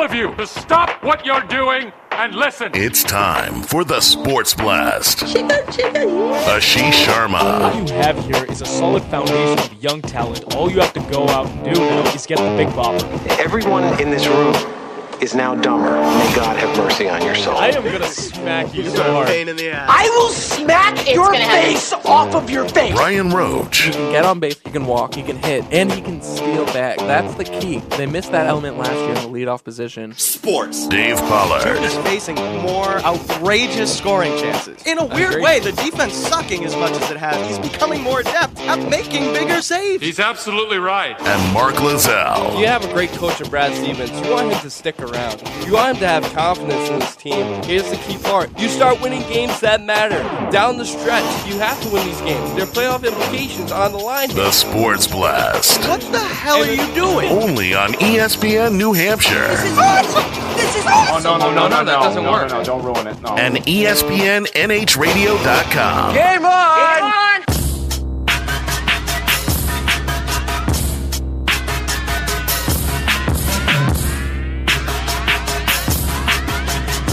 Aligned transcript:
all 0.00 0.06
of 0.06 0.14
you 0.14 0.34
to 0.36 0.46
stop 0.46 1.04
what 1.04 1.26
you're 1.26 1.42
doing 1.42 1.92
and 2.12 2.34
listen. 2.34 2.70
It's 2.72 3.04
time 3.04 3.62
for 3.62 3.84
the 3.84 4.00
Sports 4.00 4.54
Blast. 4.54 5.18
Ashish 5.18 7.04
Sharma. 7.04 7.60
What 7.60 7.74
Sharma. 7.74 7.88
you 7.88 7.94
have 7.96 8.24
here 8.24 8.46
is 8.46 8.62
a 8.62 8.64
solid 8.64 9.02
foundation 9.04 9.58
of 9.58 9.82
young 9.82 10.00
talent. 10.00 10.54
All 10.54 10.70
you 10.70 10.80
have 10.80 10.94
to 10.94 11.00
go 11.12 11.28
out 11.28 11.48
and 11.48 11.74
do 11.74 11.78
now 11.78 12.14
is 12.14 12.24
get 12.24 12.38
the 12.38 12.56
big 12.56 12.68
bopper. 12.68 13.04
Everyone 13.38 13.84
in 14.00 14.10
this 14.10 14.26
room 14.26 14.54
is 15.22 15.34
now 15.34 15.54
dumber. 15.54 15.90
May 15.90 16.34
God 16.34 16.56
have 16.56 16.76
mercy 16.76 17.08
on 17.08 17.22
your 17.22 17.34
soul. 17.34 17.56
I 17.56 17.68
am 17.68 17.84
gonna 17.84 18.06
smack 18.06 18.74
you 18.74 18.88
so 18.88 19.02
hard. 19.02 19.28
I 19.28 20.10
will 20.16 20.30
smack 20.30 21.06
your 21.12 21.26
gonna 21.26 21.38
happen. 21.38 21.72
face 21.74 21.92
off 21.92 22.34
of 22.34 22.48
your 22.48 22.66
face. 22.68 22.94
Brian 22.94 23.30
Roach. 23.30 23.82
He 23.82 23.90
can 23.92 24.12
get 24.12 24.24
on 24.24 24.40
base, 24.40 24.58
he 24.64 24.70
can 24.70 24.86
walk, 24.86 25.14
he 25.14 25.22
can 25.22 25.36
hit, 25.36 25.64
and 25.70 25.92
he 25.92 26.00
can 26.00 26.22
steal 26.22 26.64
back. 26.66 26.98
That's 26.98 27.34
the 27.34 27.44
key. 27.44 27.78
They 27.96 28.06
missed 28.06 28.32
that 28.32 28.46
element 28.46 28.78
last 28.78 28.94
year 28.94 29.10
in 29.10 29.14
the 29.14 29.38
leadoff 29.38 29.62
position. 29.62 30.14
Sports. 30.14 30.86
Dave 30.88 31.18
Pollard. 31.18 31.66
is 31.82 31.94
facing 31.98 32.36
more 32.62 32.98
outrageous 33.00 33.96
scoring 33.96 34.36
chances. 34.38 34.86
In 34.86 34.98
a 34.98 35.04
weird 35.04 35.42
way, 35.42 35.60
the 35.60 35.72
defense 35.72 36.14
sucking 36.14 36.64
as 36.64 36.74
much 36.76 36.92
as 36.92 37.10
it 37.10 37.16
has, 37.18 37.46
he's 37.46 37.58
becoming 37.70 38.00
more 38.02 38.20
adept 38.20 38.58
at 38.60 38.88
making 38.88 39.32
bigger 39.34 39.60
saves. 39.60 40.02
He's 40.02 40.20
absolutely 40.20 40.78
right. 40.78 41.20
And 41.20 41.52
Mark 41.54 41.74
Lazell. 41.76 42.58
You 42.58 42.66
have 42.66 42.84
a 42.84 42.92
great 42.92 43.10
coach 43.10 43.40
in 43.40 43.50
Brad 43.50 43.74
Stevens. 43.74 44.10
You 44.24 44.32
want 44.32 44.52
him 44.52 44.60
to 44.60 44.70
stick 44.70 44.98
around. 45.00 45.09
You 45.10 45.72
want 45.74 45.96
him 45.96 46.00
to 46.00 46.08
have 46.08 46.24
confidence 46.32 46.88
in 46.88 46.98
this 47.00 47.16
team. 47.16 47.62
Here's 47.64 47.88
the 47.90 47.96
key 47.96 48.18
part. 48.18 48.56
You 48.58 48.68
start 48.68 49.00
winning 49.00 49.22
games 49.22 49.58
that 49.60 49.82
matter. 49.82 50.18
Down 50.50 50.78
the 50.78 50.84
stretch, 50.84 51.24
you 51.46 51.58
have 51.58 51.80
to 51.82 51.88
win 51.90 52.06
these 52.06 52.20
games. 52.20 52.54
There 52.54 52.64
are 52.64 52.66
playoff 52.66 53.04
implications 53.06 53.72
on 53.72 53.92
the 53.92 53.98
line. 53.98 54.28
The 54.30 54.50
Sports 54.50 55.06
Blast. 55.06 55.80
What 55.88 56.00
the 56.00 56.18
hell 56.18 56.62
are 56.62 56.66
you 56.66 56.94
doing? 56.94 57.30
Only 57.30 57.74
on 57.74 57.90
ESPN 57.94 58.76
New 58.76 58.92
Hampshire 58.92 59.48
This 59.48 59.64
is 59.64 59.78
awesome. 59.78 60.56
This 60.56 60.76
is 60.76 60.86
awesome. 60.86 61.32
Oh, 61.32 61.38
no, 61.38 61.50
no, 61.50 61.54
no, 61.54 61.68
no, 61.68 61.84
that 61.84 61.84
doesn't 61.84 62.24
no, 62.24 62.30
work. 62.30 62.48
No, 62.50 62.58
no, 62.58 62.64
don't 62.64 62.82
ruin 62.84 63.06
it. 63.06 63.20
No. 63.22 63.36
and 63.36 63.58
E 63.68 63.84
ESPN 63.84 64.46
NHRadio.com. 64.46 66.14
Game 66.14 66.44
on. 66.44 67.59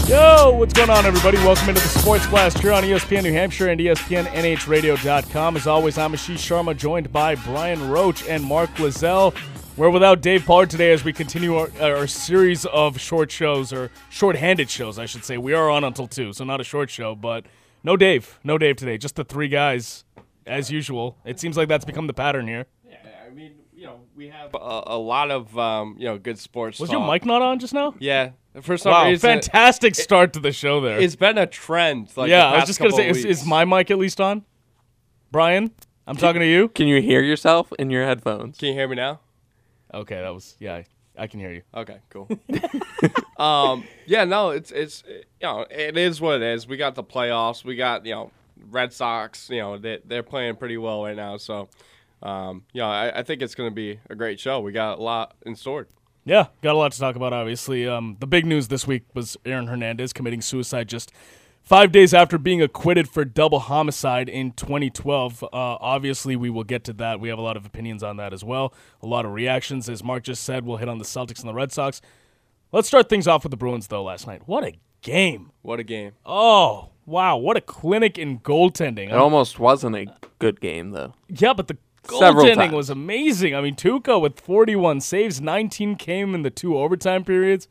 Yo, 0.08 0.52
what's 0.52 0.72
going 0.72 0.88
on, 0.88 1.04
everybody? 1.04 1.36
Welcome 1.36 1.68
into 1.68 1.82
the 1.82 1.88
Sports 1.88 2.26
Blast 2.28 2.58
here 2.60 2.72
on 2.72 2.82
ESPN 2.82 3.24
New 3.24 3.32
Hampshire 3.34 3.68
and 3.68 3.78
ESPN 3.78 4.24
NHRadio.com. 4.28 5.54
As 5.54 5.66
always, 5.66 5.98
I'm 5.98 6.14
Ashish 6.14 6.36
Sharma, 6.36 6.74
joined 6.74 7.12
by 7.12 7.34
Brian 7.34 7.90
Roach 7.90 8.26
and 8.26 8.42
Mark 8.42 8.70
Lazell. 8.76 9.36
We're 9.76 9.90
without 9.90 10.22
Dave 10.22 10.46
Pollard 10.46 10.70
today 10.70 10.92
as 10.92 11.04
we 11.04 11.12
continue 11.12 11.56
our, 11.56 11.70
our 11.78 12.06
series 12.06 12.64
of 12.64 12.98
short 12.98 13.30
shows, 13.30 13.70
or 13.70 13.90
short-handed 14.08 14.70
shows, 14.70 14.98
I 14.98 15.04
should 15.04 15.26
say. 15.26 15.36
We 15.36 15.52
are 15.52 15.68
on 15.68 15.84
until 15.84 16.06
2, 16.06 16.32
so 16.32 16.42
not 16.42 16.58
a 16.58 16.64
short 16.64 16.88
show, 16.88 17.14
but 17.14 17.44
no 17.84 17.94
Dave. 17.94 18.40
No 18.42 18.56
Dave 18.56 18.76
today. 18.76 18.96
Just 18.96 19.16
the 19.16 19.24
three 19.24 19.48
guys, 19.48 20.06
as 20.46 20.70
usual. 20.70 21.18
It 21.26 21.38
seems 21.38 21.58
like 21.58 21.68
that's 21.68 21.84
become 21.84 22.06
the 22.06 22.14
pattern 22.14 22.48
here. 22.48 22.64
Yeah, 22.88 22.96
I 23.26 23.34
mean, 23.34 23.56
you 23.78 23.86
know, 23.86 24.00
we 24.16 24.28
have 24.28 24.52
a, 24.54 24.82
a 24.86 24.98
lot 24.98 25.30
of, 25.30 25.56
um, 25.56 25.94
you 25.98 26.06
know, 26.06 26.18
good 26.18 26.38
sports 26.38 26.80
Was 26.80 26.90
talk. 26.90 26.98
your 26.98 27.12
mic 27.12 27.24
not 27.24 27.42
on 27.42 27.60
just 27.60 27.72
now? 27.72 27.94
Yeah. 28.00 28.30
For 28.60 28.76
some 28.76 28.90
Wow, 28.90 29.06
reason, 29.08 29.20
fantastic 29.28 29.94
start 29.94 30.32
to 30.32 30.40
the 30.40 30.50
show 30.50 30.80
there. 30.80 30.98
it's 30.98 31.14
been 31.14 31.38
a 31.38 31.46
trend. 31.46 32.10
Like 32.16 32.28
yeah, 32.28 32.40
the 32.50 32.56
I 32.56 32.58
was 32.58 32.66
just 32.66 32.80
gonna 32.80 32.90
say, 32.90 33.08
is, 33.08 33.24
is 33.24 33.46
my 33.46 33.64
mic 33.64 33.90
at 33.92 33.98
least 33.98 34.20
on? 34.20 34.44
Brian, 35.30 35.70
I'm 36.08 36.16
talking 36.16 36.40
to 36.40 36.46
you. 36.46 36.68
Can 36.68 36.88
you 36.88 37.00
hear 37.00 37.22
yourself 37.22 37.72
in 37.78 37.88
your 37.90 38.04
headphones? 38.04 38.58
Can 38.58 38.68
you 38.68 38.74
hear 38.74 38.88
me 38.88 38.96
now? 38.96 39.20
Okay, 39.94 40.16
that 40.16 40.34
was 40.34 40.56
yeah. 40.58 40.74
I, 40.74 40.86
I 41.16 41.26
can 41.28 41.38
hear 41.38 41.52
you. 41.52 41.62
Okay, 41.72 41.98
cool. 42.10 42.28
um, 43.38 43.84
yeah, 44.06 44.24
no, 44.24 44.50
it's 44.50 44.72
it's 44.72 45.04
you 45.06 45.22
know 45.46 45.64
it 45.70 45.96
is 45.96 46.20
what 46.20 46.36
it 46.36 46.42
is. 46.42 46.66
We 46.66 46.76
got 46.76 46.96
the 46.96 47.04
playoffs. 47.04 47.62
We 47.64 47.76
got 47.76 48.04
you 48.06 48.14
know 48.14 48.32
Red 48.70 48.92
Sox. 48.92 49.48
You 49.50 49.60
know 49.60 49.78
they 49.78 50.00
they're 50.04 50.24
playing 50.24 50.56
pretty 50.56 50.78
well 50.78 51.04
right 51.04 51.16
now. 51.16 51.36
So, 51.36 51.68
um, 52.22 52.64
you 52.72 52.80
know 52.80 52.88
I, 52.88 53.20
I 53.20 53.22
think 53.22 53.42
it's 53.42 53.54
going 53.54 53.70
to 53.70 53.74
be 53.74 54.00
a 54.10 54.14
great 54.14 54.40
show. 54.40 54.60
We 54.60 54.72
got 54.72 54.98
a 54.98 55.02
lot 55.02 55.34
in 55.44 55.54
store. 55.54 55.86
Yeah, 56.24 56.48
got 56.60 56.74
a 56.74 56.78
lot 56.78 56.92
to 56.92 56.98
talk 56.98 57.16
about. 57.16 57.32
Obviously, 57.32 57.88
um, 57.88 58.16
the 58.20 58.26
big 58.26 58.44
news 58.44 58.68
this 58.68 58.86
week 58.86 59.04
was 59.14 59.36
Aaron 59.46 59.66
Hernandez 59.66 60.12
committing 60.12 60.42
suicide 60.42 60.86
just 60.86 61.10
five 61.62 61.90
days 61.90 62.12
after 62.12 62.36
being 62.36 62.60
acquitted 62.60 63.08
for 63.08 63.24
double 63.24 63.60
homicide 63.60 64.28
in 64.28 64.52
2012. 64.52 65.42
Uh, 65.42 65.46
obviously, 65.52 66.36
we 66.36 66.50
will 66.50 66.64
get 66.64 66.84
to 66.84 66.92
that. 66.94 67.18
We 67.18 67.30
have 67.30 67.38
a 67.38 67.42
lot 67.42 67.56
of 67.56 67.64
opinions 67.64 68.02
on 68.02 68.18
that 68.18 68.34
as 68.34 68.44
well. 68.44 68.74
A 69.02 69.06
lot 69.06 69.24
of 69.24 69.32
reactions, 69.32 69.88
as 69.88 70.04
Mark 70.04 70.24
just 70.24 70.44
said. 70.44 70.66
We'll 70.66 70.76
hit 70.76 70.88
on 70.88 70.98
the 70.98 71.04
Celtics 71.04 71.40
and 71.40 71.48
the 71.48 71.54
Red 71.54 71.72
Sox. 71.72 72.02
Let's 72.72 72.88
start 72.88 73.08
things 73.08 73.26
off 73.26 73.44
with 73.44 73.50
the 73.50 73.56
Bruins, 73.56 73.86
though. 73.86 74.04
Last 74.04 74.26
night, 74.26 74.42
what 74.46 74.64
a 74.64 74.74
game! 75.00 75.52
What 75.62 75.80
a 75.80 75.84
game! 75.84 76.12
Oh 76.26 76.90
wow, 77.06 77.38
what 77.38 77.56
a 77.56 77.62
clinic 77.62 78.18
in 78.18 78.40
goaltending. 78.40 79.08
It 79.08 79.14
almost 79.14 79.58
wasn't 79.58 79.96
a 79.96 80.06
good 80.38 80.60
game, 80.60 80.90
though. 80.90 81.14
Yeah, 81.28 81.54
but 81.54 81.68
the 81.68 81.78
Several 81.78 81.87
goaltending 82.04 82.72
was 82.72 82.90
amazing. 82.90 83.54
I 83.54 83.60
mean, 83.60 83.74
Tuukka 83.74 84.20
with 84.20 84.40
41 84.40 85.00
saves, 85.00 85.40
19 85.40 85.96
came 85.96 86.34
in 86.34 86.42
the 86.42 86.50
two 86.50 86.76
overtime 86.76 87.24
periods. 87.24 87.68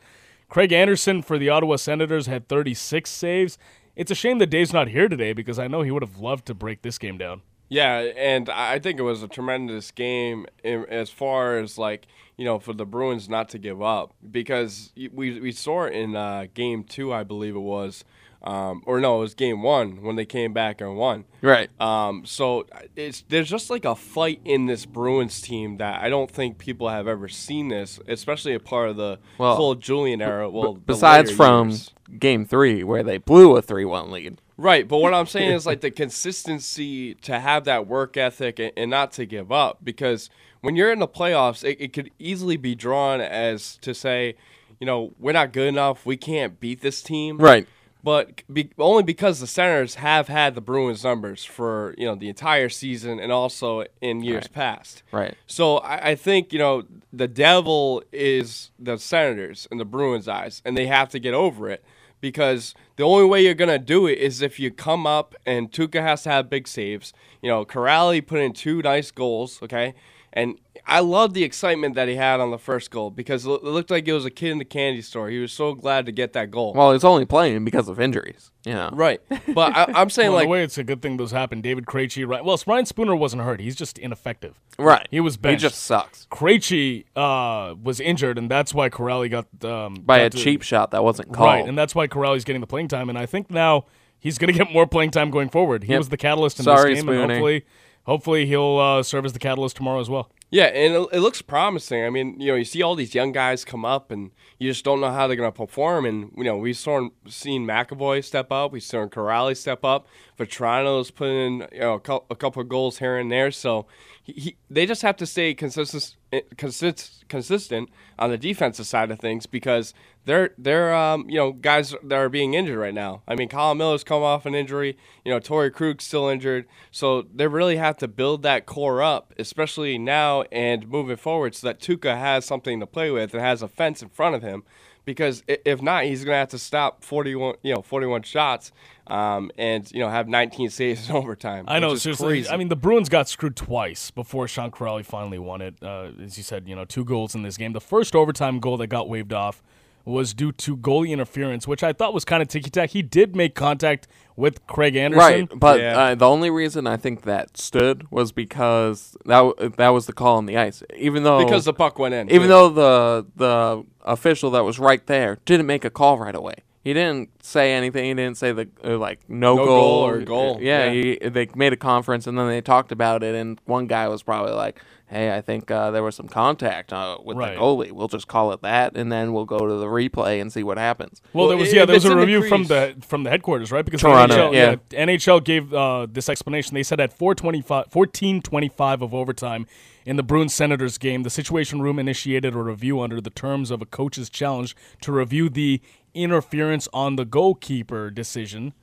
Craig 0.50 0.72
Anderson 0.72 1.22
for 1.22 1.38
the 1.38 1.50
Ottawa 1.50 1.76
Senators 1.76 2.28
had 2.28 2.48
36 2.48 3.10
saves. 3.10 3.58
It's 3.96 4.12
a 4.12 4.16
shame 4.16 4.38
that 4.40 4.48
Dave's 4.48 4.74
not 4.74 4.90
here 4.90 5.10
today 5.10 5.34
because 5.34 5.60
I 5.60 5.68
know 5.68 5.82
he 5.82 5.92
would 5.92 6.04
have 6.04 6.20
loved 6.20 6.46
to 6.48 6.54
break 6.54 6.84
this 6.84 6.98
game 6.98 7.18
down. 7.18 7.42
Yeah, 7.70 7.98
and 8.16 8.50
I 8.50 8.80
think 8.80 8.98
it 9.00 9.04
was 9.04 9.24
a 9.24 9.28
tremendous 9.28 9.92
game 9.92 10.46
as 10.64 11.10
far 11.10 11.58
as 11.58 11.78
like 11.78 12.08
you 12.38 12.46
know 12.46 12.60
for 12.60 12.72
the 12.72 12.86
Bruins 12.86 13.28
not 13.28 13.50
to 13.50 13.58
give 13.58 13.82
up 13.82 14.14
because 14.32 14.94
we 14.96 15.40
we 15.40 15.52
saw 15.52 15.84
it 15.84 15.94
in 15.94 16.16
uh, 16.16 16.46
game 16.54 16.84
two, 16.86 17.12
I 17.12 17.24
believe 17.24 17.56
it 17.56 17.60
was, 17.60 18.06
um, 18.44 18.82
or 18.86 19.00
no, 19.00 19.18
it 19.18 19.22
was 19.22 19.34
game 19.34 19.62
one 19.62 20.02
when 20.04 20.16
they 20.16 20.26
came 20.26 20.54
back 20.54 20.80
and 20.82 20.96
won. 20.96 21.26
Right. 21.42 21.70
Um, 21.82 22.24
so 22.26 22.66
it's 22.96 23.24
there's 23.30 23.50
just 23.50 23.70
like 23.70 23.84
a 23.86 23.96
fight 23.96 24.40
in 24.46 24.66
this 24.68 24.86
Bruins 24.86 25.42
team 25.42 25.78
that 25.78 26.02
I 26.02 26.10
don't 26.10 26.30
think 26.32 26.58
people 26.58 26.88
have 26.90 27.08
ever 27.08 27.28
seen 27.28 27.68
this, 27.70 28.00
especially 28.08 28.54
a 28.54 28.60
part 28.60 28.90
of 28.90 28.96
the 28.98 29.20
Well, 29.38 29.56
whole 29.56 29.76
Julien 29.76 30.22
era. 30.22 30.50
Well, 30.50 30.74
the 30.76 30.80
Besides 30.80 31.32
from 31.32 31.70
years. 31.70 31.92
game 32.20 32.46
three, 32.46 32.84
where 32.84 33.04
they 33.04 33.18
blew 33.18 33.56
a 33.58 33.62
3 33.62 33.86
1 33.86 34.12
lead. 34.12 34.42
Right, 34.60 34.88
but 34.88 34.98
what 34.98 35.14
I'm 35.14 35.28
saying 35.28 35.52
is 35.52 35.66
like 35.68 35.82
the 35.82 35.92
consistency 35.92 37.14
to 37.16 37.40
have 37.40 37.66
that 37.66 37.88
work 37.88 38.18
ethic 38.18 38.60
and, 38.60 38.72
and 38.78 38.90
not 38.90 39.12
to 39.14 39.26
give 39.26 39.52
up 39.52 39.80
because 39.84 40.30
when 40.62 40.76
you're 40.76 40.92
in 40.92 41.00
the 41.00 41.08
playoffs, 41.08 41.64
it, 41.64 41.78
it 41.80 41.94
could 41.94 42.10
easily 42.18 42.58
be 42.58 42.74
drawn 42.74 43.22
as 43.22 43.78
to 43.78 43.94
say, 43.94 44.36
you 44.80 44.86
know, 44.88 45.14
we're 45.20 45.32
not 45.34 45.54
good 45.54 45.68
enough, 45.68 46.06
we 46.06 46.18
can't 46.18 46.60
beat 46.60 46.82
this 46.82 47.02
team. 47.02 47.38
Right. 47.38 47.68
But 48.04 48.44
be, 48.52 48.70
only 48.78 49.04
because 49.04 49.40
the 49.40 49.48
Senators 49.48 49.96
have 49.96 50.28
had 50.28 50.56
the 50.56 50.62
Bruins 50.62 51.04
numbers 51.04 51.44
for 51.44 51.94
you 51.98 52.06
know 52.06 52.16
the 52.16 52.30
entire 52.30 52.70
season 52.70 53.20
and 53.20 53.32
also 53.32 53.84
in 54.02 54.24
years 54.24 54.44
Right. 54.44 54.54
past. 54.54 55.04
Right. 55.12 55.36
So 55.46 55.78
I, 55.80 56.10
I 56.12 56.16
think 56.16 56.54
you 56.54 56.60
know 56.60 56.84
the 57.12 57.28
devil 57.28 58.04
is 58.12 58.72
the 58.80 58.98
Senators 58.98 59.68
in 59.72 59.78
the 59.78 59.86
Bruins' 59.86 60.28
eyes, 60.28 60.62
and 60.64 60.78
they 60.78 60.88
have 60.88 61.10
to 61.10 61.20
get 61.20 61.34
over 61.34 61.70
it 61.70 61.84
because 62.22 62.74
the 62.96 63.04
only 63.04 63.26
way 63.26 63.44
you're 63.44 63.54
gonna 63.54 63.78
do 63.80 64.08
it 64.08 64.18
is 64.20 64.42
if 64.42 64.60
you 64.60 64.72
come 64.72 65.06
up 65.06 65.36
and 65.46 65.72
Tuukka 65.72 66.02
has 66.02 66.24
to 66.24 66.30
have 66.30 66.50
big 66.50 66.68
saves. 66.68 67.14
You 67.42 67.50
know, 67.50 67.66
Kuraly 67.66 68.26
put 68.26 68.40
in 68.40 68.54
two 68.54 68.82
nice 68.82 69.12
goals. 69.12 69.60
Okay, 69.62 69.94
and 70.34 70.58
I 70.86 71.00
love 71.02 71.34
the 71.34 71.44
excitement 71.44 71.96
that 71.96 72.08
he 72.08 72.16
had 72.16 72.40
on 72.40 72.52
the 72.52 72.58
first 72.58 72.92
goal 72.92 73.10
because 73.12 73.46
it 73.46 73.64
looked 73.64 73.90
like 73.92 74.08
it 74.08 74.14
was 74.14 74.24
a 74.26 74.30
kid 74.30 74.52
in 74.52 74.58
the 74.58 74.66
candy 74.66 75.02
store. 75.02 75.30
He 75.30 75.40
was 75.40 75.52
so 75.52 75.74
glad 75.74 76.06
to 76.06 76.12
get 76.12 76.34
that 76.34 76.50
goal. 76.52 76.74
Well, 76.74 76.94
he's 76.94 77.04
only 77.04 77.26
playing 77.26 77.66
because 77.66 77.90
of 77.90 78.00
injuries. 78.00 78.52
You 78.66 78.74
know. 78.74 78.90
right, 78.94 79.22
but 79.54 79.76
I, 79.76 79.92
I'm 79.96 80.10
saying 80.10 80.30
Well, 80.32 80.40
like 80.40 80.46
the 80.46 80.50
way 80.50 80.64
it's 80.64 80.78
a 80.78 80.84
good 80.84 81.02
thing 81.02 81.16
those 81.18 81.32
happened. 81.32 81.64
David 81.64 81.86
Krejci, 81.86 82.28
right? 82.28 82.44
Well, 82.44 82.60
Ryan 82.68 82.86
Spooner 82.86 83.16
wasn't 83.16 83.44
hurt. 83.44 83.62
He's 83.62 83.76
just 83.78 83.98
ineffective. 83.98 84.60
Right. 84.78 85.08
He 85.10 85.20
was 85.22 85.38
benched. 85.38 85.62
He 85.62 85.68
just 85.70 85.82
sucks. 85.84 86.28
Krejci 86.32 87.06
uh, 87.16 87.76
was 87.82 88.00
injured, 88.02 88.38
and 88.38 88.52
that's 88.52 88.74
why 88.74 88.90
Kuraly 88.90 89.30
got 89.32 89.48
um, 89.64 89.96
By 90.06 90.18
got 90.20 90.26
a 90.26 90.30
to- 90.32 90.38
cheap 90.38 90.62
shot 90.64 90.92
that 90.92 91.04
wasn't 91.04 91.32
called. 91.34 91.48
Right, 91.48 91.68
and 91.68 91.78
that's 91.78 91.96
why 91.96 92.08
Kuraly's 92.08 92.44
getting 92.44 92.60
the 92.62 92.68
playing 92.68 92.90
time. 92.90 93.08
And 93.10 93.18
I 93.18 93.26
think 93.26 93.50
now 93.50 93.86
he's 94.20 94.38
going 94.38 94.52
to 94.52 94.58
get 94.58 94.72
more 94.74 94.86
playing 94.86 95.12
time 95.12 95.32
going 95.32 95.50
forward. 95.50 95.84
He 95.86 95.92
Yep. 95.92 95.98
was 96.00 96.10
the 96.10 96.18
catalyst 96.18 96.60
in 96.60 96.66
Sorry, 96.66 96.94
this 96.96 97.04
game, 97.04 97.10
and 97.10 97.18
Spooner. 97.20 97.34
hopefully, 97.36 97.66
hopefully 98.08 98.48
he'll 98.48 98.78
uh, 98.80 99.04
serve 99.04 99.26
as 99.26 99.34
the 99.34 99.40
catalyst 99.40 99.76
tomorrow 99.76 100.00
as 100.00 100.10
well. 100.10 100.32
Yeah, 100.50 100.68
and 100.68 100.96
it, 100.96 101.08
it 101.12 101.20
looks 101.20 101.42
promising. 101.42 102.06
I 102.06 102.10
mean, 102.10 102.40
you 102.40 102.48
know, 102.48 102.56
you 102.56 102.64
see 102.64 102.82
all 102.82 102.96
these 102.96 103.14
young 103.14 103.34
guys 103.34 103.66
come 103.66 103.84
up, 103.84 104.12
and 104.12 104.32
you 104.58 104.72
just 104.72 104.86
don't 104.86 105.02
know 105.02 105.12
how 105.12 105.28
they're 105.28 105.36
going 105.36 105.52
to 105.52 105.58
perform. 105.58 106.06
And 106.06 106.32
you 106.38 106.46
know, 106.46 106.58
we've 106.58 106.78
saw, 106.78 107.10
seen 107.28 107.68
McAvoy 107.68 108.24
step 108.24 108.50
up, 108.50 108.72
we've 108.72 108.82
seen 108.82 109.10
Kuraly 109.10 109.58
step 109.58 109.84
up. 109.84 110.08
Vatrano's 110.40 111.12
put 111.12 111.28
in 111.28 111.68
you 111.74 111.80
know 111.82 111.96
a, 111.96 112.00
cou- 112.00 112.24
a 112.30 112.36
couple 112.36 112.62
of 112.62 112.70
goals 112.70 113.00
here 113.00 113.18
and 113.18 113.30
there. 113.30 113.52
So 113.52 113.88
he, 114.28 114.34
he, 114.34 114.58
they 114.70 114.86
just 114.86 115.02
have 115.02 115.16
to 115.18 115.26
stay 115.26 115.54
consistent, 115.54 116.16
consist, 116.58 117.24
consistent 117.30 117.90
on 118.20 118.30
the 118.30 118.38
defensive 118.38 118.86
side 118.86 119.10
of 119.10 119.20
things 119.20 119.46
because 119.46 119.94
they're 120.26 120.50
they're 120.58 120.94
um, 120.94 121.30
you 121.30 121.38
know 121.38 121.54
guys 121.54 121.96
that 122.04 122.16
are 122.16 122.28
being 122.28 122.54
injured 122.54 122.78
right 122.78 122.94
now. 122.94 123.22
I 123.26 123.36
mean, 123.36 123.48
Colin 123.48 123.78
Miller's 123.78 124.04
come 124.04 124.24
off 124.24 124.46
an 124.46 124.54
injury. 124.54 124.98
You 125.24 125.32
know, 125.32 125.40
Torey 125.40 125.72
Krug's 125.72 126.04
still 126.04 126.28
injured. 126.28 126.66
So 126.92 127.26
they 127.34 127.48
really 127.48 127.78
have 127.78 127.98
to 127.98 128.08
build 128.08 128.44
that 128.44 128.66
core 128.66 129.02
up, 129.02 129.34
especially 129.40 129.98
now 129.98 130.42
and 130.52 130.88
moving 130.90 131.16
forward, 131.16 131.56
so 131.56 131.68
that 131.68 131.80
Tuukka 131.80 132.18
has 132.18 132.44
something 132.44 132.82
to 132.82 132.86
play 132.86 133.10
with 133.10 133.34
and 133.34 133.42
has 133.42 133.62
a 133.62 133.70
fence 133.70 134.02
in 134.02 134.10
front 134.10 134.36
of 134.36 134.42
him. 134.42 134.64
Because 135.08 135.42
if 135.48 135.82
not, 135.82 136.04
he's 136.04 136.26
gonna 136.26 136.36
have 136.36 136.50
to 136.50 136.60
stop 136.60 137.02
41, 137.02 137.56
you 137.64 137.74
know, 137.74 137.82
41 137.82 138.24
shots, 138.24 138.74
um, 139.08 139.50
and 139.58 139.90
you 139.94 140.02
know 140.02 140.10
have 140.10 140.28
19 140.28 140.70
saves 140.80 141.10
in 141.10 141.16
overtime. 141.16 141.64
I 141.66 141.80
know, 141.80 141.96
seriously. 141.96 142.28
crazy. 142.28 142.50
I 142.50 142.58
mean, 142.58 142.68
the 142.68 142.76
Bruins 142.76 143.08
got 143.08 143.30
screwed 143.30 143.56
twice 143.56 144.12
before 144.12 144.50
Sean 144.50 144.70
Kuraly 144.70 145.06
finally 145.06 145.40
won 145.40 145.62
it. 145.62 145.76
Uh, 145.82 146.10
as 146.22 146.38
you 146.38 146.44
said, 146.44 146.68
you 146.68 146.76
know, 146.76 146.84
two 146.84 147.06
goals 147.06 147.36
in 147.36 147.42
this 147.42 147.56
game. 147.56 147.72
The 147.72 147.80
first 147.80 148.18
overtime 148.18 148.60
goal 148.60 148.76
that 148.78 148.88
got 148.88 149.08
waved 149.08 149.32
off 149.32 149.64
was 150.08 150.34
due 150.34 150.52
to 150.54 150.78
goalie 150.78 151.10
interference, 151.10 151.68
which 151.68 151.84
I 151.84 151.92
thought 151.92 152.14
was 152.14 152.24
kind 152.24 152.42
of 152.42 152.48
ticky 152.48 152.70
tack. 152.70 152.92
He 152.92 153.02
did 153.02 153.36
make 153.36 153.56
contact 153.56 154.08
with 154.38 154.66
Craig 154.66 154.96
Anderson. 154.96 155.20
Right, 155.50 155.50
but 155.60 155.80
Yeah. 155.82 156.00
uh, 156.00 156.16
the 156.16 156.28
only 156.28 156.50
reason 156.50 156.88
I 156.88 156.96
think 156.96 157.24
that 157.24 157.58
stood 157.58 158.10
was 158.10 158.32
because 158.32 159.18
that 159.26 159.42
w- 159.42 159.70
that 159.78 159.90
was 159.90 160.06
the 160.06 160.14
call 160.14 160.38
on 160.38 160.46
the 160.46 160.58
ice. 160.58 160.82
Even 160.96 161.24
though 161.24 161.44
because 161.44 161.66
the 161.66 161.74
puck 161.74 162.00
went 162.00 162.14
in. 162.14 162.30
even 162.30 162.44
too. 162.44 162.48
though 162.48 162.70
the 162.70 163.26
the 163.36 163.84
official 164.06 164.50
that 164.52 164.64
was 164.64 164.80
right 164.80 165.06
there 165.08 165.40
didn't 165.46 165.66
make 165.66 165.84
a 165.84 165.90
call 165.90 166.18
right 166.18 166.36
away. 166.36 166.56
He 166.84 166.94
didn't 166.94 167.44
say 167.44 167.74
anything. 167.74 168.06
He 168.06 168.14
didn't 168.14 168.38
say 168.38 168.54
the 168.54 168.70
uh, 168.86 168.98
like 168.98 169.20
no, 169.28 169.56
No 169.58 169.66
goal, 169.66 169.66
goal 169.66 170.08
or 170.08 170.22
goal, 170.22 170.58
Yeah, 170.62 170.86
yeah. 170.90 171.18
He, 171.20 171.30
they 171.30 171.50
made 171.54 171.74
a 171.74 171.78
conference 171.78 172.28
and 172.28 172.38
then 172.40 172.48
they 172.48 172.62
talked 172.62 172.94
about 172.94 173.24
it. 173.24 173.36
And 173.36 173.60
one 173.66 173.88
guy 173.88 174.08
was 174.08 174.24
probably 174.24 174.54
like, 174.54 174.80
"Hey, 175.08 175.36
I 175.36 175.42
think 175.42 175.72
uh, 175.72 175.92
there 175.92 176.04
was 176.04 176.16
some 176.16 176.28
contact 176.28 176.92
uh, 176.94 177.18
with 177.24 177.38
Right. 177.38 177.56
the 177.56 177.60
goalie. 177.62 177.92
We'll 177.92 178.08
just 178.08 178.28
call 178.28 178.52
it 178.52 178.62
that, 178.62 178.96
and 178.96 179.12
then 179.12 179.34
we'll 179.34 179.46
go 179.46 179.60
to 179.60 179.74
the 179.76 179.86
replay 179.86 180.40
and 180.42 180.52
see 180.52 180.64
what 180.64 180.78
happens." 180.78 181.22
Well, 181.34 181.48
Well, 181.48 181.50
there 181.50 181.58
was 181.58 181.74
yeah, 181.74 181.86
there 181.86 181.96
was 181.96 182.06
a 182.06 182.12
in 182.12 182.18
the 182.18 182.20
review 182.20 182.48
from 182.48 182.66
the 182.66 182.96
from 183.02 183.24
the 183.24 183.30
headquarters, 183.30 183.72
right? 183.72 183.86
Because 183.86 184.02
Toronto, 184.02 184.52
NHL, 184.52 184.54
yeah. 184.92 185.06
NHL 185.06 185.44
gave 185.44 185.74
uh, 185.74 186.08
this 186.10 186.30
explanation. 186.30 186.76
They 186.76 186.84
said 186.84 187.00
at 187.00 187.14
425, 187.18 187.70
1425 187.94 189.02
of 189.02 189.14
overtime 189.14 189.66
in 190.06 190.16
the 190.16 190.24
Bruins 190.24 190.54
Senators 190.54 190.98
game, 190.98 191.24
the 191.24 191.30
Situation 191.30 191.82
Room 191.82 192.00
initiated 192.00 192.54
a 192.56 192.60
review 192.60 193.02
under 193.02 193.20
the 193.20 193.30
terms 193.30 193.72
of 193.72 193.82
a 193.82 193.86
coach's 193.86 194.30
challenge 194.30 194.76
to 195.02 195.12
review 195.12 195.50
the 195.50 195.82
interference 196.14 196.88
on 196.94 197.16
the 197.18 197.26
goalkeeper 197.26 198.10
decision, 198.10 198.74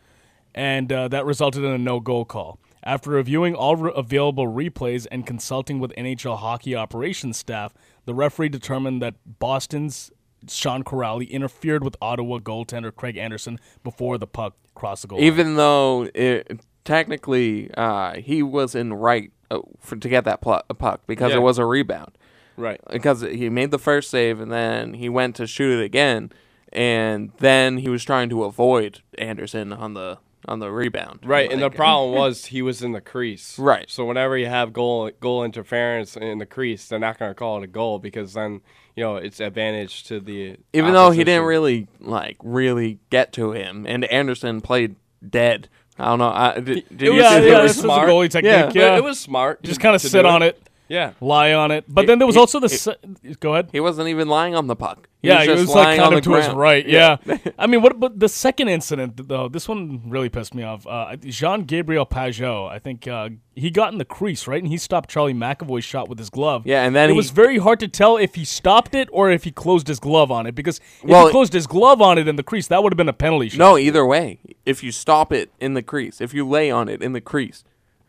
and 0.55 0.93
uh, 0.93 1.09
that 1.09 1.25
resulted 1.25 1.65
in 1.65 1.71
a 1.71 1.79
no 1.79 1.99
goal 1.99 2.25
call. 2.25 2.59
After 2.85 3.11
reviewing 3.11 3.55
all 3.55 3.77
re- 3.77 3.93
available 3.97 4.47
replays 4.47 5.07
and 5.11 5.27
consulting 5.27 5.81
with 5.81 5.91
NHL 5.97 6.39
hockey 6.39 6.77
operations 6.77 7.37
staff, 7.39 7.73
the 8.05 8.15
referee 8.15 8.51
determined 8.51 9.01
that 9.03 9.15
Boston's 9.39 10.11
Sean 10.49 10.85
Kuraly 10.85 11.31
interfered 11.31 11.83
with 11.83 11.97
Ottawa 12.03 12.39
goaltender 12.39 12.95
Craig 12.95 13.17
Anderson 13.17 13.59
before 13.83 14.19
the 14.19 14.27
puck 14.27 14.55
crossed 14.75 15.03
the 15.03 15.09
goal. 15.09 15.19
line. 15.19 15.27
Even 15.27 15.57
though 15.57 16.09
it, 16.15 16.61
technically 16.85 17.71
uh, 17.75 18.15
he 18.17 18.43
was 18.43 18.75
in 18.75 18.93
right 18.93 19.33
uh, 19.51 19.61
for, 19.81 19.97
to 19.97 20.09
get 20.09 20.25
that 20.25 20.43
pl- 20.43 20.63
puck 20.79 21.01
because 21.07 21.31
Yeah. 21.33 21.39
it 21.39 21.41
was 21.41 21.59
a 21.59 21.65
rebound. 21.65 22.13
right. 22.59 22.81
because 22.93 23.23
he 23.23 23.49
made 23.49 23.71
the 23.71 23.79
first 23.79 24.11
save 24.11 24.39
and 24.41 24.53
then 24.53 24.95
he 24.95 25.09
went 25.09 25.35
to 25.37 25.47
shoot 25.47 25.81
it 25.81 25.83
again 25.85 26.31
and 26.73 27.33
then 27.39 27.79
he 27.79 27.89
was 27.89 28.05
trying 28.05 28.29
to 28.29 28.45
avoid 28.45 29.01
Anderson 29.17 29.73
on 29.73 29.95
the 29.95 30.19
on 30.47 30.59
the 30.59 30.71
rebound. 30.71 31.21
Right, 31.25 31.51
and 31.51 31.61
the 31.63 31.71
problem 31.83 32.13
was 32.19 32.47
he 32.47 32.63
was 32.63 32.83
in 32.83 32.93
the 32.93 33.01
crease. 33.01 33.59
Right. 33.59 33.89
So 33.91 34.05
whenever 34.05 34.37
you 34.37 34.47
have 34.47 34.73
goal 34.73 35.11
goal 35.21 35.45
interference 35.45 36.17
in 36.17 36.39
the 36.39 36.47
crease, 36.47 36.87
they're 36.89 36.99
not 36.99 37.19
going 37.19 37.31
to 37.31 37.35
call 37.35 37.59
it 37.59 37.65
a 37.65 37.69
goal 37.69 37.99
because 37.99 38.35
then 38.35 38.61
you 38.97 39.03
know 39.05 39.17
it's 39.17 39.41
advantage 39.41 40.05
to 40.05 40.21
the. 40.21 40.57
even 40.73 40.93
though 40.93 41.11
he 41.11 41.25
didn't 41.25 41.47
really 41.47 41.89
like 42.01 42.37
really 42.43 42.99
get 43.11 43.33
to 43.35 43.53
him 43.53 43.87
and 43.87 44.05
Anderson 44.05 44.61
played 44.61 44.97
dead. 45.29 45.69
I 45.99 46.07
don't 46.07 46.19
know. 46.19 46.29
I, 46.31 46.55
did, 46.61 46.65
did 46.89 47.03
It 47.03 47.05
you 47.05 47.13
was- 47.15 47.23
yeah, 47.23 47.39
see 47.41 47.49
it 47.49 47.53
was 47.53 47.61
this 47.63 47.77
was 47.77 47.79
a 47.79 47.83
smart. 47.83 48.09
goalie 48.09 48.31
technique. 48.31 48.75
Yeah. 48.75 48.91
Yeah, 48.93 48.97
it 48.97 49.05
was 49.05 49.19
smart. 49.21 49.63
just 49.63 49.81
kind 49.81 49.95
of 49.95 50.01
sit 50.03 50.23
do 50.23 50.29
on 50.29 50.43
it, 50.43 50.61
Yeah. 50.89 51.13
lie 51.21 51.53
on 51.55 51.71
it. 51.71 51.85
But 51.89 52.07
then 52.07 52.19
there 52.19 52.27
was 52.27 52.37
also 52.37 52.61
the. 52.61 52.69
he- 52.69 52.77
se- 52.77 52.97
go 53.41 53.53
ahead. 53.55 53.71
He 53.73 53.81
wasn't 53.81 54.09
even 54.09 54.29
lying 54.29 54.55
on 54.55 54.67
the 54.67 54.77
puck. 54.77 55.09
He 55.23 55.29
yeah, 55.29 55.43
he 55.43 55.49
was 55.51 55.69
like 55.69 55.75
lying 55.87 55.99
kind 56.01 56.07
on 56.09 56.19
of 56.19 56.23
the 56.25 56.31
to 56.31 56.37
his 56.37 56.45
ground. 56.45 56.59
right. 56.61 56.87
Yeah, 56.87 57.17
I 57.59 57.67
mean, 57.67 57.81
what? 57.81 57.99
But 57.99 58.21
the 58.21 58.29
second 58.29 58.69
incident, 58.69 59.27
though, 59.29 59.49
this 59.49 59.67
one 59.67 60.03
really 60.11 60.29
pissed 60.29 60.55
me 60.55 60.63
off. 60.63 60.87
Uh, 60.87 61.17
Jean 61.17 61.63
Gabriel 61.65 62.05
Pageau, 62.05 62.69
I 62.71 62.79
think 62.79 63.09
uh, 63.09 63.31
he 63.55 63.71
got 63.71 63.93
in 63.93 63.99
the 63.99 64.05
crease 64.05 64.47
right, 64.47 64.63
and 64.63 64.71
he 64.71 64.77
stopped 64.77 65.09
Charlie 65.09 65.33
McAvoy's 65.33 65.85
shot 65.85 66.11
with 66.11 66.19
his 66.19 66.29
glove. 66.29 66.67
Yeah, 66.67 66.83
and 66.85 66.95
then 66.95 67.09
it 67.09 67.13
he- 67.13 67.17
was 67.17 67.31
very 67.31 67.57
hard 67.57 67.81
to 67.81 67.89
tell 67.89 68.19
if 68.19 68.35
he 68.35 68.45
stopped 68.45 68.95
it 68.95 69.09
or 69.13 69.31
if 69.31 69.45
he 69.45 69.51
closed 69.51 69.89
his 69.89 69.99
glove 69.99 70.31
on 70.31 70.47
it. 70.47 70.55
Because 70.55 70.79
if 71.03 71.09
Well, 71.09 71.25
he 71.27 71.31
closed 71.33 71.55
his 71.55 71.67
glove 71.67 72.03
on 72.03 72.19
it 72.19 72.29
in 72.29 72.37
the 72.37 72.43
crease, 72.43 72.67
that 72.69 72.83
would 72.83 72.93
have 72.93 72.99
been 72.99 73.09
a 73.09 73.15
penalty 73.15 73.49
shot. 73.49 73.59
No, 73.59 73.79
either 73.79 74.05
way. 74.05 74.41
If 74.67 74.83
you 74.85 74.93
stop 74.93 75.33
it 75.33 75.51
in 75.59 75.73
the 75.73 75.83
crease, 75.83 76.21
if 76.21 76.35
you 76.35 76.47
lay 76.47 76.71
on 76.71 76.91
it 76.91 77.03
in 77.03 77.15
the 77.15 77.23
crease, 77.23 77.65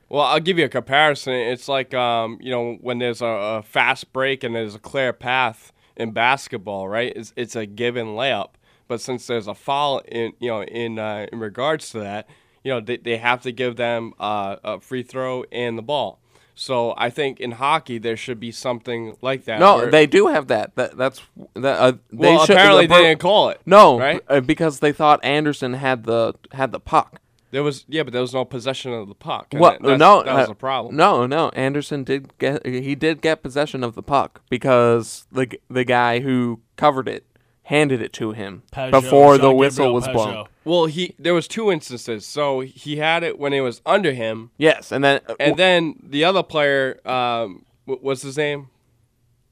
Well, 0.09 0.23
I'll 0.23 0.39
give 0.39 0.59
you 0.59 0.65
a 0.65 0.69
comparison. 0.69 1.33
It's 1.33 1.67
like 1.67 1.93
um, 1.93 2.37
you 2.41 2.51
know 2.51 2.77
when 2.81 2.99
there's 2.99 3.21
a, 3.21 3.25
a 3.25 3.63
fast 3.63 4.13
break 4.13 4.43
and 4.43 4.55
there's 4.55 4.75
a 4.75 4.79
clear 4.79 5.13
path 5.13 5.71
in 5.95 6.11
basketball, 6.11 6.87
right? 6.87 7.13
It's, 7.15 7.33
it's 7.35 7.55
a 7.55 7.65
given 7.65 8.07
layup. 8.07 8.49
But 8.87 9.01
since 9.01 9.25
there's 9.25 9.47
a 9.47 9.55
foul 9.55 9.99
in 10.07 10.33
you 10.39 10.49
know 10.49 10.63
in 10.63 10.99
uh, 10.99 11.27
in 11.31 11.39
regards 11.39 11.89
to 11.91 11.99
that, 11.99 12.29
you 12.63 12.71
know 12.71 12.79
they, 12.79 12.97
they 12.97 13.17
have 13.17 13.41
to 13.43 13.51
give 13.51 13.77
them 13.77 14.13
uh, 14.19 14.57
a 14.63 14.79
free 14.79 15.03
throw 15.03 15.43
and 15.51 15.77
the 15.77 15.81
ball. 15.81 16.19
So 16.57 16.93
I 16.95 17.09
think 17.09 17.41
in 17.41 17.51
hockey 17.51 17.97
there 17.97 18.15
should 18.15 18.39
be 18.39 18.51
something 18.51 19.17
like 19.21 19.43
that. 19.45 19.59
no, 19.59 19.89
they 19.89 20.07
do 20.07 20.27
have 20.27 20.47
that. 20.47 20.75
That 20.75 20.97
that's 20.97 21.21
that. 21.55 21.79
Uh, 21.79 21.91
they 22.11 22.29
well 22.33 22.45
should, 22.45 22.55
apparently 22.55 22.87
the, 22.87 22.93
they 22.93 23.01
didn't 23.01 23.19
call 23.19 23.49
it. 23.49 23.59
No, 23.65 23.99
right? 23.99 24.21
uh, 24.29 24.39
because 24.39 24.79
they 24.79 24.93
thought 24.93 25.23
Anderson 25.23 25.73
had 25.73 26.05
the 26.05 26.35
had 26.53 26.71
the 26.71 26.79
puck. 26.79 27.19
There 27.55 27.63
was 27.63 27.85
yeah, 27.87 28.03
but 28.03 28.11
there 28.11 28.21
was 28.21 28.33
no 28.33 28.43
possession 28.43 28.91
of 28.91 29.07
the 29.07 29.15
puck. 29.15 29.47
and 29.53 29.61
Well, 29.61 29.77
that's- 29.79 29.97
no, 29.97 30.23
that 30.23 30.35
was 30.35 30.49
uh, 30.49 30.51
a 30.51 30.55
problem. 30.55 30.97
No, 30.97 31.25
no, 31.25 31.47
Anderson 31.51 32.03
did 32.03 32.37
get 32.37 32.65
he 32.65 32.95
did 32.95 33.21
get 33.21 33.41
possession 33.41 33.81
of 33.81 33.95
the 33.95 34.03
puck 34.03 34.41
because 34.49 35.25
the 35.31 35.47
the 35.69 35.85
guy 35.85 36.19
who 36.19 36.59
covered 36.75 37.07
it 37.07 37.25
handed 37.63 38.01
it 38.01 38.11
to 38.11 38.33
him 38.33 38.63
Pageau, 38.73 38.91
before 38.91 39.37
the 39.37 39.53
whistle 39.53 39.85
Gabriel 39.85 39.93
was 39.93 40.07
blown. 40.09 40.47
Well, 40.65 40.87
he 40.87 41.15
there 41.17 41.33
was 41.33 41.47
two 41.47 41.71
instances. 41.71 42.25
So 42.25 42.59
he 42.59 42.97
had 42.97 43.23
it 43.23 43.39
when 43.39 43.53
it 43.53 43.61
was 43.61 43.81
under 43.85 44.11
him, 44.11 44.51
Yes, 44.57 44.91
and 44.91 45.01
then 45.01 45.21
uh, 45.25 45.35
and 45.39 45.55
then 45.55 45.95
the 46.03 46.25
other 46.25 46.43
player, 46.43 46.99
um, 47.07 47.63
wh- 47.85 48.03
what's 48.03 48.23
his 48.23 48.35
name? 48.35 48.67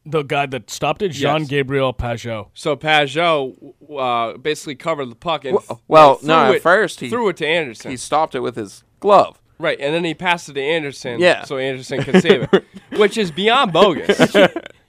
The 0.05 0.23
guy 0.23 0.45
that 0.47 0.69
stopped 0.69 1.01
it, 1.01 1.09
Jean 1.09 1.39
Yes. 1.41 1.47
Gabriel 1.49 1.93
Pageau. 1.93 2.47
So 2.53 2.75
Pageau 2.75 3.73
uh, 3.97 4.37
basically 4.37 4.75
covered 4.75 5.05
the 5.09 5.15
puck 5.15 5.45
and 5.45 5.55
Well- 5.67 5.81
well, 5.87 6.19
no, 6.23 6.45
at 6.49 6.55
it- 6.55 6.61
first 6.61 6.99
he- 6.99 7.09
threw 7.09 7.29
it 7.29 7.37
to 7.37 7.47
Anderson, 7.47 7.91
he 7.91 7.97
stopped 7.97 8.35
it 8.35 8.41
with 8.41 8.55
his 8.57 8.83
glove. 8.99 9.39
right, 9.59 9.79
and 9.79 9.93
then 9.93 10.03
he 10.03 10.13
passed 10.13 10.49
it 10.49 10.53
to 10.53 10.61
Anderson, 10.61 11.19
Yeah. 11.21 11.43
so 11.45 11.57
Anderson 11.57 12.03
could 12.03 12.21
save 12.21 12.47
it, 12.51 12.65
which 12.97 13.17
is 13.17 13.31
beyond 13.31 13.71
bogus. 13.71 14.35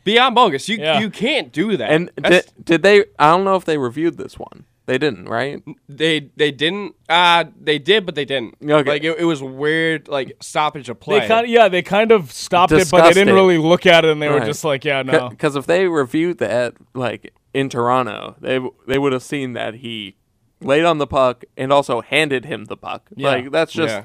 beyond 0.02 0.34
bogus. 0.34 0.68
You 0.68 0.78
Yeah. 0.78 0.98
you 1.00 1.10
can't 1.10 1.52
do 1.52 1.76
that. 1.76 1.90
And 1.90 2.10
did, 2.20 2.46
did 2.62 2.82
they? 2.82 3.04
I 3.18 3.30
don't 3.30 3.44
know 3.44 3.54
if 3.56 3.64
they 3.64 3.78
reviewed 3.78 4.16
this 4.18 4.36
one. 4.38 4.64
They 4.86 4.98
didn't, 4.98 5.26
right? 5.26 5.62
they 5.88 6.30
they 6.36 6.50
didn't. 6.50 6.94
Uh 7.08 7.44
they 7.58 7.78
did, 7.78 8.04
but 8.04 8.14
they 8.14 8.24
didn't. 8.26 8.56
Okay. 8.62 8.88
Like 8.90 9.04
it, 9.04 9.18
it 9.18 9.24
was 9.24 9.42
weird, 9.42 10.08
like 10.08 10.36
stoppage 10.40 10.88
of 10.90 11.00
play. 11.00 11.20
They 11.20 11.28
kind 11.28 11.44
of, 11.46 11.50
yeah, 11.50 11.68
they 11.68 11.82
kind 11.82 12.12
of 12.12 12.30
stopped 12.30 12.72
it, 12.72 12.90
but 12.90 13.02
they 13.04 13.14
didn't 13.14 13.34
really 13.34 13.56
look 13.58 13.86
at 13.86 14.04
it, 14.04 14.10
and 14.10 14.20
they 14.20 14.28
were 14.28 14.40
just 14.40 14.62
like, 14.64 14.84
yeah, 14.84 15.02
no. 15.02 15.30
Because 15.30 15.56
if 15.56 15.66
they 15.66 15.88
reviewed 15.88 16.38
that, 16.38 16.74
like 16.94 17.32
in 17.54 17.70
Toronto, 17.70 18.36
they 18.40 18.60
they 18.86 18.98
would 18.98 19.12
have 19.14 19.22
seen 19.22 19.54
that 19.54 19.76
he 19.76 20.16
laid 20.60 20.84
on 20.84 20.98
the 20.98 21.06
puck 21.06 21.44
and 21.56 21.72
also 21.72 22.00
handed 22.02 22.44
him 22.44 22.66
the 22.66 22.76
puck. 22.76 23.08
Yeah. 23.16 23.28
Like 23.28 23.50
that's 23.52 23.72
just 23.72 23.92
Yeah. 23.94 24.04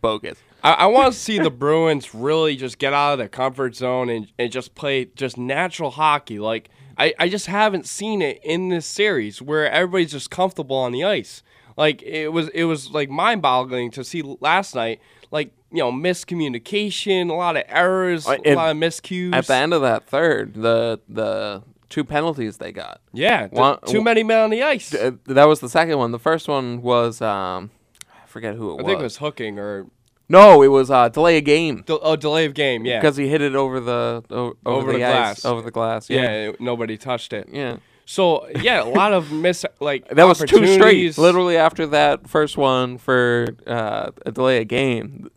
bogus. 0.00 0.38
I, 0.64 0.72
I 0.72 0.86
want 0.86 1.12
to 1.12 1.18
see 1.18 1.38
the 1.38 1.50
Bruins 1.50 2.14
really 2.14 2.56
just 2.56 2.78
get 2.78 2.92
out 2.92 3.12
of 3.12 3.18
their 3.18 3.28
comfort 3.28 3.76
zone 3.76 4.08
and, 4.08 4.26
and 4.38 4.50
just 4.50 4.74
play 4.74 5.04
just 5.14 5.38
natural 5.38 5.90
hockey. 5.90 6.38
Like 6.40 6.68
I, 6.98 7.12
I 7.18 7.28
just 7.28 7.46
haven't 7.46 7.86
seen 7.86 8.22
it 8.22 8.40
in 8.42 8.68
this 8.68 8.86
series 8.86 9.42
where 9.42 9.70
everybody's 9.70 10.12
just 10.12 10.30
comfortable 10.30 10.76
on 10.76 10.92
the 10.92 11.04
ice. 11.04 11.42
Like 11.76 12.02
it 12.02 12.28
was 12.32 12.48
it 12.48 12.64
was 12.64 12.90
like 12.90 13.10
mind 13.10 13.42
boggling 13.42 13.90
to 13.92 14.04
see 14.04 14.22
last 14.40 14.74
night. 14.74 15.00
Like 15.30 15.52
you 15.70 15.78
know 15.78 15.92
miscommunication, 15.92 17.30
a 17.30 17.34
lot 17.34 17.56
of 17.56 17.64
errors, 17.68 18.26
Uh, 18.26 18.36
a 18.44 18.54
lot 18.54 18.70
of 18.70 18.76
miscues. 18.76 19.34
At 19.34 19.46
the 19.46 19.54
end 19.54 19.74
of 19.74 19.82
that 19.82 20.06
third, 20.06 20.54
the 20.54 21.00
the 21.08 21.62
two 21.88 22.04
penalties 22.04 22.56
they 22.56 22.72
got. 22.72 23.00
yeah, 23.12 23.46
One- 23.48 23.78
too 23.86 24.02
many 24.02 24.22
men 24.22 24.40
on 24.40 24.50
the 24.50 24.62
ice. 24.62 24.90
That 24.90 25.44
was 25.48 25.60
the 25.60 25.68
second 25.68 25.98
one. 25.98 26.12
The 26.12 26.18
first 26.18 26.48
one 26.48 26.82
was 26.82 27.20
um, 27.20 27.70
I 28.10 28.26
forget 28.26 28.54
who 28.54 28.70
it 28.70 28.72
I 28.72 28.76
was. 28.76 28.84
I 28.84 28.86
think 28.88 29.00
it 29.00 29.02
was 29.04 29.16
hooking 29.18 29.58
or 29.58 29.86
no, 30.28 30.62
it 30.62 30.68
was 30.68 30.90
uh, 30.90 31.08
delay 31.08 31.36
a 31.36 31.40
game 31.40 31.82
de- 31.86 31.98
oh 32.00 32.16
delay 32.16 32.44
of 32.46 32.54
game. 32.54 32.84
Yeah, 32.84 33.00
because 33.00 33.16
he 33.16 33.28
hit 33.28 33.40
it 33.42 33.54
over 33.54 33.80
the 33.80 34.22
o- 34.30 34.34
over, 34.34 34.54
Over 34.66 34.92
the, 34.92 34.98
the 34.98 35.04
ice, 35.04 35.12
glass. 35.12 35.44
over 35.44 35.62
the 35.62 35.70
glass. 35.70 36.10
yeah, 36.10 36.46
Yeah, 36.46 36.52
nobody 36.60 36.96
touched 36.96 37.32
it. 37.32 37.48
yeah. 37.52 37.76
So 38.04 38.46
yeah, 38.60 38.82
a 38.82 38.88
lot 38.88 39.12
of 39.12 39.32
miss 39.46 39.64
like 39.80 40.08
That 40.08 40.24
was 40.28 40.38
two 40.40 40.66
straight. 40.66 41.18
Literally 41.18 41.56
after 41.56 41.86
that 41.88 42.28
first 42.28 42.56
one 42.56 42.98
for 42.98 43.46
uh, 43.66 44.10
a 44.24 44.30
delay 44.32 44.58
a 44.58 44.64
game 44.64 45.28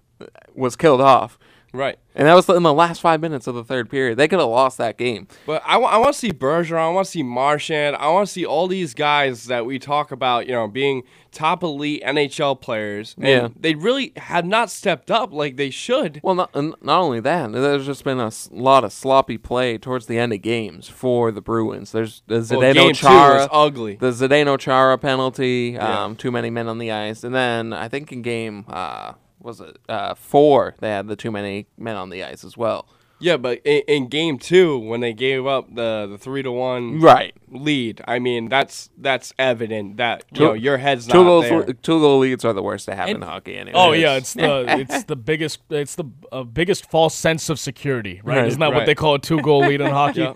was 0.56 0.76
killed 0.76 1.02
off. 1.02 1.38
Right. 1.72 2.00
And 2.16 2.28
that 2.28 2.34
was 2.34 2.50
in 2.50 2.64
the 2.64 2.74
last 2.74 3.00
five 3.00 3.22
minutes 3.22 3.46
of 3.48 3.56
the 3.56 3.64
third 3.64 3.90
period. 3.90 4.18
They 4.18 4.28
could 4.28 4.40
have 4.40 4.50
lost 4.50 4.78
that 4.80 4.98
game. 4.98 5.28
But 5.46 5.62
I 5.66 5.78
want 5.78 6.08
to 6.14 6.20
see 6.20 6.32
Bergeron. 6.32 6.80
I 6.80 6.90
want 6.90 7.06
to 7.06 7.12
see 7.12 7.24
Marchand. 7.24 7.96
I 7.96 8.10
want 8.10 8.28
to 8.28 8.34
see 8.34 8.46
all 8.46 8.68
these 8.68 8.94
guys 8.94 9.46
that 9.46 9.66
we 9.66 9.78
talk 9.80 10.12
about, 10.12 10.48
you 10.48 10.54
know, 10.54 10.68
being 10.68 11.04
top 11.32 11.62
elite 11.64 12.02
NHL 12.04 12.60
players. 12.60 13.14
And 13.18 13.26
Yeah. 13.28 13.48
They 13.58 13.76
really 13.76 14.14
have 14.18 14.46
not 14.46 14.70
stepped 14.72 15.12
up 15.12 15.32
like 15.32 15.56
they 15.58 15.70
should. 15.70 16.20
Well, 16.24 16.36
not, 16.36 16.54
not 16.56 17.00
only 17.02 17.20
that, 17.22 17.52
there's 17.52 17.86
just 17.86 18.04
been 18.04 18.20
a 18.20 18.28
s- 18.28 18.50
lot 18.52 18.84
of 18.84 18.92
sloppy 18.92 19.38
play 19.38 19.78
towards 19.78 20.08
the 20.08 20.18
end 20.18 20.34
of 20.34 20.42
games 20.42 20.90
for 20.90 21.32
the 21.32 21.42
Bruins. 21.42 21.92
There's 21.92 22.24
the 22.28 22.40
Zdeno 22.40 22.88
two 22.88 22.94
Chara, 22.94 23.48
ugly. 23.52 23.96
the 23.96 24.10
Zdeno 24.12 24.58
Chara 24.60 24.98
penalty, 24.98 25.74
Yeah. 25.76 26.04
um, 26.06 26.16
too 26.16 26.32
many 26.32 26.50
men 26.50 26.68
on 26.68 26.80
the 26.80 26.92
ice, 26.92 27.24
and 27.24 27.34
then 27.34 27.72
I 27.74 27.88
think 27.88 28.12
in 28.12 28.24
game 28.24 28.66
uh, 28.68 29.14
was 29.42 29.60
it 29.62 29.78
uh, 29.88 30.14
four 30.16 30.76
they 30.80 30.90
had 30.90 31.08
the 31.08 31.16
too 31.16 31.32
many 31.32 31.68
men 31.78 31.96
on 31.96 32.10
the 32.10 32.24
ice 32.24 32.44
as 32.44 32.58
well. 32.58 32.88
Yeah, 33.22 33.36
but 33.36 33.60
in, 33.66 33.82
in 33.90 34.08
game 34.08 34.40
two, 34.40 34.78
when 34.80 35.02
they 35.02 35.12
gave 35.12 35.46
up 35.46 35.76
the, 35.76 36.08
the 36.10 36.18
three 36.18 36.42
to 36.42 36.54
one 36.54 37.02
Right. 37.02 37.34
lead, 37.50 38.02
I 38.08 38.18
mean 38.20 38.48
that's 38.48 38.90
that's 38.98 39.34
evident 39.38 39.98
that 39.98 40.24
you 40.32 40.38
Two- 40.38 40.46
know 40.46 40.54
your 40.54 40.78
head's 40.78 41.06
Two 41.06 41.18
not 41.18 41.24
goals, 41.26 41.50
there. 41.50 41.64
two 41.74 42.00
goal 42.00 42.20
leads 42.20 42.46
are 42.46 42.54
the 42.54 42.64
worst 42.64 42.86
to 42.86 42.96
have 42.96 43.10
in 43.10 43.22
hockey. 43.22 43.58
Anyway. 43.58 43.74
Oh 43.78 43.92
yeah, 43.92 44.14
it's 44.14 44.34
the 44.36 44.64
it's 44.90 45.04
the 45.04 45.18
biggest 45.18 45.60
it's 45.70 45.96
the 45.96 46.06
uh, 46.32 46.44
biggest 46.44 46.90
false 46.90 47.14
sense 47.14 47.50
of 47.50 47.60
security, 47.60 48.22
right? 48.24 48.38
Right, 48.38 48.48
Isn't 48.48 48.60
that 48.62 48.74
what 48.74 48.86
they 48.86 48.96
call 48.96 49.16
a 49.16 49.20
two 49.20 49.42
goal 49.42 49.60
lead 49.68 49.82
in 49.82 49.92
hockey? 49.92 50.22
Yeah. 50.22 50.34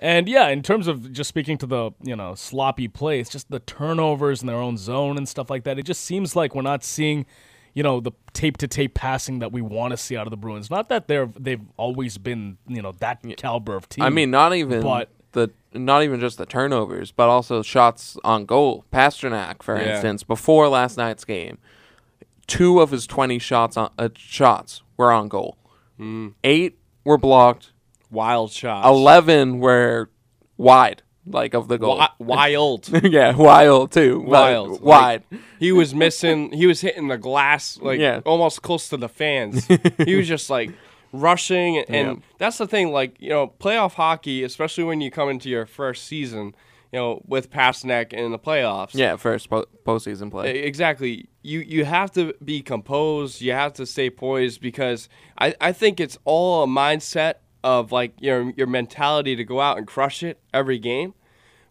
And 0.00 0.28
yeah, 0.28 0.48
in 0.48 0.62
terms 0.62 0.88
of 0.88 1.12
just 1.12 1.28
speaking 1.28 1.56
to 1.58 1.66
the 1.66 1.92
you 2.02 2.16
know 2.16 2.34
sloppy 2.34 2.88
play, 2.88 3.20
it's 3.20 3.30
just 3.30 3.48
the 3.48 3.60
turnovers 3.60 4.40
in 4.40 4.48
their 4.48 4.56
own 4.56 4.76
zone 4.76 5.16
and 5.16 5.28
stuff 5.28 5.48
like 5.50 5.62
that. 5.64 5.78
It 5.78 5.84
just 5.84 6.00
seems 6.02 6.34
like 6.34 6.52
we're 6.56 6.62
not 6.62 6.82
seeing, 6.82 7.26
you 7.74 7.82
know, 7.82 8.00
the 8.00 8.12
tape 8.32 8.56
to 8.58 8.68
tape 8.68 8.94
passing 8.94 9.40
that 9.40 9.52
we 9.52 9.60
want 9.60 9.90
to 9.90 9.96
see 9.96 10.16
out 10.16 10.26
of 10.26 10.30
the 10.30 10.36
Bruins. 10.36 10.70
Not 10.70 10.88
that 10.88 11.08
they're 11.08 11.26
they've 11.38 11.60
always 11.76 12.16
been 12.18 12.56
you 12.66 12.80
know 12.82 12.92
that 13.00 13.22
caliber 13.36 13.74
of 13.76 13.88
team. 13.88 14.04
I 14.04 14.10
mean, 14.10 14.30
not 14.30 14.54
even 14.54 14.80
But- 14.82 15.10
the 15.32 15.50
not 15.72 16.04
even 16.04 16.20
just 16.20 16.38
the 16.38 16.46
turnovers, 16.46 17.10
but 17.10 17.28
also 17.28 17.60
shots 17.62 18.16
on 18.22 18.46
goal. 18.46 18.84
Pastrnak, 18.92 19.62
for 19.64 19.76
Yeah. 19.76 19.94
instance, 19.94 20.22
before 20.22 20.68
last 20.68 20.96
night's 20.96 21.24
game, 21.24 21.58
two 22.46 22.80
of 22.80 22.90
his 22.92 23.06
twenty 23.06 23.38
shots 23.40 23.76
on 23.76 23.90
uh, 23.98 24.08
shots 24.16 24.82
were 24.96 25.10
on 25.10 25.26
goal. 25.28 25.58
Mm. 25.98 26.34
Eight 26.44 26.78
were 27.04 27.18
blocked. 27.18 27.72
wild 28.10 28.52
shots. 28.52 28.86
Eleven 28.86 29.58
were 29.58 30.08
wide, 30.56 31.02
like 31.26 31.54
of 31.54 31.68
the 31.68 31.78
goal. 31.78 31.96
Wi- 31.98 32.10
wild. 32.18 32.88
yeah, 33.04 33.34
wild 33.34 33.92
too. 33.92 34.20
Wild. 34.20 34.70
Like, 34.72 34.80
wide. 34.82 35.22
he 35.58 35.72
was 35.72 35.94
missing. 35.94 36.52
He 36.52 36.66
was 36.66 36.80
hitting 36.80 37.08
the 37.08 37.18
glass 37.18 37.78
like 37.80 37.98
Yeah. 38.00 38.20
almost 38.24 38.62
close 38.62 38.88
to 38.90 38.96
the 38.96 39.08
fans. 39.08 39.66
he 40.04 40.14
was 40.16 40.28
just 40.28 40.50
like 40.50 40.70
rushing, 41.12 41.78
and, 41.78 41.90
and 41.90 42.08
Yeah. 42.18 42.22
that's 42.38 42.58
the 42.58 42.66
thing. 42.66 42.92
Like 42.92 43.16
you 43.20 43.30
know, 43.30 43.48
playoff 43.60 43.94
hockey, 43.94 44.42
especially 44.44 44.84
when 44.84 45.00
you 45.00 45.10
come 45.10 45.28
into 45.28 45.48
your 45.48 45.66
first 45.66 46.04
season, 46.06 46.54
you 46.92 46.98
know, 46.98 47.22
with 47.26 47.50
Pastrnak 47.50 48.12
in 48.12 48.30
the 48.32 48.38
playoffs. 48.38 48.90
yeah, 48.94 49.16
first 49.16 49.48
po- 49.50 49.66
postseason 49.84 50.30
play. 50.30 50.58
Exactly. 50.60 51.28
You 51.42 51.60
you 51.60 51.84
have 51.84 52.10
to 52.12 52.34
be 52.44 52.62
composed. 52.62 53.40
You 53.40 53.52
have 53.52 53.72
to 53.74 53.86
stay 53.86 54.10
poised 54.10 54.60
because 54.60 55.08
I, 55.38 55.54
I 55.60 55.72
think 55.72 56.00
it's 56.00 56.18
all 56.24 56.64
a 56.64 56.66
mindset 56.66 57.34
of 57.64 57.90
like 57.90 58.12
your 58.20 58.50
your 58.50 58.68
mentality 58.68 59.34
to 59.34 59.42
go 59.42 59.60
out 59.60 59.78
and 59.78 59.86
crush 59.86 60.22
it 60.22 60.38
every 60.52 60.78
game. 60.78 61.14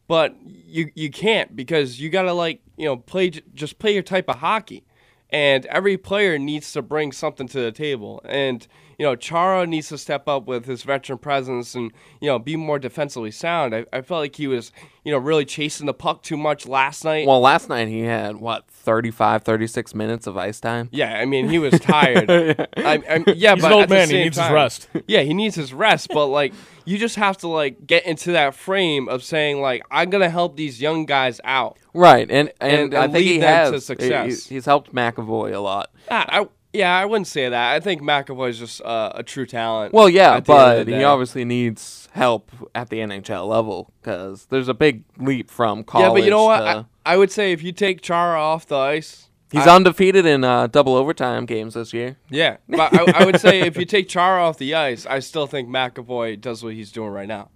But 0.08 0.36
you 0.44 0.92
you 0.96 1.10
can't 1.10 1.56
because 1.56 2.02
you 2.02 2.10
gotta 2.10 2.34
like 2.34 2.62
you 2.76 2.86
know 2.86 2.98
play 2.98 3.30
just 3.30 3.80
play 3.80 3.94
your 3.94 4.04
type 4.04 4.28
of 4.28 4.38
hockey, 4.38 4.84
and 5.30 5.66
every 5.68 5.96
player 5.98 6.38
needs 6.38 6.74
to 6.74 6.82
bring 6.82 7.12
something 7.12 7.48
to 7.48 7.62
the 7.62 7.72
table. 7.72 8.22
And 8.26 8.68
you 9.00 9.06
know 9.06 9.16
Chara 9.16 9.66
needs 9.68 9.90
to 9.90 9.98
step 9.98 10.28
up 10.28 10.46
with 10.46 10.66
his 10.66 10.84
veteran 10.84 11.18
presence 11.20 11.76
and 11.76 11.92
you 12.22 12.28
know 12.30 12.40
be 12.40 12.56
more 12.56 12.80
defensively 12.80 13.32
sound. 13.32 13.74
I, 13.76 13.86
I 13.94 14.02
felt 14.02 14.20
like 14.22 14.36
he 14.36 14.48
was 14.48 14.72
you 15.04 15.12
know 15.12 15.18
really 15.18 15.46
chasing 15.46 15.86
the 15.86 15.94
puck 15.94 16.24
too 16.24 16.38
much 16.38 16.68
last 16.68 17.04
night. 17.04 17.28
well, 17.28 17.40
last 17.42 17.70
night 17.70 17.88
he 17.88 18.02
had 18.02 18.38
what 18.38 18.68
35, 18.70 19.44
36 19.44 19.96
minutes 19.96 20.28
of 20.28 20.38
ice 20.38 20.60
time. 20.60 20.90
Yeah, 20.92 21.14
I 21.18 21.26
mean 21.26 21.50
he 21.50 21.60
was 21.60 21.80
tired. 21.80 22.30
I, 22.78 22.94
I, 23.10 23.24
yeah, 23.36 23.54
He's 23.56 23.62
but 23.64 23.72
an 23.72 23.74
old 23.74 23.90
man, 23.90 24.08
he 24.08 24.14
same 24.14 24.24
needs 24.24 24.38
his 24.38 24.50
rest. 24.50 24.88
Yeah, 25.08 25.22
he 25.22 25.34
needs 25.34 25.56
his 25.56 25.74
rest. 25.74 26.08
But 26.14 26.28
like, 26.28 26.54
you 26.86 26.98
just 26.98 27.16
have 27.18 27.38
to 27.40 27.48
like 27.48 27.86
get 27.88 28.06
into 28.06 28.32
that 28.34 28.54
frame 28.56 29.08
of 29.10 29.24
saying 29.24 29.62
like, 29.62 29.84
I'm 29.92 30.10
gonna 30.10 30.30
help 30.30 30.56
these 30.56 30.82
young 30.82 31.06
guys 31.06 31.40
out. 31.44 31.78
Right, 31.94 32.30
and 32.30 32.52
and, 32.62 32.94
And- 32.94 32.96
I 32.96 33.04
think 33.04 33.14
lead 33.16 33.24
he 33.26 33.38
them 33.40 33.50
has 33.50 33.72
to 33.72 33.82
success. 33.82 34.46
he- 34.48 34.56
he's 34.56 34.66
helped 34.66 34.94
McAvoy 34.94 35.54
a 35.54 35.60
lot. 35.60 35.92
Ah, 36.12 36.26
I, 36.28 36.48
yeah, 36.74 36.98
I 36.98 37.06
wouldn't 37.06 37.28
say 37.28 37.48
that. 37.50 37.74
I 37.76 37.80
think 37.80 38.02
McAvoy's 38.02 38.60
just 38.60 38.82
uh, 38.82 39.12
a 39.16 39.24
true 39.24 39.46
talent. 39.46 39.94
Well, 39.94 40.10
yeah, 40.10 40.36
at 40.36 40.46
the 40.46 40.54
end 40.54 40.80
of 40.80 40.86
but 40.88 40.94
he 40.96 41.04
obviously 41.04 41.46
needs 41.46 42.10
help 42.14 42.52
at 42.76 42.90
the 42.90 42.98
NHL 43.00 43.48
level 43.48 43.92
because 44.02 44.46
there's 44.48 44.68
a 44.68 44.74
big 44.74 45.04
leap 45.18 45.50
from 45.52 45.84
college. 45.84 46.06
Yeah, 46.08 46.14
but 46.14 46.24
you 46.24 46.30
know 46.32 46.46
what? 46.46 46.64
I, 46.64 46.86
I 47.06 47.18
would 47.18 47.32
say 47.32 47.52
if 47.52 47.62
you 47.64 47.72
take 47.72 48.02
Chara 48.02 48.40
off 48.40 48.66
the 48.66 48.76
ice, 48.78 49.30
he's 49.52 49.68
I- 49.68 49.76
undefeated 49.76 50.26
in 50.26 50.44
uh, 50.44 50.68
double 50.68 50.96
overtime 50.96 51.46
games 51.46 51.76
this 51.76 51.94
year. 51.94 52.18
Yeah, 52.30 52.58
but 52.68 52.94
I, 52.94 53.22
I 53.22 53.26
would 53.26 53.40
say 53.40 53.62
if 53.62 53.78
you 53.78 53.86
take 53.86 54.08
Chara 54.10 54.44
off 54.44 54.58
the 54.58 54.74
ice, 54.76 55.06
I 55.06 55.20
still 55.20 55.48
think 55.48 55.70
McAvoy 55.70 56.42
does 56.42 56.64
what 56.64 56.74
he's 56.74 56.92
doing 56.92 57.10
right 57.12 57.28
now. 57.28 57.50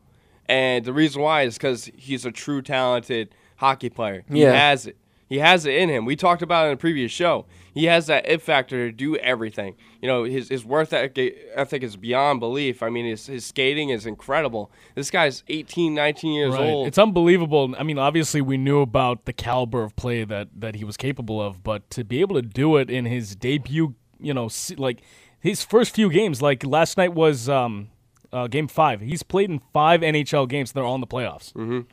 And 0.50 0.86
the 0.86 0.94
reason 0.94 1.22
why 1.22 1.42
is 1.42 1.56
because 1.56 1.90
he's 1.98 2.26
a 2.26 2.32
true 2.32 2.62
talented 2.62 3.34
hockey 3.58 3.90
player. 3.90 4.24
He 4.32 4.44
Yeah. 4.44 4.54
has 4.54 4.88
it. 4.88 4.96
He 5.28 5.40
has 5.40 5.66
it 5.66 5.76
in 5.76 5.90
him. 5.90 6.06
We 6.06 6.16
talked 6.16 6.42
about 6.42 6.66
it 6.66 6.68
in 6.70 6.74
a 6.76 6.78
previous 6.78 7.12
show. 7.12 7.46
He 7.78 7.86
has 7.86 8.08
that 8.08 8.28
it 8.30 8.42
factor 8.42 8.88
to 8.88 8.92
do 8.92 9.16
everything. 9.18 9.76
You 10.02 10.08
know, 10.08 10.24
his 10.24 10.50
his 10.50 10.66
worth 10.66 10.94
ethic 10.94 11.84
is 11.84 11.96
beyond 11.96 12.40
belief. 12.40 12.82
I 12.84 12.90
mean, 12.90 13.06
his 13.06 13.28
his 13.28 13.46
skating 13.46 13.90
is 13.90 14.06
incredible. 14.06 14.72
This 14.96 15.12
guy's 15.12 15.44
18, 15.48 15.94
19 15.94 16.34
years 16.34 16.54
Right. 16.54 16.70
old. 16.70 16.88
It's 16.88 16.98
unbelievable. 16.98 17.76
I 17.78 17.84
mean, 17.84 17.98
obviously 18.00 18.42
we 18.42 18.58
knew 18.58 18.82
about 18.82 19.26
the 19.26 19.34
caliber 19.34 19.84
of 19.84 19.96
play 19.96 20.24
that 20.24 20.48
that 20.56 20.76
he 20.76 20.84
was 20.84 20.98
capable 20.98 21.42
of, 21.42 21.64
but 21.64 21.90
to 21.92 22.04
be 22.04 22.22
able 22.22 22.36
to 22.36 22.42
do 22.42 22.78
it 22.78 22.90
in 22.90 23.06
his 23.06 23.36
debut, 23.36 23.96
you 24.20 24.34
know, 24.34 24.50
like 24.78 25.02
his 25.40 25.64
first 25.64 25.94
few 25.94 26.10
games, 26.10 26.42
like 26.42 26.66
last 26.66 26.98
night 26.98 27.14
was 27.14 27.48
um, 27.48 27.90
uh, 28.34 28.48
game 28.48 28.68
five. 28.68 29.02
He's 29.02 29.24
played 29.24 29.50
in 29.50 29.62
five 29.72 30.02
NHL 30.02 30.48
games. 30.50 30.72
They're 30.72 30.84
all 30.84 30.96
in 30.96 31.02
the 31.02 31.08
playoffs. 31.08 31.54
A- 31.56 31.86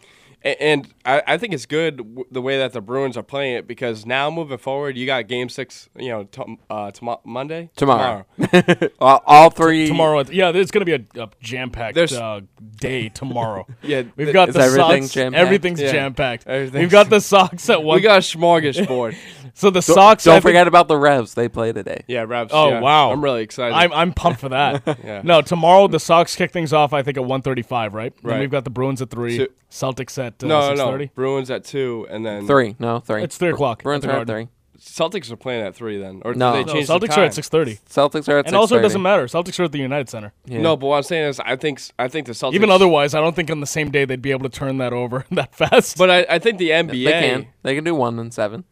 And 0.45 0.93
I, 1.07 1.23
I 1.27 1.39
think 1.39 1.55
it's 1.55 1.65
good 1.65 1.97
w- 1.97 2.25
the 2.31 2.43
way 2.43 2.59
that 2.59 2.75
the 2.75 2.83
Bruins 2.83 3.17
are 3.17 3.23
playing 3.23 3.55
it 3.57 3.67
because 3.67 4.05
now 4.05 4.31
moving 4.31 4.59
forward, 4.59 4.95
you 4.95 5.07
got 5.07 5.27
Game 5.27 5.49
Six. 5.49 5.89
You 5.97 6.09
know, 6.11 6.25
t- 6.25 6.59
uh, 6.69 6.91
tomo- 6.91 7.23
Monday, 7.25 7.71
Tomorrow. 7.77 8.27
all, 9.01 9.23
all 9.27 9.49
three 9.51 9.87
Tomorrow, 9.89 10.25
yeah, 10.31 10.51
it's 10.55 10.71
going 10.71 10.85
to 10.85 10.99
be 10.99 11.07
a, 11.19 11.23
a 11.23 11.31
jam-packed 11.41 11.97
uh, 12.13 12.43
day 12.77 13.09
tomorrow. 13.09 13.67
Yeah, 13.83 14.03
we've 14.17 14.33
got 14.35 14.51
is 14.51 14.55
the 14.55 14.61
everything 14.63 15.03
socks. 15.05 15.15
jam-packed? 15.15 15.41
Everything's 15.47 15.81
Yeah. 15.81 15.93
jam-packed. 15.93 16.47
We've 16.47 16.91
got 16.91 17.09
the 17.11 17.21
Sox 17.21 17.69
at 17.71 17.83
one. 17.83 17.97
We 17.97 18.03
got 18.03 18.17
a 18.19 18.21
smorgasbord. 18.21 19.17
so 19.55 19.71
the 19.71 19.81
Don't, 19.81 19.83
Sox. 19.83 20.27
I 20.27 20.31
don't 20.31 20.35
think- 20.37 20.43
forget 20.43 20.67
about 20.69 20.89
the 20.89 20.97
Revs. 20.99 21.33
They 21.35 21.49
play 21.49 21.73
today. 21.73 22.05
yeah, 22.07 22.25
Rabs. 22.29 22.51
Oh 22.53 22.69
yeah. 22.69 22.81
wow! 22.81 23.13
I'm 23.13 23.25
really 23.25 23.43
excited. 23.43 23.75
I'm 23.75 23.93
I'm 23.93 24.13
pumped 24.13 24.41
for 24.41 24.51
that. 24.51 24.83
Yeah. 25.05 25.23
No, 25.25 25.41
tomorrow 25.41 25.87
the 25.89 26.01
Sox 26.01 26.37
kick 26.37 26.51
things 26.53 26.73
off. 26.75 26.93
I 26.93 27.03
think 27.03 27.17
at 27.17 27.25
1:35, 27.25 27.93
right? 27.95 28.13
Then 28.23 28.31
Right. 28.31 28.41
we've 28.41 28.51
got 28.51 28.65
the 28.65 28.71
Bruins 28.71 29.01
at 29.03 29.11
three, 29.11 29.39
Two- 29.39 29.49
Celtics 29.71 30.25
at 30.25 30.34
uh, 30.43 30.47
no, 30.47 30.75
no, 30.75 30.87
6:30. 30.93 30.99
no. 31.01 31.07
Bruins 31.15 31.51
at 31.51 31.65
two, 31.65 32.07
and 32.11 32.25
then 32.25 32.47
Three, 32.47 32.77
no, 32.79 33.01
three. 33.01 33.23
It's 33.23 33.37
three 33.37 33.51
o'clock 33.51 33.83
Bruins 33.83 34.05
at 34.05 34.09
the 34.09 34.13
are 34.15 34.21
at 34.21 34.27
Garden. 34.27 34.47
three. 34.47 34.51
Celtics 34.81 35.31
are 35.31 35.37
playing 35.37 35.65
at 35.65 35.75
three. 35.75 35.99
Then, 35.99 36.21
or 36.25 36.35
No. 36.35 36.53
did 36.53 36.59
they 36.61 36.65
No, 36.67 36.73
change 36.75 36.89
Celtics 36.89 37.01
the 37.01 37.13
are 37.13 37.17
time? 37.17 37.25
at 37.27 37.35
6:30. 37.35 37.79
Celtics 37.89 38.29
are 38.29 38.39
at 38.39 38.47
And 38.47 38.57
also, 38.57 38.75
it 38.75 38.79
6:30. 38.81 38.83
doesn't 38.83 39.03
matter. 39.03 39.25
Celtics 39.27 39.59
are 39.61 39.65
at 39.65 39.73
the 39.73 39.79
United 39.79 40.11
Center. 40.11 40.33
Yeah. 40.47 40.61
No, 40.61 40.77
but 40.77 40.89
what 40.89 40.97
I'm 40.97 41.03
saying 41.05 41.29
is, 41.29 41.41
I 41.41 41.57
think 41.57 41.81
I 41.99 42.09
think 42.09 42.27
the 42.27 42.33
Celtics. 42.33 42.55
Even 42.55 42.71
otherwise, 42.71 43.15
I 43.15 43.21
don't 43.21 43.35
think 43.37 43.51
on 43.51 43.61
the 43.61 43.67
same 43.67 43.91
day 43.91 44.05
they'd 44.05 44.21
be 44.21 44.33
able 44.33 44.49
to 44.49 44.55
turn 44.59 44.77
that 44.79 44.93
over 44.93 45.25
that 45.31 45.55
fast. 45.55 45.97
but 45.97 46.11
I, 46.11 46.27
I 46.29 46.39
think 46.39 46.59
the 46.59 46.71
NBA. 46.71 47.05
They 47.05 47.11
can. 47.13 47.47
They 47.63 47.75
can 47.75 47.85
do 47.85 47.95
one 47.95 48.19
and 48.19 48.35
seven. 48.35 48.65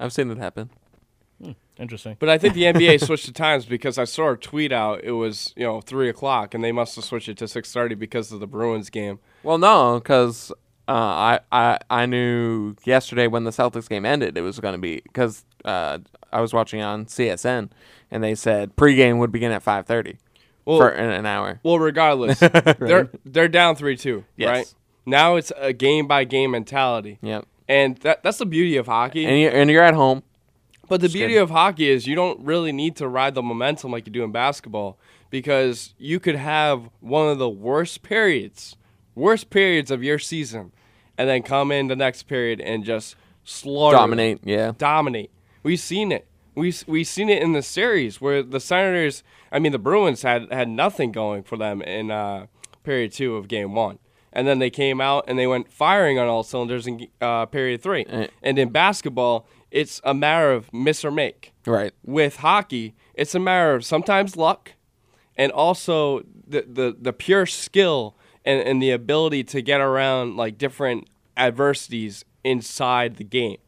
I've 0.00 0.12
seen 0.12 0.30
it 0.30 0.38
happen. 0.38 0.70
Interesting. 1.78 2.16
But 2.20 2.28
I 2.28 2.38
think 2.38 2.54
the 2.54 2.64
NBA 2.64 3.00
switched 3.06 3.26
the 3.26 3.32
times 3.32 3.64
because 3.64 3.98
I 3.98 4.04
saw 4.04 4.32
a 4.32 4.36
tweet 4.36 4.72
out. 4.72 5.02
It 5.02 5.12
was 5.12 5.52
you 5.56 5.64
know 5.64 5.80
three 5.80 6.08
o'clock, 6.08 6.54
and 6.54 6.62
they 6.62 6.70
must 6.72 6.94
have 6.96 7.04
switched 7.04 7.28
it 7.28 7.36
to 7.38 7.48
six 7.48 7.72
thirty 7.72 7.94
because 7.94 8.30
of 8.30 8.40
the 8.40 8.46
Bruins 8.46 8.90
game. 8.90 9.18
Well, 9.42 9.58
no, 9.58 9.98
because 9.98 10.52
uh, 10.92 10.94
I, 10.94 11.40
I 11.50 11.78
I 11.90 12.06
knew 12.06 12.76
yesterday 12.84 13.26
when 13.26 13.44
the 13.44 13.50
Celtics 13.50 13.88
game 13.88 14.04
ended, 14.04 14.36
it 14.36 14.42
was 14.42 14.60
going 14.60 14.74
to 14.74 14.80
be 14.80 15.00
because 15.04 15.44
uh, 15.64 15.98
I 16.32 16.40
was 16.40 16.52
watching 16.52 16.82
on 16.82 17.06
CSN, 17.06 17.70
and 18.10 18.22
they 18.24 18.34
said 18.34 18.76
pregame 18.76 19.18
would 19.18 19.32
begin 19.32 19.52
at 19.52 19.62
five 19.62 19.86
thirty 19.86 20.18
Well- 20.64 20.78
for 20.78 20.88
an, 20.90 21.10
an 21.10 21.26
hour. 21.26 21.60
Well, 21.62 21.78
regardless, 21.78 22.38
they're 22.78 23.10
they're 23.24 23.48
down 23.48 23.76
three 23.76 23.96
two, 23.96 24.24
Yes. 24.36 24.48
right? 24.50 24.74
Now 25.06 25.36
it's 25.36 25.50
a 25.56 25.72
game 25.72 26.06
by 26.06 26.24
game 26.24 26.50
mentality, 26.52 27.18
Yep. 27.22 27.46
and 27.68 27.96
that 27.98 28.22
that's 28.22 28.38
the 28.38 28.46
beauty 28.46 28.76
of 28.76 28.86
hockey. 28.86 29.24
And 29.24 29.40
you're, 29.40 29.50
and 29.52 29.70
you're 29.70 29.82
at 29.84 29.94
home. 29.94 30.22
But 30.88 31.00
the 31.00 31.08
beauty 31.08 31.36
of 31.36 31.48
hockey 31.48 31.88
is 31.88 32.06
you 32.06 32.14
don't 32.14 32.38
really 32.44 32.70
need 32.72 32.96
to 32.96 33.08
ride 33.08 33.34
the 33.34 33.42
momentum 33.42 33.90
like 33.92 34.06
you 34.06 34.12
do 34.12 34.24
in 34.24 34.30
basketball 34.32 34.98
because 35.30 35.94
you 35.96 36.20
could 36.20 36.34
have 36.34 36.90
one 37.00 37.28
of 37.28 37.38
the 37.38 37.48
worst 37.48 38.02
periods, 38.02 38.76
worst 39.14 39.48
periods 39.48 39.90
of 39.90 40.02
your 40.04 40.18
season, 40.18 40.70
and 41.22 41.30
then 41.30 41.40
come 41.40 41.70
in 41.70 41.86
the 41.86 41.94
next 41.94 42.24
period 42.24 42.60
and 42.60 42.82
just 42.82 43.14
slaughter, 43.44 43.96
Dominate, 43.96 44.40
yeah. 44.42 44.72
dominate. 44.76 45.30
We've 45.62 45.78
seen 45.78 46.10
it. 46.10 46.26
We 46.56 46.74
we 46.88 47.04
seen 47.04 47.28
it 47.28 47.40
in 47.40 47.52
the 47.52 47.62
series 47.62 48.20
where 48.20 48.42
the 48.42 48.58
Senators, 48.58 49.22
I 49.52 49.60
mean 49.60 49.70
the 49.70 49.78
Bruins 49.78 50.22
had 50.22 50.52
had 50.52 50.68
nothing 50.68 51.12
going 51.12 51.44
for 51.44 51.56
them 51.56 51.80
in 51.80 52.10
uh, 52.10 52.46
period 52.82 53.12
two 53.12 53.36
of 53.36 53.46
game 53.46 53.72
one, 53.72 54.00
and 54.32 54.48
then 54.48 54.58
they 54.58 54.68
came 54.68 55.00
out 55.00 55.26
and 55.28 55.38
they 55.38 55.46
went 55.46 55.72
firing 55.72 56.18
on 56.18 56.26
all 56.26 56.42
cylinders 56.42 56.88
in 56.88 57.06
uh, 57.20 57.46
period 57.46 57.84
three. 57.84 58.04
And 58.42 58.58
in 58.58 58.70
basketball, 58.70 59.46
it's 59.70 60.00
a 60.02 60.12
matter 60.12 60.50
of 60.50 60.72
miss 60.72 61.04
or 61.04 61.12
make. 61.12 61.52
Right. 61.64 61.92
With 62.04 62.38
hockey, 62.38 62.96
it's 63.14 63.36
a 63.36 63.38
matter 63.38 63.74
of 63.74 63.84
sometimes 63.84 64.36
luck, 64.36 64.72
and 65.36 65.52
also 65.52 66.24
the 66.48 66.66
the, 66.68 66.96
the 67.00 67.12
pure 67.12 67.46
skill 67.46 68.16
and, 68.44 68.60
and 68.60 68.82
the 68.82 68.90
ability 68.90 69.44
to 69.44 69.62
get 69.62 69.80
around 69.80 70.36
like 70.36 70.58
different 70.58 71.08
adversities 71.36 72.24
inside 72.44 73.16
the 73.16 73.24
game. 73.24 73.58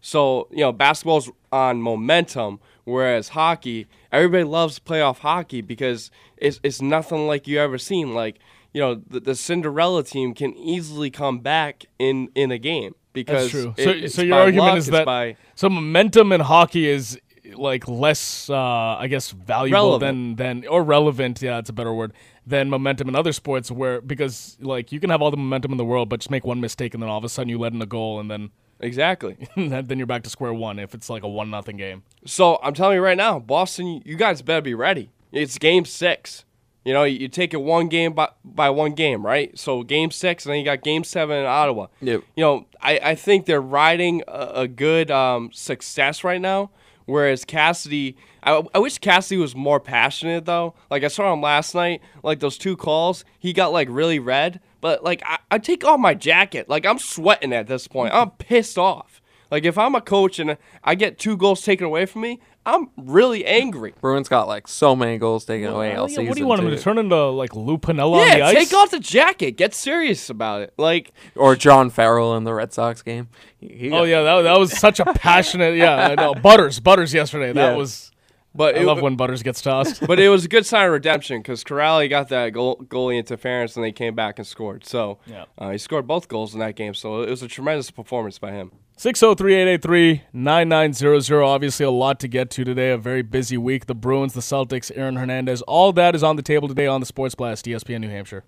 So, 0.00 0.48
you 0.50 0.58
know, 0.58 0.72
basketball's 0.72 1.30
on 1.52 1.80
momentum, 1.80 2.58
whereas 2.84 3.30
hockey, 3.30 3.86
everybody 4.10 4.44
loves 4.44 4.78
playoff 4.80 5.18
hockey 5.18 5.60
because 5.60 6.10
it's, 6.36 6.58
it's 6.62 6.82
nothing 6.82 7.26
like 7.28 7.46
you 7.46 7.58
ever 7.60 7.78
seen. 7.78 8.12
Like, 8.14 8.40
you 8.72 8.80
know, 8.80 8.96
the, 8.96 9.20
the 9.20 9.34
Cinderella 9.36 10.02
team 10.02 10.34
can 10.34 10.56
easily 10.56 11.10
come 11.10 11.38
back 11.38 11.84
in, 11.98 12.30
in 12.34 12.50
a 12.50 12.58
game 12.58 12.94
because 13.12 13.52
That's 13.52 13.62
true. 13.64 13.74
it- 13.76 14.10
so, 14.10 14.16
so 14.16 14.22
your 14.22 14.38
argument 14.38 14.66
luck, 14.70 14.78
is 14.78 14.86
that 14.86 15.04
by 15.04 15.36
so 15.54 15.68
momentum 15.68 16.32
in 16.32 16.40
hockey 16.40 16.88
is 16.88 17.20
like 17.56 17.88
less, 17.88 18.48
uh, 18.50 18.56
I 18.56 19.06
guess, 19.08 19.30
valuable 19.30 19.98
Relevant. 19.98 20.36
than 20.36 20.60
than 20.60 20.68
or 20.68 20.82
relevant. 20.82 21.40
Yeah, 21.42 21.58
it's 21.58 21.70
a 21.70 21.72
better 21.72 21.92
word 21.92 22.12
than 22.46 22.70
momentum 22.70 23.08
in 23.08 23.14
other 23.14 23.32
sports 23.32 23.70
where 23.70 24.00
because 24.00 24.56
like 24.60 24.92
you 24.92 25.00
can 25.00 25.10
have 25.10 25.22
all 25.22 25.30
the 25.30 25.36
momentum 25.36 25.72
in 25.72 25.78
the 25.78 25.84
world, 25.84 26.08
but 26.08 26.20
just 26.20 26.30
make 26.30 26.44
one 26.44 26.60
mistake 26.60 26.94
and 26.94 27.02
then 27.02 27.10
all 27.10 27.18
of 27.18 27.24
a 27.24 27.28
sudden 27.28 27.48
you 27.48 27.58
let 27.58 27.72
in 27.72 27.80
a 27.82 27.86
goal 27.86 28.18
and 28.20 28.30
then 28.30 28.50
exactly. 28.80 29.36
then 29.56 29.98
you're 29.98 30.06
back 30.06 30.22
to 30.24 30.30
square 30.30 30.52
one 30.52 30.78
if 30.78 30.94
it's 30.94 31.08
like 31.08 31.22
a 31.22 31.28
one 31.28 31.50
nothing 31.50 31.76
game. 31.76 32.02
So 32.26 32.58
I'm 32.62 32.74
telling 32.74 32.96
you 32.96 33.02
right 33.02 33.16
now, 33.16 33.38
Boston, 33.38 34.02
you 34.04 34.16
guys 34.16 34.42
better 34.42 34.62
be 34.62 34.74
ready. 34.74 35.10
It's 35.30 35.58
game 35.58 35.84
six. 35.84 36.44
You 36.84 36.92
know, 36.92 37.04
you 37.04 37.28
take 37.28 37.54
it 37.54 37.58
one 37.58 37.88
game 37.88 38.12
by, 38.12 38.30
by 38.44 38.68
one 38.70 38.94
game, 38.94 39.24
right? 39.24 39.56
So 39.56 39.84
game 39.84 40.10
six, 40.10 40.44
and 40.44 40.52
then 40.52 40.58
you 40.58 40.64
got 40.64 40.82
game 40.82 41.04
seven 41.04 41.38
in 41.38 41.46
Ottawa. 41.46 41.86
Yep. 42.00 42.24
You 42.34 42.44
know, 42.44 42.66
I, 42.80 42.98
I 42.98 43.14
think 43.14 43.46
they're 43.46 43.62
riding 43.62 44.22
a, 44.26 44.50
a 44.54 44.68
good 44.68 45.08
um, 45.08 45.50
success 45.52 46.24
right 46.24 46.40
now. 46.40 46.70
Whereas 47.12 47.44
Cassidy, 47.44 48.16
I, 48.42 48.62
I 48.74 48.78
wish 48.78 48.96
Cassidy 48.96 49.38
was 49.38 49.54
more 49.54 49.78
passionate 49.78 50.46
though. 50.46 50.74
Like 50.90 51.04
I 51.04 51.08
saw 51.08 51.30
him 51.30 51.42
last 51.42 51.74
night, 51.74 52.00
like 52.22 52.40
those 52.40 52.56
two 52.56 52.74
calls, 52.74 53.26
he 53.38 53.52
got 53.52 53.70
like 53.70 53.88
really 53.90 54.18
red. 54.18 54.60
But 54.80 55.04
like 55.04 55.22
I, 55.26 55.36
I 55.50 55.58
take 55.58 55.84
off 55.84 56.00
my 56.00 56.14
jacket, 56.14 56.70
like 56.70 56.86
I'm 56.86 56.98
sweating 56.98 57.52
at 57.52 57.66
this 57.66 57.86
point. 57.86 58.14
I'm 58.14 58.30
pissed 58.30 58.78
off. 58.78 59.20
Like 59.50 59.66
if 59.66 59.76
I'm 59.76 59.94
a 59.94 60.00
coach 60.00 60.38
and 60.38 60.56
I 60.82 60.94
get 60.94 61.18
two 61.18 61.36
goals 61.36 61.62
taken 61.62 61.84
away 61.84 62.06
from 62.06 62.22
me, 62.22 62.40
I'm 62.64 62.90
really 62.96 63.44
angry. 63.44 63.92
Bruins 64.00 64.28
got 64.28 64.46
like 64.46 64.68
so 64.68 64.94
many 64.94 65.18
goals 65.18 65.44
taken 65.44 65.68
away 65.68 65.90
Well, 65.94 66.02
all 66.02 66.08
yeah, 66.08 66.16
season. 66.16 66.26
what 66.28 66.34
do 66.36 66.40
you 66.42 66.46
want 66.46 66.62
him 66.62 66.70
to 66.70 66.78
turn 66.78 66.96
into 66.98 67.16
like 67.30 67.56
Lou 67.56 67.76
Piniella 67.76 68.12
on 68.20 68.30
the 68.30 68.38
Yeah, 68.38 68.46
ice? 68.46 68.54
take 68.54 68.72
off 68.72 68.90
the 68.92 69.00
jacket. 69.00 69.52
Get 69.56 69.74
serious 69.74 70.30
about 70.30 70.62
it. 70.62 70.72
Like 70.78 71.10
Or 71.34 71.56
John 71.56 71.90
Farrell 71.90 72.36
in 72.36 72.44
the 72.44 72.54
Red 72.54 72.72
Sox 72.72 73.02
game. 73.02 73.28
He- 73.58 73.68
he 73.68 73.86
Oh 73.88 74.00
got- 74.00 74.02
yeah, 74.04 74.22
that, 74.22 74.42
that 74.42 74.58
was 74.60 74.72
such 74.78 75.00
a 75.00 75.04
passionate. 75.14 75.76
Yeah, 75.76 75.96
I 76.10 76.14
know. 76.14 76.34
Butters, 76.34 76.78
Butters 76.78 77.12
yesterday. 77.12 77.52
That 77.52 77.72
Yeah. 77.72 77.76
was. 77.76 78.10
but 78.54 78.76
I 78.76 78.80
it, 78.80 78.84
love 78.84 79.00
when 79.00 79.16
Butters 79.16 79.42
gets 79.42 79.60
tossed. 79.62 80.06
but 80.06 80.20
it 80.20 80.28
was 80.28 80.44
a 80.44 80.48
good 80.48 80.64
sign 80.66 80.86
of 80.86 80.92
redemption 80.92 81.38
because 81.40 81.64
Kuraly 81.64 82.08
got 82.10 82.28
that 82.28 82.50
goal, 82.50 82.76
goalie 82.88 83.16
interference 83.18 83.74
and 83.76 83.84
they 83.84 83.92
came 83.92 84.14
back 84.14 84.38
and 84.38 84.46
scored. 84.46 84.84
So 84.86 85.18
Yeah. 85.26 85.46
uh, 85.58 85.70
he 85.70 85.78
scored 85.78 86.06
both 86.06 86.28
goals 86.28 86.52
in 86.54 86.60
that 86.60 86.76
game. 86.76 86.94
So 86.94 87.22
it 87.22 87.30
was 87.30 87.42
a 87.42 87.48
tremendous 87.48 87.90
performance 87.90 88.38
by 88.38 88.52
him. 88.52 88.70
603-883-9900. 88.98 91.46
Obviously, 91.46 91.84
a 91.84 91.90
lot 91.90 92.18
to 92.20 92.28
get 92.28 92.50
to 92.50 92.64
today. 92.64 92.90
A 92.90 92.98
very 92.98 93.22
busy 93.22 93.56
week. 93.56 93.86
The 93.86 93.94
Bruins, 93.94 94.34
the 94.34 94.40
Celtics, 94.40 94.92
Aaron 94.94 95.16
Hernandez. 95.16 95.62
All 95.62 95.92
that 95.94 96.14
is 96.14 96.22
on 96.22 96.36
the 96.36 96.42
table 96.42 96.68
today 96.68 96.86
on 96.86 97.00
the 97.00 97.06
Sports 97.06 97.34
Blast, 97.34 97.64
ESPN 97.66 98.02
New 98.02 98.10
Hampshire. 98.10 98.44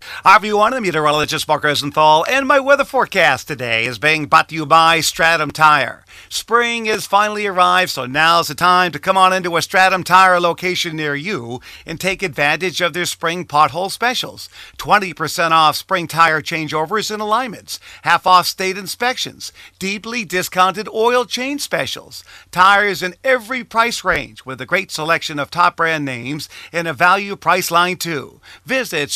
Hi 0.00 0.36
everyone, 0.36 0.74
I'm 0.74 0.82
meteorologist 0.82 1.48
Mark 1.48 1.64
Rosenthal, 1.64 2.24
and 2.28 2.46
my 2.46 2.60
weather 2.60 2.84
forecast 2.84 3.48
today 3.48 3.84
is 3.84 3.98
being 3.98 4.26
brought 4.26 4.48
to 4.50 4.54
you 4.54 4.64
by 4.64 4.98
Stratham 4.98 5.50
Tire. 5.50 6.04
Spring 6.28 6.84
has 6.86 7.06
finally 7.06 7.46
arrived, 7.46 7.90
so 7.90 8.06
now's 8.06 8.48
the 8.48 8.54
time 8.54 8.92
to 8.92 8.98
come 8.98 9.16
on 9.16 9.32
into 9.32 9.56
a 9.56 9.60
Stratham 9.60 10.04
Tire 10.04 10.38
location 10.40 10.94
near 10.94 11.14
you 11.14 11.60
and 11.86 11.98
take 11.98 12.22
advantage 12.22 12.80
of 12.80 12.92
their 12.92 13.06
spring 13.06 13.46
pothole 13.46 13.90
specials. 13.90 14.48
20% 14.76 15.50
off 15.50 15.76
spring 15.76 16.06
tire 16.06 16.42
changeovers 16.42 17.10
and 17.10 17.22
alignments, 17.22 17.80
half 18.02 18.26
off 18.26 18.46
state 18.46 18.76
inspections, 18.76 19.52
deeply 19.78 20.24
discounted 20.24 20.88
oil 20.88 21.24
change 21.24 21.60
specials, 21.60 22.24
tires 22.50 23.02
in 23.02 23.14
every 23.24 23.64
price 23.64 24.04
range 24.04 24.44
with 24.44 24.60
a 24.60 24.66
great 24.66 24.90
selection 24.90 25.38
of 25.38 25.50
top 25.50 25.76
brand 25.76 26.04
names 26.04 26.48
and 26.72 26.86
a 26.86 26.92
value 26.92 27.36
price 27.36 27.70
line 27.70 27.96
too. 27.96 28.40
Visit 28.64 29.10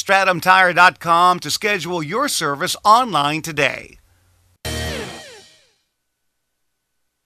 to 0.74 1.50
schedule 1.50 2.02
your 2.02 2.28
service 2.28 2.76
online 2.85 3.42
today. 3.42 3.98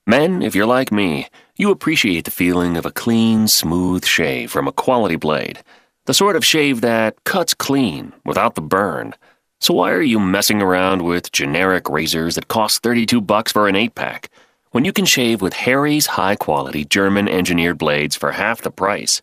Men, 0.05 0.41
if 0.41 0.55
you're 0.55 0.65
like 0.65 0.91
me, 0.91 1.27
you 1.57 1.69
appreciate 1.69 2.23
the 2.23 2.31
feeling 2.31 2.77
of 2.77 2.85
a 2.85 2.91
clean, 2.91 3.47
smooth 3.47 4.05
shave 4.05 4.49
from 4.51 4.67
a 4.67 4.71
quality 4.71 5.17
blade. 5.17 5.61
The 6.05 6.13
sort 6.13 6.37
of 6.37 6.45
shave 6.45 6.79
that 6.79 7.21
cuts 7.25 7.53
clean 7.53 8.13
without 8.23 8.55
the 8.55 8.61
burn. 8.61 9.13
So 9.59 9.73
why 9.73 9.91
are 9.91 10.01
you 10.01 10.19
messing 10.19 10.61
around 10.61 11.01
with 11.01 11.33
generic 11.33 11.89
razors 11.89 12.35
that 12.35 12.47
cost 12.47 12.83
32 12.83 13.19
bucks 13.19 13.51
for 13.51 13.67
an 13.67 13.75
8-pack 13.75 14.29
when 14.71 14.85
you 14.85 14.93
can 14.93 15.05
shave 15.05 15.41
with 15.41 15.53
Harry's 15.53 16.05
high-quality 16.05 16.85
German 16.85 17.27
engineered 17.27 17.77
blades 17.77 18.15
for 18.15 18.31
half 18.31 18.61
the 18.61 18.71
price? 18.71 19.19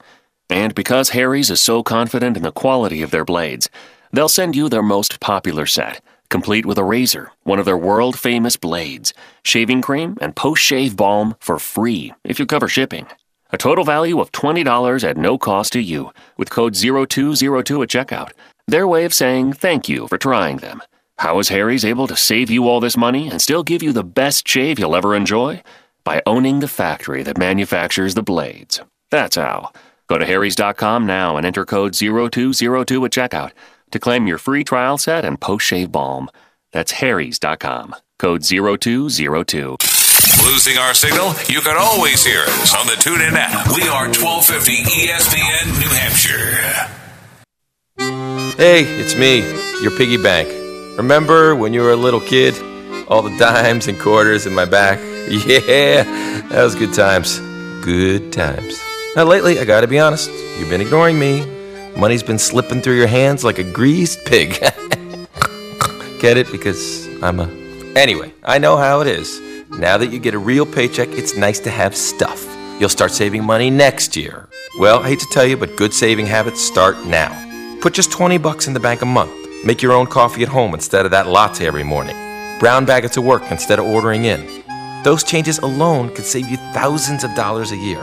And 0.51 0.75
because 0.75 1.11
Harry's 1.11 1.51
is 1.51 1.63
so 1.63 1.83
confident 1.83 2.37
in 2.37 2.43
the 2.43 2.53
quality 2.53 3.01
of 3.01 3.11
their 3.11 3.25
blades, 3.25 3.71
they'll 4.17 4.29
send 4.29 4.55
you 4.55 4.69
their 4.69 4.83
most 4.83 5.21
popular 5.21 5.67
set, 5.67 6.03
complete 6.29 6.67
with 6.67 6.79
a 6.79 6.85
razor, 6.85 7.33
one 7.43 7.59
of 7.59 7.65
their 7.65 7.77
world 7.77 8.19
famous 8.19 8.57
blades, 8.57 9.15
shaving 9.45 9.83
cream, 9.83 10.17
and 10.21 10.37
post 10.37 10.63
shave 10.63 10.97
balm 10.97 11.35
for 11.41 11.59
free 11.59 12.13
if 12.25 12.39
you 12.39 12.47
cover 12.47 12.69
shipping. 12.69 13.07
A 13.51 13.59
total 13.59 13.85
value 13.85 14.21
of 14.21 14.33
$20 14.33 15.09
at 15.09 15.17
no 15.17 15.39
cost 15.39 15.73
to 15.73 15.81
you 15.81 16.13
with 16.37 16.51
code 16.51 16.75
0202 16.75 17.83
at 17.83 17.89
checkout. 17.89 18.31
Their 18.67 18.87
way 18.87 19.05
of 19.05 19.15
saying 19.15 19.55
thank 19.55 19.89
you 19.89 20.09
for 20.09 20.19
trying 20.19 20.57
them. 20.59 20.83
How 21.19 21.39
is 21.39 21.49
Harry's 21.49 21.85
able 21.85 22.09
to 22.09 22.17
save 22.17 22.51
you 22.51 22.69
all 22.69 22.81
this 22.81 22.97
money 22.97 23.29
and 23.31 23.41
still 23.41 23.63
give 23.63 23.83
you 23.83 23.93
the 23.93 24.03
best 24.03 24.49
shave 24.49 24.79
you'll 24.79 24.97
ever 24.97 25.15
enjoy? 25.15 25.63
By 26.03 26.21
owning 26.27 26.61
the 26.61 26.69
factory 26.69 27.23
that 27.23 27.39
manufactures 27.39 28.15
the 28.15 28.23
blades. 28.23 28.81
That's 29.11 29.37
how. 29.37 29.73
Go 30.09 30.19
to 30.19 30.27
harrys.com 30.27 31.07
now 31.07 31.37
and 31.37 31.47
enter 31.47 31.65
code 31.65 31.95
0202 31.95 33.05
at 33.05 33.13
checkout 33.13 33.53
to 33.95 34.01
claim 34.01 34.27
your 34.27 34.39
free 34.39 34.65
trial 34.65 34.99
set 34.99 35.25
and 35.25 35.41
post 35.41 35.65
shave 35.65 35.93
balm. 35.93 36.29
That's 36.73 36.91
harrys.com. 36.91 37.95
Code 38.19 38.43
0202. 38.43 39.77
Losing 40.43 40.79
our 40.79 40.95
signal? 40.95 41.29
You 41.49 41.61
can 41.61 41.77
always 41.79 42.25
hear 42.25 42.41
us 42.41 42.75
on 42.75 42.87
the 42.87 42.95
TuneIn 42.95 43.35
app. 43.35 43.69
We 43.69 43.83
are 43.83 44.07
1250 44.07 44.83
ESPN 45.07 45.79
New 45.81 45.89
Hampshire. 45.95 46.91
Hey, 48.57 48.83
it's 48.83 49.15
me, 49.15 49.39
your 49.81 49.97
piggy 49.97 50.21
bank. 50.21 50.49
Remember 50.97 51.55
when 51.55 51.73
you 51.73 51.83
were 51.83 51.93
a 51.93 51.97
little 51.97 52.21
kid? 52.21 52.55
All 53.09 53.23
the 53.23 53.37
dimes 53.39 53.87
and 53.87 53.99
quarters 53.99 54.45
in 54.45 54.55
my 54.55 54.65
back? 54.65 54.99
Yeah, 55.25 56.03
that 56.51 56.63
was 56.63 56.75
good 56.75 56.93
times. 56.93 57.39
Good 57.83 58.31
times. 58.31 58.79
Now, 59.17 59.25
lately, 59.25 59.59
I 59.59 59.65
gotta 59.65 59.87
be 59.87 59.99
honest, 59.99 60.31
you've 60.59 60.69
been 60.69 60.83
ignoring 60.83 61.19
me. 61.19 61.54
Money's 61.97 62.23
been 62.25 62.39
slipping 62.39 62.81
through 62.81 62.97
your 62.97 63.07
hands 63.07 63.45
like 63.45 63.59
a 63.59 63.65
greased 63.65 64.25
pig. 64.27 64.51
Get 66.21 66.37
it? 66.37 66.51
Because 66.51 67.07
I'm 67.23 67.39
a. 67.39 67.49
Anyway, 67.95 68.33
I 68.43 68.59
know 68.59 68.77
how 68.77 69.01
it 69.01 69.07
is. 69.07 69.41
Now 69.71 69.97
that 69.99 70.11
you 70.11 70.19
get 70.19 70.35
a 70.35 70.39
real 70.39 70.67
paycheck, 70.67 71.09
it's 71.11 71.37
nice 71.37 71.61
to 71.61 71.71
have 71.71 71.97
stuff. 71.97 72.45
You'll 72.81 72.89
start 72.89 73.13
saving 73.13 73.45
money 73.45 73.71
next 73.71 74.17
year. 74.17 74.49
Well, 74.81 75.01
I 75.01 75.09
hate 75.09 75.21
to 75.21 75.29
tell 75.31 75.45
you, 75.45 75.57
but 75.57 75.77
good 75.77 75.95
saving 75.95 76.27
habits 76.27 76.61
start 76.61 77.07
now. 77.07 77.31
Put 77.81 77.95
just 77.95 78.11
20 78.11 78.39
bucks 78.39 78.67
in 78.67 78.75
the 78.75 78.81
bank 78.81 79.03
a 79.03 79.07
month. 79.07 79.33
Make 79.65 79.81
your 79.81 79.93
own 79.93 80.07
coffee 80.07 80.43
at 80.43 80.49
home 80.49 80.75
instead 80.75 81.05
of 81.05 81.13
that 81.13 81.29
latte 81.29 81.67
every 81.67 81.85
morning. 81.85 82.17
Brown 82.59 82.85
bag 82.85 83.05
it 83.05 83.13
to 83.13 83.23
work 83.23 83.43
instead 83.51 83.79
of 83.79 83.87
ordering 83.87 84.25
in. 84.25 84.65
Those 85.05 85.23
changes 85.23 85.59
alone 85.59 86.15
could 86.15 86.25
save 86.25 86.49
you 86.49 86.57
thousands 86.73 87.25
of 87.25 87.35
dollars 87.35 87.71
a 87.71 87.77
year. 87.77 88.01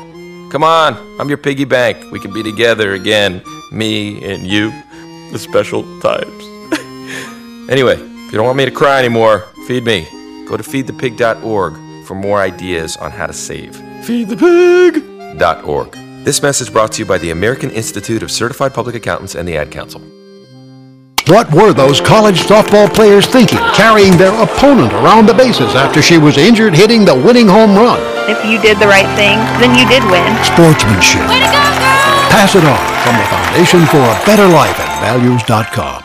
Come 0.51 0.63
on, 0.63 0.95
I'm 1.19 1.29
your 1.29 1.37
piggy 1.37 1.65
bank. 1.65 2.11
We 2.11 2.19
can 2.19 2.33
be 2.33 2.43
together 2.43 2.93
again, 2.93 3.41
me 3.71 4.23
and 4.23 4.45
you, 4.45 4.71
the 5.31 5.39
special 5.39 5.83
times. 6.01 6.43
anyway, 7.69 7.95
if 7.95 8.31
you 8.31 8.37
don't 8.37 8.45
want 8.45 8.57
me 8.57 8.65
to 8.65 8.71
cry 8.71 8.99
anymore, 8.99 9.47
feed 9.67 9.85
me. 9.85 10.07
Go 10.47 10.57
to 10.57 10.63
feedthepig.org 10.63 12.05
for 12.05 12.15
more 12.15 12.39
ideas 12.39 12.97
on 12.97 13.11
how 13.11 13.27
to 13.27 13.33
save. 13.33 13.75
Feedthepig.org. 14.03 15.91
This 16.25 16.41
message 16.43 16.71
brought 16.71 16.91
to 16.93 16.99
you 16.99 17.05
by 17.05 17.17
the 17.17 17.31
American 17.31 17.71
Institute 17.71 18.21
of 18.21 18.29
Certified 18.29 18.73
Public 18.73 18.95
Accountants 18.95 19.35
and 19.35 19.47
the 19.47 19.57
Ad 19.57 19.71
Council. 19.71 20.01
What 21.27 21.51
were 21.53 21.71
those 21.71 22.01
college 22.01 22.41
softball 22.41 22.93
players 22.93 23.25
thinking, 23.25 23.59
carrying 23.73 24.17
their 24.17 24.33
opponent 24.43 24.91
around 24.91 25.27
the 25.27 25.33
bases 25.33 25.75
after 25.75 26.01
she 26.01 26.17
was 26.17 26.37
injured 26.37 26.75
hitting 26.75 27.05
the 27.05 27.15
winning 27.15 27.47
home 27.47 27.75
run? 27.75 27.99
if 28.29 28.45
you 28.45 28.61
did 28.61 28.77
the 28.79 28.87
right 28.87 29.09
thing, 29.15 29.37
then 29.59 29.77
you 29.77 29.87
did 29.87 30.03
win. 30.11 30.23
Sportsmanship. 30.43 31.27
Way 31.27 31.39
to 31.39 31.51
go, 31.51 31.63
girl! 31.79 32.29
Pass 32.29 32.55
it 32.55 32.63
on 32.63 32.90
from 33.03 33.17
the 33.17 33.25
Foundation 33.25 33.85
for 33.87 33.97
a 33.97 34.17
Better 34.25 34.47
Life 34.47 34.79
at 34.79 35.01
values.com. 35.01 36.03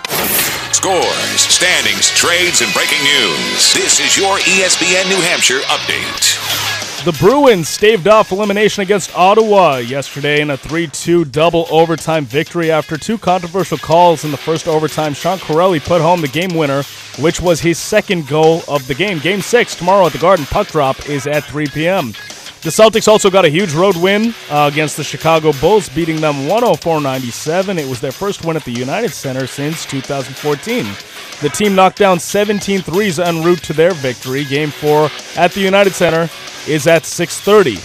Scores, 0.72 1.40
standings, 1.40 2.10
trades, 2.10 2.62
and 2.62 2.72
breaking 2.72 3.02
news. 3.04 3.72
This 3.74 4.00
is 4.00 4.16
your 4.16 4.38
ESPN 4.38 5.08
New 5.08 5.20
Hampshire 5.20 5.60
update. 5.68 7.04
The 7.04 7.12
Bruins 7.12 7.68
staved 7.68 8.08
off 8.08 8.32
elimination 8.32 8.82
against 8.82 9.14
Ottawa 9.14 9.76
yesterday 9.76 10.40
in 10.40 10.50
a 10.50 10.56
3 10.56 10.86
2 10.88 11.26
double 11.26 11.66
overtime 11.70 12.24
victory 12.24 12.70
after 12.70 12.96
two 12.96 13.18
controversial 13.18 13.78
calls 13.78 14.24
in 14.24 14.30
the 14.30 14.36
first 14.36 14.66
overtime. 14.66 15.14
Sean 15.14 15.38
Kuraly 15.38 15.84
put 15.84 16.00
home 16.00 16.20
the 16.20 16.28
game 16.28 16.54
winner, 16.54 16.82
which 17.20 17.40
was 17.40 17.60
his 17.60 17.78
second 17.78 18.26
goal 18.26 18.62
of 18.68 18.86
the 18.88 18.94
game. 18.94 19.18
Game 19.18 19.40
six 19.40 19.74
tomorrow 19.74 20.06
at 20.06 20.12
the 20.12 20.18
Garden. 20.18 20.46
Puck 20.46 20.68
drop 20.68 21.08
is 21.08 21.26
at 21.26 21.44
3 21.44 21.66
p.m. 21.68 22.12
The 22.66 22.72
Celtics 22.72 23.06
also 23.06 23.30
got 23.30 23.44
a 23.44 23.48
huge 23.48 23.72
road 23.74 23.96
win 23.96 24.34
uh, 24.50 24.68
against 24.72 24.96
the 24.96 25.04
Chicago 25.04 25.52
Bulls, 25.60 25.88
beating 25.88 26.20
them 26.20 26.48
104 26.48 27.00
97. 27.00 27.78
It 27.78 27.88
was 27.88 28.00
their 28.00 28.10
first 28.10 28.44
win 28.44 28.56
at 28.56 28.64
the 28.64 28.72
United 28.72 29.12
Center 29.12 29.46
since 29.46 29.86
2014. 29.86 30.84
The 31.42 31.48
team 31.48 31.76
knocked 31.76 31.96
down 31.96 32.18
17 32.18 32.80
threes 32.80 33.20
en 33.20 33.44
route 33.44 33.62
to 33.62 33.72
their 33.72 33.92
victory. 33.92 34.44
Game 34.44 34.72
four 34.72 35.10
at 35.36 35.52
the 35.52 35.60
United 35.60 35.92
Center 35.92 36.28
is 36.66 36.88
at 36.88 37.04
6:30. 37.04 37.78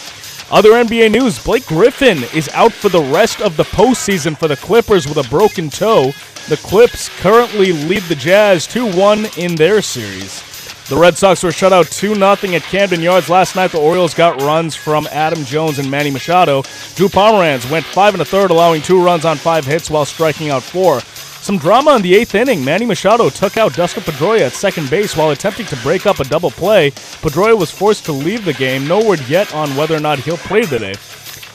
Other 0.51 0.71
NBA 0.71 1.11
news: 1.11 1.37
Blake 1.37 1.67
Griffin 1.67 2.23
is 2.33 2.49
out 2.55 2.73
for 2.73 2.89
the 2.89 3.03
rest 3.03 3.39
of 3.39 3.57
the 3.57 3.65
postseason 3.65 4.35
for 4.35 4.47
the 4.47 4.57
Clippers 4.57 5.07
with 5.07 5.23
a 5.23 5.29
broken 5.29 5.69
toe. 5.69 6.11
The 6.49 6.57
Clips 6.57 7.07
currently 7.19 7.71
lead 7.71 8.01
the 8.09 8.15
Jazz 8.15 8.65
2-1 8.65 9.37
in 9.37 9.53
their 9.53 9.83
series. 9.83 10.50
The 10.91 10.97
Red 10.97 11.17
Sox 11.17 11.41
were 11.41 11.53
shut 11.53 11.71
out 11.71 11.85
2 11.85 12.15
0 12.15 12.21
at 12.25 12.63
Camden 12.63 12.99
Yards 12.99 13.29
last 13.29 13.55
night. 13.55 13.71
The 13.71 13.79
Orioles 13.79 14.13
got 14.13 14.41
runs 14.41 14.75
from 14.75 15.07
Adam 15.09 15.45
Jones 15.45 15.79
and 15.79 15.89
Manny 15.89 16.11
Machado. 16.11 16.63
Drew 16.95 17.07
Pomeranz 17.07 17.71
went 17.71 17.85
5 17.85 18.15
and 18.15 18.21
a 18.21 18.25
third, 18.25 18.51
allowing 18.51 18.81
two 18.81 19.01
runs 19.01 19.23
on 19.23 19.37
five 19.37 19.63
hits 19.63 19.89
while 19.89 20.03
striking 20.03 20.49
out 20.49 20.63
four. 20.63 20.99
Some 20.99 21.57
drama 21.57 21.95
in 21.95 22.01
the 22.01 22.13
eighth 22.13 22.35
inning. 22.35 22.65
Manny 22.65 22.85
Machado 22.85 23.29
took 23.29 23.55
out 23.55 23.73
Dustin 23.73 24.03
Pedroia 24.03 24.47
at 24.47 24.51
second 24.51 24.89
base 24.89 25.15
while 25.15 25.29
attempting 25.29 25.65
to 25.67 25.77
break 25.77 26.05
up 26.05 26.19
a 26.19 26.25
double 26.25 26.51
play. 26.51 26.91
Pedroia 26.91 27.57
was 27.57 27.71
forced 27.71 28.03
to 28.07 28.11
leave 28.11 28.43
the 28.43 28.51
game. 28.51 28.85
No 28.85 29.01
word 29.01 29.21
yet 29.29 29.55
on 29.55 29.73
whether 29.77 29.95
or 29.95 30.01
not 30.01 30.19
he'll 30.19 30.35
play 30.35 30.63
today. 30.63 30.95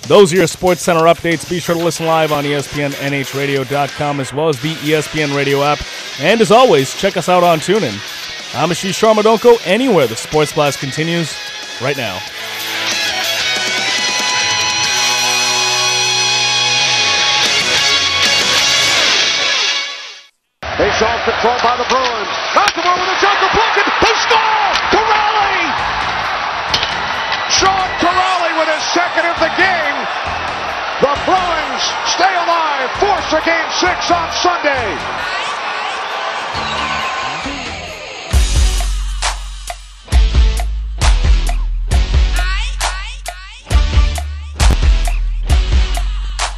Those 0.04 0.32
are 0.32 0.36
your 0.36 0.46
Sports 0.46 0.80
Center 0.80 1.02
updates. 1.02 1.46
Be 1.46 1.60
sure 1.60 1.74
to 1.74 1.84
listen 1.84 2.06
live 2.06 2.32
on 2.32 2.44
ESPNNHradio.com 2.44 4.18
as 4.18 4.32
well 4.32 4.48
as 4.48 4.58
the 4.62 4.72
ESPN 4.76 5.36
radio 5.36 5.62
app. 5.62 5.80
And 6.20 6.40
as 6.40 6.50
always, 6.50 6.98
check 6.98 7.18
us 7.18 7.28
out 7.28 7.42
on 7.42 7.58
TuneIn. 7.58 8.24
I'm 8.56 8.70
Ashish 8.70 8.96
Sharma. 8.96 9.22
Don't 9.22 9.42
go 9.42 9.58
anywhere. 9.66 10.06
The 10.06 10.16
Sports 10.16 10.50
Blast 10.54 10.80
continues 10.80 11.36
right 11.84 11.96
now. 11.96 12.16
Face 20.80 21.00
off 21.04 21.20
control 21.28 21.60
by 21.60 21.76
the 21.76 21.84
Bruins. 21.84 22.32
Baltimore 22.56 22.96
with 22.96 23.12
a 23.12 23.18
jungle 23.20 23.52
blocked. 23.52 23.76
They 23.76 24.16
score! 24.24 24.72
Kuraly! 24.88 25.60
Sean 27.60 27.88
Kuraly 28.00 28.52
with 28.56 28.72
his 28.72 28.84
second 28.96 29.28
of 29.28 29.36
the 29.36 29.52
game. 29.60 29.98
The 31.04 31.12
Bruins 31.28 31.84
stay 32.08 32.32
alive. 32.40 32.88
Force 33.04 33.36
a 33.36 33.44
game 33.44 33.68
six 33.76 34.08
on 34.08 34.32
Sunday. 34.32 35.45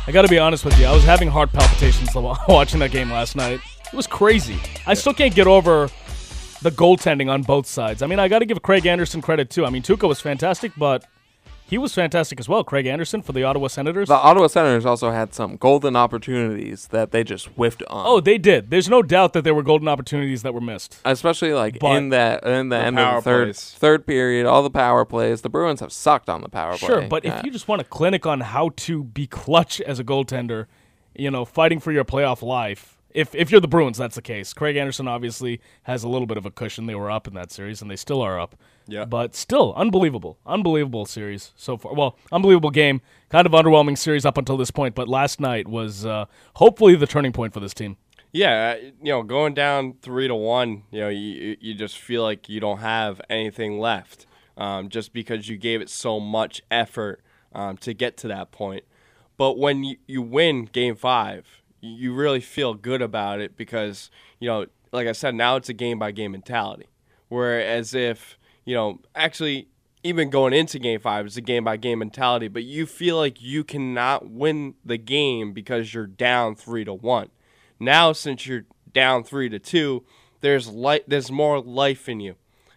I 0.09 0.11
got 0.11 0.23
to 0.23 0.29
be 0.29 0.39
honest 0.39 0.65
with 0.65 0.81
you. 0.81 0.87
I 0.87 0.93
was 0.95 1.05
having 1.05 1.29
heart 1.29 1.53
palpitations 1.53 2.15
while 2.15 2.43
watching 2.49 2.81
that 2.81 2.93
game 2.93 3.11
last 3.11 3.37
night. 3.37 3.61
It 3.85 3.93
was 3.93 4.07
crazy. 4.07 4.59
I 4.87 4.95
still 4.95 5.13
can't 5.13 5.35
get 5.35 5.47
over 5.47 5.91
the 6.63 6.71
goaltending 6.71 7.31
on 7.31 7.43
both 7.43 7.67
sides. 7.67 8.01
I 8.01 8.07
mean, 8.07 8.19
I 8.19 8.27
got 8.27 8.39
to 8.39 8.47
give 8.47 8.63
Craig 8.63 8.87
Anderson 8.87 9.21
credit 9.21 9.51
too. 9.51 9.67
I 9.67 9.71
mean, 9.71 9.83
Tuukka 9.83 10.09
was 10.09 10.19
fantastic, 10.19 10.73
but 10.79 11.05
he 11.69 11.79
was 11.79 11.95
fantastic 11.95 12.41
as 12.41 12.49
well. 12.49 12.65
Craig 12.65 12.87
Anderson 12.87 13.23
for 13.23 13.33
the 13.33 13.45
Ottawa 13.45 13.69
Senators. 13.69 14.09
The 14.09 14.15
Ottawa 14.15 14.47
Senators 14.47 14.87
also 14.87 15.11
had 15.11 15.35
some 15.35 15.57
golden 15.57 15.95
opportunities 15.97 16.89
that 16.89 17.11
they 17.13 17.23
just 17.25 17.47
whiffed 17.49 17.83
on. 17.89 18.07
Oh, 18.07 18.21
they 18.21 18.39
did. 18.39 18.71
There's 18.71 18.89
no 18.89 19.03
doubt 19.03 19.33
that 19.35 19.45
there 19.45 19.55
were 19.55 19.63
golden 19.63 19.89
opportunities 19.89 20.43
that 20.43 20.55
were 20.55 20.61
missed. 20.61 20.99
Especially 21.05 21.53
like 21.53 21.79
But- 21.79 21.97
in 21.97 22.09
that 22.11 22.45
in 22.45 22.69
the, 22.71 22.77
The 22.79 22.83
end 22.85 22.99
of 22.99 23.17
the 23.17 23.31
third 23.31 23.47
plays. 23.49 23.75
third 23.79 24.07
period, 24.07 24.47
all 24.47 24.63
the 24.63 24.71
power 24.71 25.05
plays. 25.05 25.43
The 25.43 25.49
Bruins 25.51 25.81
have 25.81 25.93
sucked 25.93 26.29
on 26.29 26.41
the 26.41 26.49
power 26.49 26.77
play. 26.77 26.87
Sure, 26.89 27.03
but 27.03 27.25
Yeah. 27.25 27.39
if 27.39 27.45
you 27.45 27.51
just 27.51 27.69
want 27.69 27.81
a 27.81 27.85
clinic 27.85 28.27
on 28.27 28.41
how 28.41 28.71
to 28.77 29.05
be 29.05 29.27
clutch 29.27 29.81
as 29.81 29.99
a 29.99 30.05
goaltender, 30.05 30.67
you 31.15 31.31
know, 31.31 31.45
fighting 31.45 31.81
for 31.81 31.93
your 31.93 32.05
playoff 32.05 32.43
life. 32.43 32.95
If 33.15 33.35
if 33.35 33.51
you're 33.51 33.61
the 33.61 33.69
Bruins, 33.69 33.99
that's 33.99 34.15
the 34.17 34.23
case. 34.23 34.53
Craig 34.53 34.77
Anderson 34.77 35.09
obviously 35.09 35.61
has 35.85 36.05
a 36.05 36.09
little 36.09 36.27
bit 36.27 36.37
of 36.37 36.45
a 36.47 36.51
cushion. 36.51 36.87
They 36.87 36.95
were 36.95 37.11
up 37.11 37.27
in 37.27 37.35
that 37.35 37.51
series, 37.51 37.81
and 37.83 37.91
they 37.91 37.97
still 37.97 38.21
are 38.23 38.39
up. 38.39 38.55
Yeah. 38.91 39.05
But 39.05 39.35
still, 39.35 39.75
unbelievable, 39.75 40.39
unbelievable 40.47 41.05
series 41.05 41.53
so 41.57 41.77
far. 41.77 41.93
Well, 41.95 42.17
unbelievable 42.33 42.71
game. 42.71 43.01
Kind 43.29 43.47
of 43.47 43.53
underwhelming 43.53 43.99
series 43.99 44.25
up 44.25 44.39
until 44.39 44.57
this 44.57 44.71
point, 44.71 44.95
but 44.95 45.09
last 45.09 45.39
night 45.41 45.69
was 45.69 46.07
uh, 46.07 46.25
hopefully 46.55 46.97
the 46.97 47.07
turning 47.07 47.33
point 47.33 47.53
for 47.53 47.61
this 47.61 47.75
team. 47.75 47.99
Yeah, 48.33 48.77
uh, 48.79 48.85
you 49.03 49.13
know, 49.13 49.23
going 49.23 49.53
down 49.55 49.95
three 50.01 50.27
to 50.29 50.35
one, 50.35 50.85
you 50.91 51.01
know, 51.01 51.09
you 51.11 51.57
you 51.61 51.75
just 51.75 51.99
feel 51.99 52.23
like 52.23 52.49
you 52.49 52.61
don't 52.61 52.79
have 52.79 53.21
anything 53.29 53.79
left, 53.79 54.27
um, 54.57 54.89
just 54.89 55.13
because 55.13 55.49
you 55.51 55.59
gave 55.59 55.81
it 55.83 55.91
so 55.91 56.19
much 56.19 56.63
effort 56.71 57.21
um, 57.55 57.77
to 57.79 57.93
get 57.93 58.17
to 58.19 58.29
that 58.29 58.51
point. 58.51 58.85
But 59.37 59.59
when 59.59 59.85
you, 59.85 59.97
you 60.07 60.23
win 60.23 60.65
Game 60.65 60.97
Five, 60.97 61.47
you- 61.81 61.91
you 61.93 62.15
really 62.15 62.41
feel 62.41 62.75
good 62.75 63.03
about 63.03 63.41
it 63.41 63.57
because 63.57 64.11
you 64.41 64.49
know, 64.49 64.67
like 64.93 65.07
I 65.07 65.13
said, 65.13 65.35
now 65.35 65.57
it's 65.57 65.69
a 65.69 65.75
game 65.75 65.99
by 65.99 66.11
game 66.11 66.33
mentality. 66.33 66.87
Whereas 67.29 67.93
if 67.95 68.38
you 68.69 68.75
know, 68.75 69.01
actually, 69.15 69.67
even 70.03 70.29
going 70.29 70.53
into 70.53 70.79
Game 70.79 71.01
Five, 71.01 71.25
it's 71.25 71.39
a 71.39 71.41
game 71.41 71.65
by 71.65 71.79
game 71.79 72.01
mentality. 72.01 72.49
But 72.49 72.65
you 72.65 72.85
feel 72.85 73.17
like 73.17 73.41
you 73.41 73.65
cannot 73.65 74.29
win 74.29 74.75
the 74.85 74.99
game 74.99 75.55
because 75.55 75.95
you're 75.95 76.07
down 76.07 76.55
three 76.55 76.85
to 76.85 76.93
one. 76.93 77.31
Now, 77.81 78.13
since 78.13 78.47
you're 78.47 78.67
down 78.93 79.25
three 79.25 79.49
to 79.49 79.59
two, 79.59 80.05
there's 80.43 80.69
light. 80.69 81.05
There's 81.09 81.31
more 81.31 81.63
life 81.63 82.11
in 82.11 82.21
you, 82.21 82.35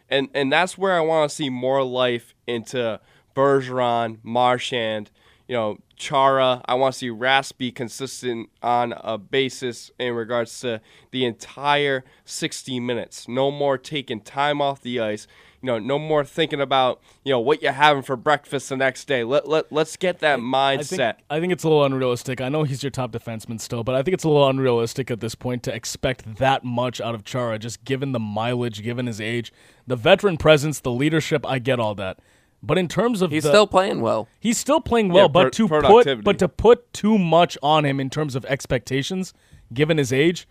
and 0.08 0.30
and 0.34 0.50
that's 0.50 0.78
where 0.78 0.94
I 0.94 1.02
want 1.02 1.30
to 1.30 1.36
see 1.36 1.50
more 1.50 1.84
life 1.84 2.36
into 2.48 3.02
Bergeron, 3.36 4.20
Marchand, 4.24 5.12
you 5.50 5.56
know, 5.58 5.78
Chara. 5.98 6.62
I 6.64 6.76
want 6.76 6.94
to 6.94 7.00
see 7.00 7.10
Rask 7.10 7.58
be 7.58 7.70
consistent 7.70 8.50
on 8.64 8.94
a 8.94 9.18
basis 9.18 9.92
in 10.00 10.14
regards 10.14 10.58
to 10.62 10.80
the 11.12 11.26
entire 11.26 12.06
60 12.24 12.80
minutes. 12.80 13.28
No 13.28 13.52
more 13.52 13.78
taking 13.78 14.22
time 14.22 14.62
off 14.62 14.82
the 14.82 15.02
ice. 15.02 15.28
You 15.64 15.68
know, 15.68 15.80
no 15.80 16.00
more 16.00 16.26
thinking 16.26 16.60
about 16.60 17.02
you 17.24 17.32
know 17.32 17.40
what 17.40 17.62
you're 17.62 17.72
having 17.72 18.02
for 18.02 18.16
breakfast 18.16 18.70
the 18.70 18.78
next 18.78 19.06
day. 19.06 19.24
Let 19.24 19.48
let 19.48 19.72
let's 19.72 19.96
get 19.96 20.20
that 20.20 20.40
I 20.40 20.42
mindset. 20.42 20.88
think, 20.88 21.18
I 21.30 21.40
think 21.40 21.54
it's 21.54 21.64
a 21.64 21.68
little 21.70 21.84
unrealistic. 21.84 22.42
I 22.42 22.50
know 22.50 22.64
he's 22.64 22.82
your 22.82 22.90
top 22.90 23.12
defenseman 23.12 23.62
still, 23.62 23.84
but 23.84 23.94
I 23.94 24.02
think 24.02 24.14
it's 24.16 24.24
a 24.24 24.28
little 24.28 24.48
unrealistic 24.50 25.12
at 25.12 25.20
this 25.20 25.36
point 25.36 25.62
to 25.64 25.74
expect 25.76 26.38
that 26.38 26.64
much 26.64 27.00
out 27.00 27.14
of 27.14 27.24
Chara, 27.24 27.60
just 27.60 27.84
given 27.86 28.12
the 28.12 28.20
mileage, 28.20 28.82
given 28.82 29.06
his 29.06 29.22
age, 29.22 29.54
the 29.86 29.96
veteran 29.96 30.38
presence, 30.38 30.80
the 30.80 30.92
leadership. 30.92 31.46
I 31.46 31.60
get 31.60 31.80
all 31.80 31.94
that, 31.96 32.18
but 32.64 32.80
in 32.80 32.88
terms 32.88 33.22
of 33.22 33.30
He's 33.30 33.44
the- 33.44 33.50
still 33.50 33.68
playing 33.68 34.02
well. 34.02 34.28
he's 34.40 34.58
still 34.58 34.82
playing 34.82 35.10
well. 35.10 35.26
Yeah, 35.26 35.28
but 35.28 35.56
pro- 35.56 35.68
to 35.68 35.88
put 35.88 36.24
but 36.24 36.40
to 36.40 36.48
put 36.50 36.92
too 36.92 37.20
much 37.20 37.56
on 37.62 37.86
him 37.86 38.00
in 38.00 38.10
terms 38.10 38.36
of 38.36 38.46
expectations, 38.46 39.32
given 39.72 40.00
his 40.00 40.12
age, 40.12 40.48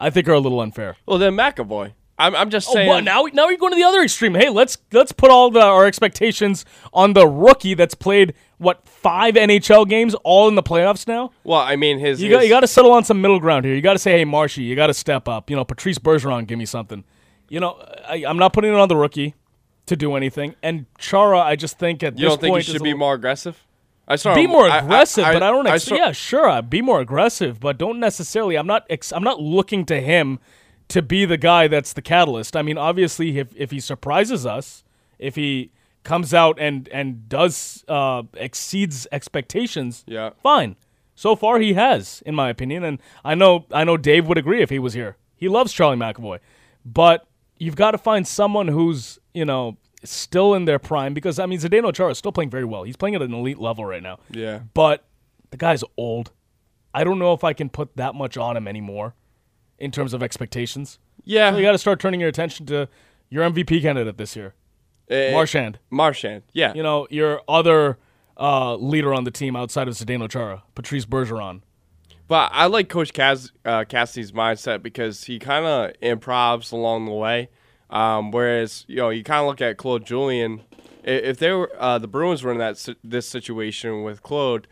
I 0.00 0.08
think 0.08 0.26
are 0.26 0.32
a 0.32 0.40
little 0.40 0.60
unfair. 0.60 0.96
Well, 1.06 1.18
then 1.18 1.34
McAvoy. 1.36 1.92
I'm 2.18 2.34
I'm 2.36 2.50
just 2.50 2.68
Oh, 2.68 2.74
saying. 2.74 2.88
what? 2.88 3.02
Now, 3.04 3.24
now 3.32 3.48
you're 3.48 3.58
going 3.58 3.72
to 3.72 3.76
the 3.76 3.82
other 3.84 4.00
extreme. 4.02 4.34
Hey, 4.34 4.48
let's 4.48 4.78
let's 4.92 5.10
put 5.12 5.30
all 5.30 5.50
the, 5.50 5.60
our 5.60 5.84
expectations 5.86 6.64
on 6.92 7.12
the 7.12 7.26
rookie 7.26 7.74
that's 7.74 7.94
played 7.94 8.34
what 8.58 8.86
five 8.86 9.34
NHL 9.34 9.88
games, 9.88 10.14
all 10.22 10.46
in 10.48 10.54
the 10.54 10.62
playoffs 10.62 11.08
now. 11.08 11.32
Well, 11.42 11.58
I 11.60 11.74
mean 11.76 11.98
his. 11.98 12.22
You 12.22 12.28
his 12.28 12.36
got 12.36 12.42
you 12.44 12.48
got 12.50 12.60
to 12.60 12.66
settle 12.68 12.92
on 12.92 13.02
some 13.04 13.20
middle 13.20 13.40
ground 13.40 13.64
here. 13.64 13.74
You 13.74 13.80
got 13.82 13.94
to 13.94 13.98
say, 13.98 14.12
hey, 14.12 14.24
Marshy, 14.24 14.62
you 14.62 14.76
got 14.76 14.86
to 14.86 14.94
step 14.94 15.26
up. 15.28 15.50
You 15.50 15.56
know, 15.56 15.64
Patrice 15.64 15.98
Bergeron, 15.98 16.46
give 16.46 16.58
me 16.58 16.66
something. 16.66 17.02
You 17.48 17.58
know, 17.60 17.72
I, 18.08 18.24
I'm 18.26 18.38
not 18.38 18.52
putting 18.52 18.72
it 18.72 18.76
on 18.78 18.88
the 18.88 18.96
rookie 18.96 19.34
to 19.86 19.96
do 19.96 20.14
anything. 20.14 20.54
And 20.62 20.86
Chara, 20.98 21.40
I 21.40 21.56
just 21.56 21.78
think 21.78 22.02
at 22.02 22.16
You 22.16 22.26
this 22.26 22.32
don't 22.32 22.40
think 22.40 22.56
he 22.58 22.62
should 22.62 22.74
be 22.82 22.90
little- 22.90 22.98
more 23.00 23.14
aggressive? 23.14 23.62
I 24.06 24.16
saw 24.16 24.34
be 24.34 24.46
more 24.46 24.68
I- 24.68 24.76
I- 24.76 24.78
aggressive, 24.80 25.24
but 25.24 25.42
I 25.42 25.50
don't. 25.50 25.66
I 25.66 25.74
Ex- 25.74 25.84
saw- 25.84 25.96
yeah, 25.96 26.12
sure, 26.12 26.48
uh, 26.48 26.62
be 26.62 26.80
more 26.80 27.00
aggressive, 27.00 27.58
but 27.58 27.76
don't 27.78 27.98
necessarily. 27.98 28.54
I'm 28.56 28.66
not. 28.66 28.86
Ex- 28.88 29.12
I'm 29.12 29.24
not 29.24 29.40
looking 29.40 29.84
to 29.86 30.00
him 30.00 30.38
to 30.88 31.02
be 31.02 31.24
the 31.24 31.36
guy 31.36 31.66
that's 31.68 31.92
the 31.92 32.02
catalyst. 32.02 32.56
I 32.56 32.62
mean, 32.62 32.78
obviously, 32.78 33.38
if 33.38 33.48
if 33.56 33.70
he 33.70 33.80
surprises 33.80 34.44
us, 34.46 34.84
if 35.18 35.34
he 35.36 35.70
comes 36.02 36.34
out 36.34 36.58
and 36.60 36.88
and 36.88 37.28
does 37.28 37.84
uh, 37.88 38.22
exceeds 38.34 39.06
expectations, 39.12 40.04
Yeah. 40.06 40.30
fine. 40.42 40.76
So 41.16 41.36
far, 41.36 41.60
he 41.60 41.74
has, 41.74 42.22
in 42.26 42.34
my 42.34 42.50
opinion, 42.50 42.82
and 42.84 42.98
I 43.24 43.34
know 43.34 43.66
I 43.70 43.84
know 43.84 43.96
Dave 43.96 44.26
would 44.26 44.38
agree 44.38 44.62
if 44.62 44.70
he 44.70 44.78
was 44.78 44.94
here. 44.94 45.16
He 45.36 45.48
loves 45.48 45.72
Charlie 45.72 45.96
McAvoy, 45.96 46.40
but 46.84 47.26
you've 47.58 47.76
got 47.76 47.92
to 47.92 47.98
find 47.98 48.26
someone 48.26 48.68
who's 48.68 49.18
you 49.32 49.44
know 49.44 49.76
still 50.02 50.54
in 50.54 50.64
their 50.66 50.78
prime 50.78 51.14
because 51.14 51.38
I 51.38 51.46
mean 51.46 51.58
Zdeno 51.60 51.94
Chara 51.94 52.10
is 52.10 52.18
still 52.18 52.32
playing 52.32 52.50
very 52.50 52.64
well. 52.64 52.82
He's 52.82 52.96
playing 52.96 53.14
at 53.14 53.22
an 53.22 53.32
elite 53.32 53.58
level 53.58 53.84
right 53.86 54.02
now. 54.02 54.18
Yeah. 54.30 54.60
But 54.74 55.04
the 55.50 55.56
guy's 55.56 55.82
old. 55.96 56.30
I 56.92 57.04
don't 57.04 57.18
know 57.18 57.32
if 57.32 57.42
I 57.42 57.52
can 57.54 57.70
put 57.70 57.96
that 57.96 58.14
much 58.14 58.36
on 58.36 58.56
him 58.56 58.68
anymore 58.68 59.14
in 59.84 59.90
terms 59.90 60.12
of 60.14 60.22
expectations. 60.22 60.98
Yeah. 61.24 61.50
So 61.50 61.56
you 61.58 61.62
got 61.62 61.72
to 61.72 61.78
start 61.78 62.00
turning 62.00 62.20
your 62.20 62.28
attention 62.28 62.66
to 62.66 62.88
your 63.30 63.48
MVP 63.50 63.80
candidate 63.82 64.16
this 64.16 64.34
year, 64.36 64.54
Eh, 65.08 65.32
Marshand. 65.32 65.78
Marchand. 65.90 66.42
Yeah. 66.52 66.72
You 66.74 66.82
know, 66.82 67.06
your 67.10 67.40
other 67.48 67.98
uh, 68.38 68.74
leader 68.76 69.12
on 69.14 69.24
the 69.24 69.30
team 69.30 69.54
outside 69.56 69.88
of 69.88 69.94
Zdeno 69.94 70.28
Chara, 70.28 70.62
Patrice 70.74 71.06
Bergeron. 71.06 71.60
But 72.26 72.50
I 72.54 72.66
like 72.66 72.88
Coach 72.88 73.12
Cass- 73.12 73.52
uh, 73.64 73.84
Cassidy's 73.86 74.32
mindset 74.32 74.82
because 74.82 75.24
he 75.24 75.38
kind 75.38 75.66
of 75.66 75.92
improvs 76.02 76.72
along 76.72 77.04
the 77.06 77.12
way. 77.12 77.48
Um, 77.90 78.30
whereas 78.30 78.84
you 78.88 78.96
know 78.96 79.10
you 79.10 79.22
kind 79.22 79.40
of 79.40 79.46
look 79.46 79.60
at 79.60 79.76
Claude 79.76 80.04
Julien. 80.06 80.62
i- 81.06 81.10
If 81.10 81.38
they 81.38 81.52
were 81.52 81.70
uh, 81.78 81.98
the 81.98 82.08
Bruins 82.08 82.42
were 82.42 82.50
in 82.52 82.58
that 82.58 82.76
this 83.04 83.28
situation 83.28 84.02
with 84.02 84.22
Claude, 84.22 84.66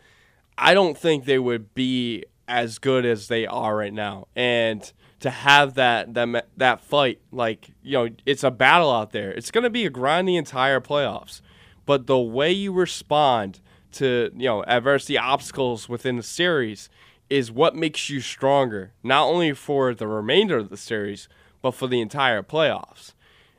I 0.57 0.73
don't 0.73 0.97
think 0.97 1.25
they 1.25 1.37
would 1.39 1.73
be 1.75 2.25
as 2.47 2.79
good 2.79 3.05
as 3.05 3.27
they 3.27 3.45
are 3.45 3.75
right 3.75 3.93
now. 3.93 4.27
And 4.35 4.91
to 5.19 5.29
have 5.29 5.75
that 5.75 6.13
that 6.15 6.47
that 6.57 6.81
fight, 6.81 7.19
like 7.31 7.69
you 7.81 7.93
know, 7.93 8.09
it's 8.25 8.43
a 8.43 8.51
battle 8.51 8.91
out 8.91 9.11
there. 9.11 9.31
It's 9.31 9.51
going 9.51 9.63
to 9.63 9.69
be 9.69 9.85
a 9.85 9.89
grind 9.89 10.27
the 10.27 10.35
entire 10.35 10.81
playoffs. 10.81 11.41
But 11.85 12.07
the 12.07 12.19
way 12.19 12.51
you 12.51 12.73
respond 12.73 13.59
to 13.93 14.31
you 14.35 14.45
know 14.45 14.63
adversity 14.65 15.17
obstacles 15.17 15.87
within 15.87 16.17
the 16.17 16.23
series 16.23 16.89
is 17.29 17.51
what 17.51 17.75
makes 17.75 18.09
you 18.09 18.19
stronger, 18.19 18.91
not 19.01 19.25
only 19.25 19.53
for 19.53 19.95
the 19.95 20.07
remainder 20.07 20.57
of 20.57 20.69
the 20.69 20.77
series, 20.77 21.27
but 21.61 21.71
for 21.71 21.87
the 21.87 22.01
entire 22.01 22.43
playoffs. 22.43 23.13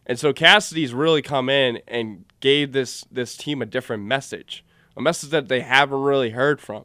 And 0.06 0.18
so 0.18 0.32
Cassidy's 0.32 0.92
really 0.92 1.22
come 1.22 1.48
in 1.48 1.80
and 1.88 2.24
gave 2.40 2.72
this 2.72 3.04
this 3.10 3.36
team 3.36 3.62
a 3.62 3.66
different 3.66 4.04
message, 4.04 4.64
a 4.96 5.00
message 5.00 5.30
that 5.30 5.48
they 5.48 5.60
haven't 5.60 6.02
really 6.02 6.30
heard 6.30 6.60
from. 6.60 6.84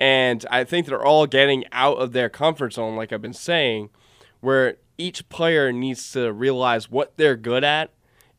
And 0.00 0.46
I 0.50 0.64
think 0.64 0.86
they're 0.86 1.04
all 1.04 1.26
getting 1.26 1.64
out 1.72 1.98
of 1.98 2.12
their 2.12 2.30
comfort 2.30 2.72
zone, 2.72 2.96
like 2.96 3.12
I've 3.12 3.20
been 3.20 3.34
saying, 3.34 3.90
where 4.40 4.78
each 4.96 5.28
player 5.28 5.72
needs 5.72 6.10
to 6.12 6.32
realize 6.32 6.90
what 6.90 7.16
they're 7.18 7.36
good 7.36 7.62
at 7.62 7.92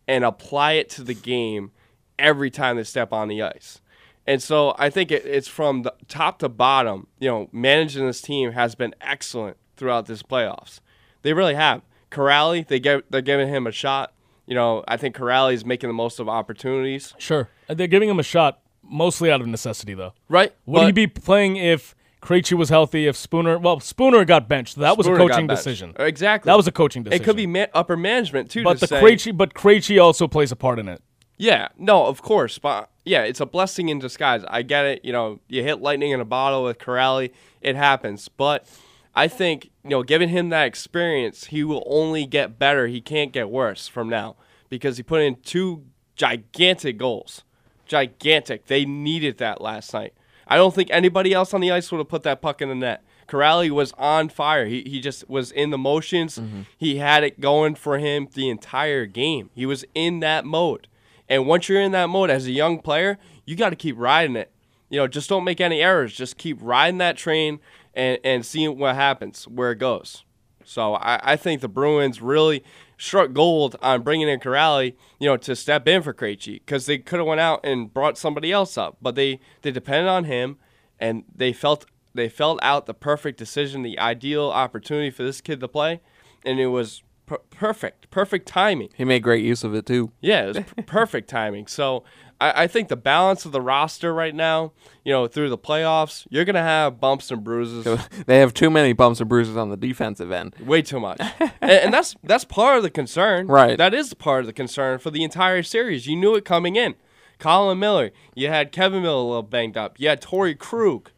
and 0.08 0.26
apply 0.26 0.74
it 0.74 0.89
to 0.89 1.04
the 1.04 1.13
game 1.13 1.71
every 2.17 2.50
time 2.50 2.78
they 2.78 2.84
step 2.84 3.13
on 3.13 3.28
the 3.28 3.43
ice. 3.43 3.80
And 4.26 4.41
so 4.41 4.76
I 4.78 4.89
think 4.89 5.12
it, 5.12 5.26
it's 5.26 5.47
from 5.47 5.84
the 5.84 5.93
top 6.08 6.39
to 6.39 6.50
bottom. 6.50 7.08
You 7.19 7.30
know, 7.30 7.50
managing 7.52 8.06
this 8.08 8.21
team 8.21 8.52
has 8.52 8.76
been 8.76 8.95
excellent 9.00 9.58
throughout 9.78 10.08
this 10.08 10.24
playoffs. 10.24 10.80
They 11.21 11.34
really 11.34 11.56
have. 11.56 11.82
Kuraly, 12.10 12.67
they 12.67 12.80
get 12.80 13.10
they're 13.12 13.21
giving 13.21 13.47
him 13.47 13.65
a 13.67 13.71
shot. 13.71 14.13
You 14.45 14.56
know, 14.56 14.84
I 14.88 14.97
think 14.97 15.15
Kuraly's 15.15 15.63
making 15.63 15.89
the 15.89 15.93
most 15.93 16.19
of 16.19 16.28
opportunities. 16.28 17.13
Sure. 17.17 17.50
Uh, 17.69 17.74
they're 17.74 17.88
giving 17.88 18.10
him 18.10 18.19
a 18.19 18.24
shot 18.24 18.60
mostly 18.91 19.32
out 19.32 19.41
of 19.41 19.47
necessity, 19.47 19.93
though. 19.93 20.13
Right. 20.30 20.54
Would 20.65 20.86
he 20.86 20.91
be 20.91 21.08
playing 21.08 21.56
if 21.56 21.95
Krejci 22.21 22.54
was 22.54 22.69
healthy? 22.69 23.08
If 23.08 23.15
Spooner, 23.15 23.58
well, 23.58 23.80
Spooner 23.80 24.25
got 24.25 24.47
benched. 24.47 24.75
That 24.75 24.97
was 24.97 25.08
a 25.08 25.10
Spooner 25.10 25.30
coaching 25.30 25.47
decision. 25.47 25.93
Exactly. 25.97 26.49
That 26.49 26.58
was 26.58 26.67
a 26.67 26.71
coaching 26.71 27.04
decision. 27.04 27.21
It 27.21 27.25
could 27.25 27.36
be 27.36 27.47
ma- 27.47 27.67
upper 27.73 27.97
management 27.97 28.51
too. 28.51 28.63
but 28.63 28.75
to 28.75 28.80
the 28.82 28.88
say, 28.88 29.01
Krejci, 29.01 29.36
but 29.36 29.54
Krejci 29.54 30.01
also 30.01 30.27
plays 30.27 30.51
a 30.51 30.56
part 30.56 30.77
in 30.80 30.88
it. 30.88 31.01
Yeah, 31.38 31.69
no, 31.75 32.06
of 32.06 32.21
course, 32.21 32.60
but 32.60 32.91
yeah, 33.04 33.23
it's 33.23 33.39
a 33.39 33.47
blessing 33.47 33.89
in 33.89 33.97
disguise. 33.97 34.43
I 34.47 34.62
get 34.62 34.86
it. 34.86 35.04
You 35.04 35.12
know, 35.12 35.39
you 35.47 35.63
hit 35.63 35.82
lightning 35.82 36.12
in 36.12 36.19
a 36.19 36.25
bottle 36.25 36.63
with 36.63 36.77
Kuraly, 36.77 37.32
it 37.62 37.75
happens. 37.75 38.27
But 38.27 38.67
I 39.15 39.27
think 39.27 39.71
you 39.84 39.89
know, 39.89 40.04
giving 40.04 40.30
him 40.30 40.49
that 40.49 40.67
experience, 40.67 41.45
he 41.45 41.63
will 41.63 41.84
only 41.88 42.27
get 42.27 42.60
better. 42.60 42.86
He 42.86 43.01
can't 43.01 43.32
get 43.32 43.49
worse 43.49 43.88
from 43.88 44.08
now 44.08 44.36
because 44.69 44.97
he 44.97 45.04
put 45.04 45.21
in 45.21 45.38
two 45.38 45.86
gigantic 46.15 46.99
goals, 46.99 47.43
gigantic. 47.91 48.67
They 48.67 48.86
needed 48.86 49.38
that 49.39 49.60
last 49.60 49.93
night. 49.93 50.13
I 50.47 50.56
don't 50.56 50.73
think 50.73 50.89
anybody 50.91 51.34
else 51.34 51.54
on 51.54 51.60
the 51.60 51.71
ice 51.71 51.91
would 51.91 51.97
have 51.97 52.08
put 52.08 52.23
that 52.23 52.41
puck 52.41 52.62
in 52.62 52.69
the 52.69 52.75
net. 52.75 53.04
Kuraly 53.27 53.69
was 53.69 53.91
on 53.97 54.30
fire. 54.30 54.65
He, 54.65 54.82
he 54.84 55.01
just 55.01 55.30
was 55.30 55.51
in 55.51 55.71
the 55.71 55.77
motions. 55.77 56.39
Mm-hmm. 56.39 56.62
He 56.77 56.97
had 56.97 57.25
it 57.25 57.41
going 57.41 57.75
for 57.75 57.99
him 57.99 58.30
the 58.34 58.49
entire 58.49 59.06
game. 59.06 59.49
He 59.54 59.65
was 59.65 59.84
in 59.93 60.21
that 60.21 60.45
mode. 60.45 60.88
And 61.27 61.45
once 61.47 61.67
you're 61.67 61.82
in 61.82 61.91
that 61.91 62.08
mode 62.08 62.30
as 62.30 62.47
a 62.47 62.51
young 62.51 62.80
player, 62.80 63.17
you 63.45 63.58
got 63.58 63.71
to 63.71 63.75
keep 63.75 63.97
riding 63.97 64.38
it. 64.38 64.51
You 64.89 64.97
know, 64.97 65.08
just 65.08 65.30
don't 65.30 65.43
make 65.43 65.60
any 65.60 65.82
errors. 65.82 66.13
Just 66.13 66.38
keep 66.38 66.58
riding 66.62 66.97
that 66.99 67.17
train 67.17 67.60
and, 67.93 68.19
and 68.23 68.45
seeing 68.45 68.77
what 68.77 68.95
happens, 68.95 69.47
where 69.49 69.71
it 69.71 69.80
goes. 69.80 70.23
So 70.65 70.95
I, 70.95 71.34
I 71.34 71.36
think 71.36 71.62
the 71.62 71.67
Bruins 71.67 72.21
really 72.21 72.63
struck 72.97 73.34
gold 73.34 73.76
on 73.82 74.04
bringing 74.04 74.30
in 74.30 74.39
Kuraly, 74.39 74.95
you 75.19 75.28
know, 75.28 75.38
to 75.38 75.56
step 75.56 75.88
in 75.88 76.02
for 76.04 76.13
Krejci 76.13 76.62
because 76.65 76.86
they 76.86 76.97
could 76.97 77.19
have 77.19 77.28
went 77.28 77.41
out 77.41 77.60
and 77.63 77.91
brought 77.93 78.17
somebody 78.17 78.52
else 78.52 78.78
up, 78.78 78.97
but 79.02 79.15
they 79.15 79.39
they 79.62 79.71
depended 79.71 80.08
on 80.08 80.26
him, 80.26 80.58
and 81.00 81.24
they 81.34 81.54
felt 81.54 81.86
they 82.13 82.30
felt 82.30 82.60
out 82.62 82.86
the 82.86 82.93
perfect 82.93 83.38
decision, 83.38 83.82
the 83.82 83.97
ideal 83.97 84.50
opportunity 84.50 85.10
for 85.10 85.24
this 85.24 85.41
kid 85.41 85.60
to 85.62 85.67
play, 85.67 86.02
and 86.45 86.60
it 86.60 86.67
was 86.67 87.04
per- 87.26 87.39
perfect, 87.50 88.12
perfect 88.12 88.47
timing. 88.47 88.89
He 88.95 89.06
made 89.06 89.24
great 89.24 89.43
use 89.43 89.63
of 89.63 89.74
it 89.74 89.86
too. 89.86 90.12
Yeah, 90.21 90.43
it 90.43 90.47
was 90.47 90.58
p- 90.58 90.82
perfect 90.86 91.30
timing. 91.30 91.67
So 91.67 92.04
I, 92.41 92.63
I 92.63 92.67
think 92.67 92.89
the 92.89 92.97
balance 92.97 93.45
of 93.45 93.51
the 93.51 93.62
roster 93.62 94.13
right 94.13 94.34
now, 94.34 94.73
you 95.06 95.13
know, 95.13 95.27
through 95.27 95.49
the 95.49 95.58
playoffs, 95.58 96.25
you're 96.30 96.43
gonna 96.45 96.63
have 96.63 96.99
bumps 96.99 97.30
and 97.32 97.43
bruises. 97.43 97.86
They 98.25 98.39
have 98.39 98.54
too 98.54 98.69
many 98.69 98.93
bumps 98.93 99.19
and 99.19 99.30
bruises 99.30 99.56
on 99.56 99.69
the 99.69 99.77
defensive 99.77 100.32
end. 100.32 100.56
Way 100.60 100.82
too 100.82 100.99
much, 100.99 101.19
and, 101.39 101.51
and 101.62 101.93
that's 101.93 102.15
that's 102.23 102.43
part 102.43 102.77
of 102.77 102.84
the 102.84 102.89
concern. 102.89 103.47
Right. 103.47 103.77
That 103.77 103.93
is 103.93 104.13
part 104.13 104.41
of 104.41 104.47
the 104.47 104.54
concern 104.54 104.99
for 104.99 105.12
the 105.12 105.23
entire 105.23 105.63
series. 105.63 106.08
You 106.08 106.15
knew 106.15 106.36
it 106.36 106.43
coming 106.45 106.75
in. 106.75 106.95
Colin 107.39 107.80
Miller, 107.80 108.12
you 108.36 108.49
had 108.49 108.71
Kevan 108.71 109.01
Miller 109.01 109.21
a 109.21 109.27
little 109.27 109.43
banged 109.43 109.77
up. 109.77 109.99
You 109.99 110.10
had 110.10 110.21
Torey 110.21 110.58
Krug. 110.58 111.10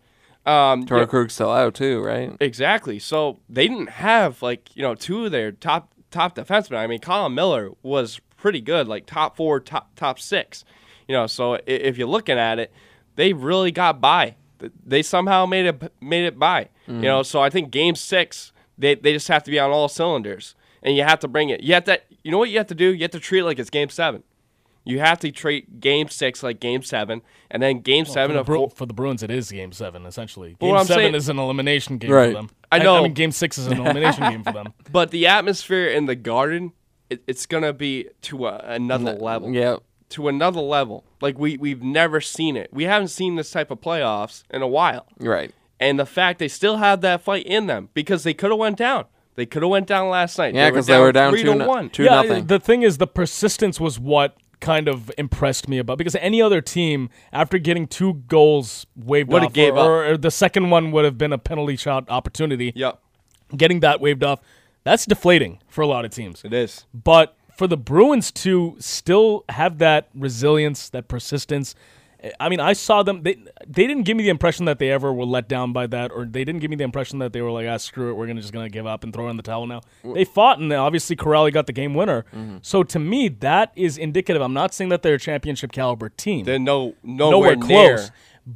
Um, 0.45 0.85
Torey 0.85 1.01
you- 1.01 1.07
Krug's 1.07 1.33
still 1.33 1.51
out 1.51 1.73
too, 1.73 2.01
right? 2.01 2.35
Exactly. 2.39 2.99
So 2.99 3.39
they 3.49 3.67
didn't 3.67 3.89
have 3.89 4.41
like 4.41 4.75
you 4.75 4.81
know 4.81 4.95
two 4.95 5.25
of 5.25 5.31
their 5.31 5.51
top 5.51 5.93
top 6.11 6.35
defensemen. 6.35 6.77
I 6.77 6.87
mean, 6.87 6.99
Colin 6.99 7.33
Miller 7.33 7.71
was 7.81 8.19
pretty 8.37 8.61
good, 8.61 8.87
like 8.87 9.05
top 9.05 9.35
four, 9.35 9.59
top 9.59 9.95
top 9.95 10.19
six. 10.19 10.63
You 11.07 11.13
know, 11.15 11.27
so 11.27 11.59
if 11.65 11.97
you're 11.97 12.07
looking 12.07 12.37
at 12.37 12.59
it, 12.59 12.71
they 13.15 13.33
really 13.33 13.71
got 13.71 13.99
by. 14.01 14.35
They 14.85 15.01
somehow 15.03 15.45
made 15.45 15.65
it 15.65 15.91
made 16.01 16.25
it 16.25 16.39
by. 16.39 16.69
Mhm. 16.87 16.95
You 16.97 17.01
know, 17.09 17.23
so 17.23 17.41
I 17.41 17.49
think 17.49 17.69
Game 17.71 17.95
Six, 17.95 18.51
they 18.77 18.95
they 18.95 19.11
just 19.13 19.27
have 19.27 19.43
to 19.43 19.51
be 19.51 19.59
on 19.59 19.71
all 19.71 19.89
cylinders, 19.89 20.55
and 20.81 20.95
you 20.95 21.03
have 21.03 21.19
to 21.19 21.27
bring 21.27 21.49
it. 21.49 21.61
You 21.61 21.73
have 21.73 21.83
to. 21.85 21.99
You 22.23 22.31
know 22.31 22.37
what 22.37 22.49
you 22.49 22.57
have 22.57 22.67
to 22.67 22.75
do? 22.75 22.93
You 22.93 23.01
have 23.01 23.11
to 23.11 23.19
treat 23.19 23.39
it 23.41 23.45
like 23.45 23.59
it's 23.59 23.69
Game 23.69 23.89
Seven. 23.89 24.23
You 24.85 24.99
have 24.99 25.19
to 25.19 25.31
treat 25.31 25.79
Game 25.81 26.07
Six 26.09 26.43
like 26.43 26.59
Game 26.61 26.81
Seven, 26.83 27.21
and 27.51 27.61
then 27.63 27.79
Game 27.81 28.03
Well, 28.05 28.13
Seven 28.13 28.29
for, 28.31 28.33
the 28.35 28.39
of 28.41 28.45
Bru- 28.45 28.57
four- 28.57 28.69
for 28.69 28.85
the 28.85 28.93
Bruins, 28.93 29.23
it 29.23 29.31
is 29.31 29.49
Game 29.51 29.71
Seven 29.73 30.05
essentially. 30.05 30.55
Game 30.59 30.69
what 30.71 30.79
I'm 30.79 30.85
Seven 30.85 31.03
saying- 31.03 31.15
is 31.15 31.29
an 31.29 31.39
elimination 31.39 31.97
game 31.97 32.11
Right. 32.11 32.29
for 32.31 32.33
them. 32.41 32.49
I 32.71 32.79
know. 32.79 32.97
I, 32.97 33.03
mean, 33.03 33.13
Game 33.13 33.31
Six 33.31 33.57
is 33.57 33.67
an 33.67 33.79
elimination 33.79 34.23
game 34.29 34.43
for 34.43 34.51
them. 34.53 34.73
But 34.91 35.11
the 35.11 35.27
atmosphere 35.27 35.87
in 35.87 36.05
the 36.05 36.15
garden, 36.15 36.71
it, 37.09 37.21
it's 37.27 37.45
gonna 37.45 37.71
be 37.73 38.07
to 38.23 38.47
a, 38.47 38.57
another 38.59 39.13
level. 39.13 39.53
yeah. 39.53 39.77
To 40.13 40.27
another 40.27 40.61
level. 40.61 41.03
Like 41.21 41.37
we 41.39 41.57
we've 41.57 41.83
never 41.83 42.21
seen 42.21 42.55
it. 42.55 42.69
We 42.71 42.83
haven't 42.83 43.07
seen 43.09 43.35
this 43.35 43.51
type 43.51 43.71
of 43.71 43.81
playoffs 43.81 44.43
in 44.49 44.61
a 44.61 44.67
while. 44.67 45.07
Right. 45.19 45.51
And 45.79 45.99
the 45.99 46.05
fact 46.05 46.39
they 46.39 46.47
still 46.47 46.77
have 46.77 47.01
that 47.01 47.21
fight 47.21 47.45
in 47.45 47.67
them 47.67 47.89
because 47.93 48.23
they 48.23 48.33
could 48.33 48.51
have 48.51 48.59
went 48.59 48.77
down. 48.77 49.05
They 49.35 49.45
could 49.45 49.63
have 49.63 49.71
went 49.71 49.87
down 49.87 50.09
last 50.09 50.37
night. 50.37 50.53
Yeah, 50.53 50.69
because 50.69 50.85
they 50.85 50.99
were 50.99 51.11
down 51.11 51.31
three 51.31 51.41
two 51.41 51.53
to 51.53 51.55
no- 51.55 51.67
one. 51.67 51.89
two 51.89 52.03
yeah, 52.03 52.21
nothing. 52.21 52.47
the 52.47 52.59
thing 52.59 52.83
is, 52.83 52.99
the 52.99 53.07
persistence 53.07 53.79
was 53.79 53.99
what 53.99 54.37
kind 54.59 54.87
of 54.87 55.11
impressed 55.17 55.67
me 55.67 55.77
about 55.77 55.97
because 55.97 56.15
any 56.15 56.41
other 56.41 56.61
team 56.61 57.09
after 57.33 57.57
getting 57.57 57.85
two 57.85 58.13
goals 58.27 58.85
waved 58.95 59.29
Would've 59.29 59.47
off, 59.47 59.53
gave 59.53 59.75
or, 59.75 60.05
or 60.11 60.17
the 60.17 60.31
second 60.31 60.69
one 60.69 60.91
would 60.91 61.03
have 61.03 61.17
been 61.17 61.33
a 61.33 61.37
penalty 61.37 61.75
shot 61.75 62.05
opportunity. 62.09 62.71
Yep. 62.75 62.99
Getting 63.57 63.81
that 63.81 63.99
waved 63.99 64.23
off, 64.23 64.39
that's 64.83 65.05
deflating 65.05 65.59
for 65.67 65.81
a 65.81 65.87
lot 65.87 66.05
of 66.05 66.11
teams. 66.11 66.43
It 66.45 66.53
is. 66.53 66.85
But 66.93 67.35
for 67.55 67.67
the 67.67 67.77
Bruins 67.77 68.31
to 68.31 68.75
still 68.79 69.45
have 69.49 69.77
that 69.79 70.09
resilience, 70.15 70.89
that 70.89 71.07
persistence, 71.07 71.75
I 72.39 72.47
mean, 72.47 72.61
I 72.61 72.71
saw 72.71 73.03
them. 73.03 73.23
They 73.23 73.35
they 73.67 73.85
didn't 73.85 74.03
give 74.03 74.15
me 74.15 74.23
the 74.23 74.29
impression 74.29 74.63
that 74.65 74.79
they 74.79 74.89
ever 74.89 75.11
were 75.11 75.25
let 75.25 75.49
down 75.49 75.73
by 75.73 75.87
that, 75.87 76.09
or 76.09 76.23
they 76.23 76.45
didn't 76.45 76.61
give 76.61 76.69
me 76.69 76.77
the 76.77 76.85
impression 76.85 77.19
that 77.19 77.33
they 77.33 77.41
were 77.41 77.51
like, 77.51 77.67
"Ah, 77.67 77.75
screw 77.75 78.11
it, 78.11 78.13
we're 78.13 78.27
gonna 78.27 78.39
just 78.39 78.53
gonna 78.53 78.69
give 78.69 78.87
up 78.87 79.03
and 79.03 79.11
throw 79.13 79.27
in 79.29 79.35
the 79.35 79.43
towel 79.43 79.67
now." 79.67 79.81
They 80.05 80.23
fought, 80.23 80.57
and 80.57 80.71
obviously 80.71 81.17
Kuraly 81.17 81.51
got 81.51 81.67
the 81.67 81.73
game 81.73 81.93
winner. 81.93 82.23
So 82.61 82.81
to 82.83 82.97
me, 82.97 83.27
that 83.27 83.73
is 83.75 83.97
indicative. 83.97 84.41
I'm 84.41 84.53
not 84.53 84.73
saying 84.73 84.87
that 84.91 85.01
they're 85.01 85.15
a 85.15 85.19
championship 85.19 85.73
caliber 85.73 86.07
team. 86.07 86.45
They're 86.45 86.59
no 86.59 86.93
nowhere, 87.03 87.57
close, 87.57 87.67
near. 87.67 88.09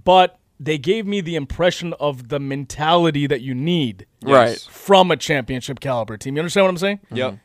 but 0.05 0.39
they 0.59 0.77
gave 0.77 1.05
me 1.05 1.19
the 1.19 1.35
impression 1.35 1.93
of 1.99 2.29
the 2.29 2.39
mentality 2.39 3.27
that 3.27 3.41
you 3.41 3.53
need, 3.53 4.05
Right. 4.23 4.57
from 4.71 5.11
a 5.11 5.17
championship 5.17 5.81
caliber 5.81 6.15
team. 6.15 6.35
You 6.37 6.39
understand 6.41 6.65
what 6.65 6.69
I'm 6.71 6.77
saying? 6.77 6.99
Yep. 7.11 7.37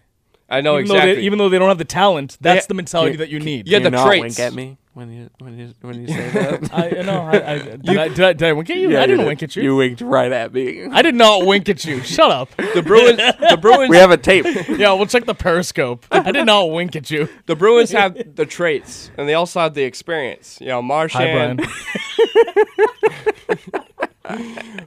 I 0.53 0.61
know 0.61 0.77
even 0.79 0.88
Though 0.88 0.95
exactly. 0.95 1.15
they, 1.17 1.21
even 1.23 1.38
though 1.38 1.49
they 1.49 1.59
don't 1.59 1.69
have 1.69 1.79
the 1.79 1.85
talent, 1.85 2.38
that's 2.41 2.67
ha- 2.67 2.69
the 2.69 2.75
mentality 2.75 3.12
Can- 3.12 3.21
that 3.21 3.29
you 3.31 3.41
need. 3.41 3.67
Yeah, 3.67 3.79
Can 3.79 3.85
you 3.85 3.91
the 3.91 3.97
not 3.97 4.07
traits. 4.07 4.23
wink 4.23 4.38
at 4.38 4.53
me? 4.55 4.79
when 4.95 5.11
you 5.11 5.31
when 5.38 5.59
you 5.59 5.73
when 5.81 6.03
you 6.03 6.09
say 6.09 6.31
that. 6.31 6.75
I 6.75 7.03
no, 7.03 7.23
I, 7.23 7.53
I, 7.53 7.59
did, 7.77 7.88
I, 7.97 8.09
did, 8.09 8.21
I, 8.21 8.33
did 8.35 8.43
I 8.43 8.53
wink 8.53 8.69
at 8.69 8.77
you? 8.77 8.91
Yeah, 8.91 9.01
I 9.01 9.07
didn't 9.07 9.21
did. 9.21 9.27
wink 9.27 9.43
at 9.43 9.57
you. 9.57 9.62
You 9.62 9.77
winked 9.77 10.03
right 10.03 10.31
at 10.31 10.53
me. 10.53 10.85
I 10.85 11.01
did 11.01 11.15
not 11.15 11.47
wink 11.47 11.69
at 11.71 11.85
you. 11.85 12.03
Shut 12.03 12.31
up. 12.31 12.51
The 12.75 12.83
Bruins. 12.83 13.17
The 13.17 13.59
Bruins. 13.61 13.91
We 13.91 13.97
have 13.97 14.11
a 14.11 14.17
tape. 14.17 14.45
yeah, 14.69 14.93
we'll 14.93 15.07
check 15.07 15.25
the 15.27 15.35
periscope. 15.35 16.07
I 16.11 16.33
did 16.33 16.47
not 16.47 16.71
wink 16.71 16.97
at 16.97 17.11
you. 17.11 17.29
The 17.47 17.55
Bruins 17.57 17.91
have 17.93 18.35
the 18.37 18.47
traits, 18.47 19.11
and 19.19 19.29
they 19.29 19.35
also 19.35 19.61
have 19.61 19.75
the 19.75 19.83
experience. 19.83 20.59
You 20.61 20.69
know, 20.69 20.83
Marchand, 20.83 21.61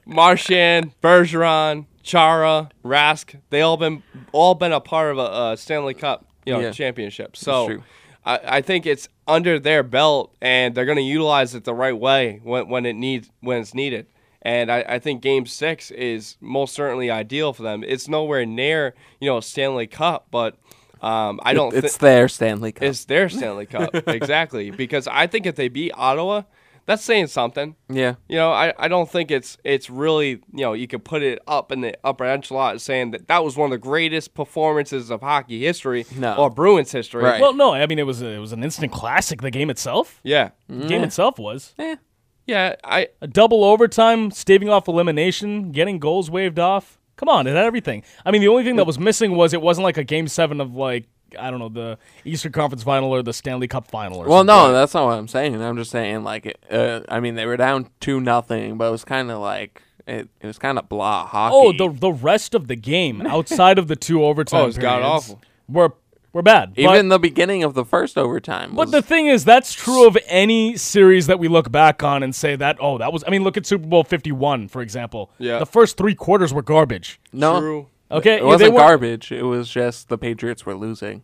Marchand, 0.05 0.91
Bergeron, 1.01 1.85
Chara, 2.05 2.69
Rask. 2.83 3.39
They 3.49 3.61
all 3.61 3.77
been 3.77 4.03
all 4.31 4.53
been 4.55 4.71
a 4.71 4.79
part 4.79 5.11
of 5.11 5.17
a, 5.17 5.53
a 5.53 5.57
Stanley 5.57 5.95
Cup, 5.95 6.25
you 6.45 6.53
know, 6.53 6.59
Yeah. 6.59 6.71
championship. 6.71 7.35
So. 7.35 7.81
I, 8.27 8.39
I 8.57 8.61
think 8.61 8.87
it's 8.87 9.07
under 9.27 9.59
their 9.59 9.83
belt, 9.83 10.35
and 10.41 10.73
they're 10.73 10.85
going 10.85 10.95
to 10.97 11.03
utilize 11.03 11.53
it 11.53 11.63
the 11.63 11.75
right 11.75 11.95
way 11.95 12.39
when 12.43 12.67
when 12.69 12.85
it 12.87 12.93
needs 12.95 13.29
when 13.41 13.61
it's 13.61 13.75
needed. 13.75 14.07
And 14.41 14.71
I, 14.71 14.83
I 14.87 14.99
think 14.99 15.21
Game 15.21 15.45
Six 15.45 15.91
is 15.91 16.35
most 16.41 16.73
certainly 16.73 17.11
ideal 17.11 17.53
for 17.53 17.61
them. 17.61 17.83
It's 17.83 18.07
nowhere 18.07 18.43
near 18.45 18.95
you 19.19 19.29
know 19.29 19.41
Stanley 19.41 19.85
Cup, 19.85 20.25
but 20.31 20.57
um, 21.03 21.39
I 21.43 21.53
don't. 21.53 21.71
it's 21.75 21.97
thi- 21.97 22.05
their 22.05 22.27
Stanley 22.27 22.71
Cup. 22.71 22.83
It's 22.83 23.05
their 23.05 23.29
Stanley 23.37 23.67
Cup, 23.67 23.93
exactly. 24.07 24.71
Because 24.71 25.07
I 25.07 25.27
think 25.27 25.45
if 25.45 25.55
they 25.55 25.67
beat 25.67 25.91
Ottawa, 25.95 26.43
that's 26.85 27.03
saying 27.03 27.27
something. 27.27 27.75
Yeah. 27.89 28.15
You 28.27 28.37
know, 28.37 28.51
I, 28.51 28.73
I 28.77 28.87
don't 28.87 29.09
think 29.09 29.31
it's 29.31 29.57
it's 29.63 29.89
really 29.89 30.29
you 30.29 30.41
know 30.63 30.73
you 30.73 30.87
could 30.87 31.03
put 31.03 31.23
it 31.23 31.39
up 31.47 31.71
in 31.71 31.81
the 31.81 31.97
upper 32.03 32.25
echelon 32.25 32.79
saying 32.79 33.11
that 33.11 33.27
that 33.27 33.43
was 33.43 33.57
one 33.57 33.67
of 33.67 33.71
the 33.71 33.77
greatest 33.77 34.33
performances 34.33 35.09
of 35.09 35.21
hockey 35.21 35.61
history 35.61 36.05
No. 36.15 36.35
or 36.35 36.49
Bruins 36.49 36.91
history. 36.91 37.23
Well, 37.23 37.53
no, 37.53 37.73
I 37.73 37.85
mean 37.87 37.99
it 37.99 38.05
was 38.05 38.21
a, 38.21 38.27
it 38.27 38.39
was 38.39 38.51
an 38.51 38.63
instant 38.63 38.91
classic. 38.91 39.41
The 39.41 39.51
game 39.51 39.69
itself. 39.69 40.19
Yeah. 40.23 40.51
The 40.67 40.87
game 40.87 41.03
itself 41.03 41.39
was. 41.39 41.73
Yeah, 42.47 42.75
I 42.83 43.09
a 43.21 43.27
double 43.27 43.63
overtime, 43.63 44.29
staving 44.29 44.69
off 44.69 44.87
elimination, 44.87 45.71
getting 45.71 45.97
goals 45.97 46.29
waved 46.29 46.59
off. 46.59 46.99
Come 47.15 47.29
on, 47.29 47.47
it 47.47 47.55
had 47.55 47.65
everything. 47.65 48.03
I 48.25 48.31
mean, 48.31 48.41
the 48.41 48.49
only 48.49 48.63
thing 48.63 48.75
that 48.75 48.83
mm. 48.83 48.87
was 48.87 48.99
missing 48.99 49.35
was 49.35 49.53
it 49.53 49.61
wasn't 49.61 49.85
like 49.85 49.97
a 49.97 50.03
game 50.03 50.27
seven 50.27 50.61
of 50.61 50.75
like 50.75 51.07
I 51.37 51.49
don't 51.51 51.59
know 51.59 51.69
the 51.69 51.97
Eastern 52.23 52.51
Conference 52.51 52.83
Final 52.83 53.09
or 53.13 53.21
the 53.23 53.33
Stanley 53.33 53.67
Cup 53.67 53.89
Final. 53.89 54.19
Or 54.19 54.27
Well, 54.27 54.39
something. 54.39 54.55
no, 54.55 54.73
that's 54.73 54.93
not 54.93 55.05
what 55.05 55.17
I'm 55.17 55.27
saying. 55.27 55.61
I'm 55.61 55.77
just 55.77 55.91
saying 55.91 56.23
like, 56.23 56.57
uh, 56.69 57.01
I 57.09 57.19
mean, 57.19 57.35
they 57.35 57.45
were 57.45 57.57
down 57.57 57.89
two 57.99 58.19
nothing, 58.19 58.77
but 58.77 58.87
it 58.87 58.91
was 58.91 59.03
kind 59.05 59.29
of 59.31 59.39
like 59.39 59.81
it, 60.07 60.29
it 60.41 60.47
was 60.47 60.57
kind 60.59 60.77
of 60.77 60.87
blah 60.89 61.25
hockey. 61.25 61.55
Oh, 61.55 61.71
the 61.71 61.89
the 61.89 62.11
rest 62.11 62.53
of 62.55 62.67
the 62.67 62.75
game 62.75 63.21
outside 63.25 63.77
of 63.79 63.87
the 63.87 63.95
two 63.95 64.23
overtime 64.23 64.63
Oh, 64.63 64.67
it's 64.67 64.77
god 64.77 65.01
periods 65.01 65.07
awful. 65.31 65.41
Were 65.67 65.93
were 66.31 66.41
bad. 66.41 66.73
even 66.75 67.07
the 67.07 67.17
beginning 67.17 67.63
of 67.63 67.75
the 67.75 67.85
first 67.85 68.17
overtime. 68.17 68.75
But 68.75 68.91
the 68.91 69.01
thing 69.01 69.27
is, 69.27 69.45
that's 69.45 69.71
true 69.73 70.05
of 70.05 70.17
any 70.27 70.75
series 70.75 71.27
that 71.27 71.39
we 71.39 71.47
look 71.47 71.71
back 71.71 72.03
on 72.03 72.23
and 72.23 72.35
say 72.35 72.57
that, 72.57 72.75
oh, 72.81 72.97
that 72.97 73.13
was. 73.13 73.23
I 73.25 73.29
mean, 73.29 73.45
look 73.45 73.55
at 73.55 73.65
Super 73.65 73.87
Bowl 73.87 74.03
51, 74.03 74.67
for 74.67 74.81
example. 74.81 75.31
Yeah. 75.37 75.59
The 75.59 75.65
first 75.65 75.95
three 75.95 76.13
quarters 76.13 76.53
were 76.53 76.61
garbage. 76.61 77.21
no, 77.31 77.87
Okay. 78.11 78.37
it 78.37 78.45
wasn't 78.45 78.73
were- 78.73 78.79
garbage. 78.79 79.31
It 79.31 79.43
was 79.43 79.69
just 79.69 80.09
the 80.09 80.17
Patriots 80.17 80.65
were 80.65 80.75
losing. 80.75 81.23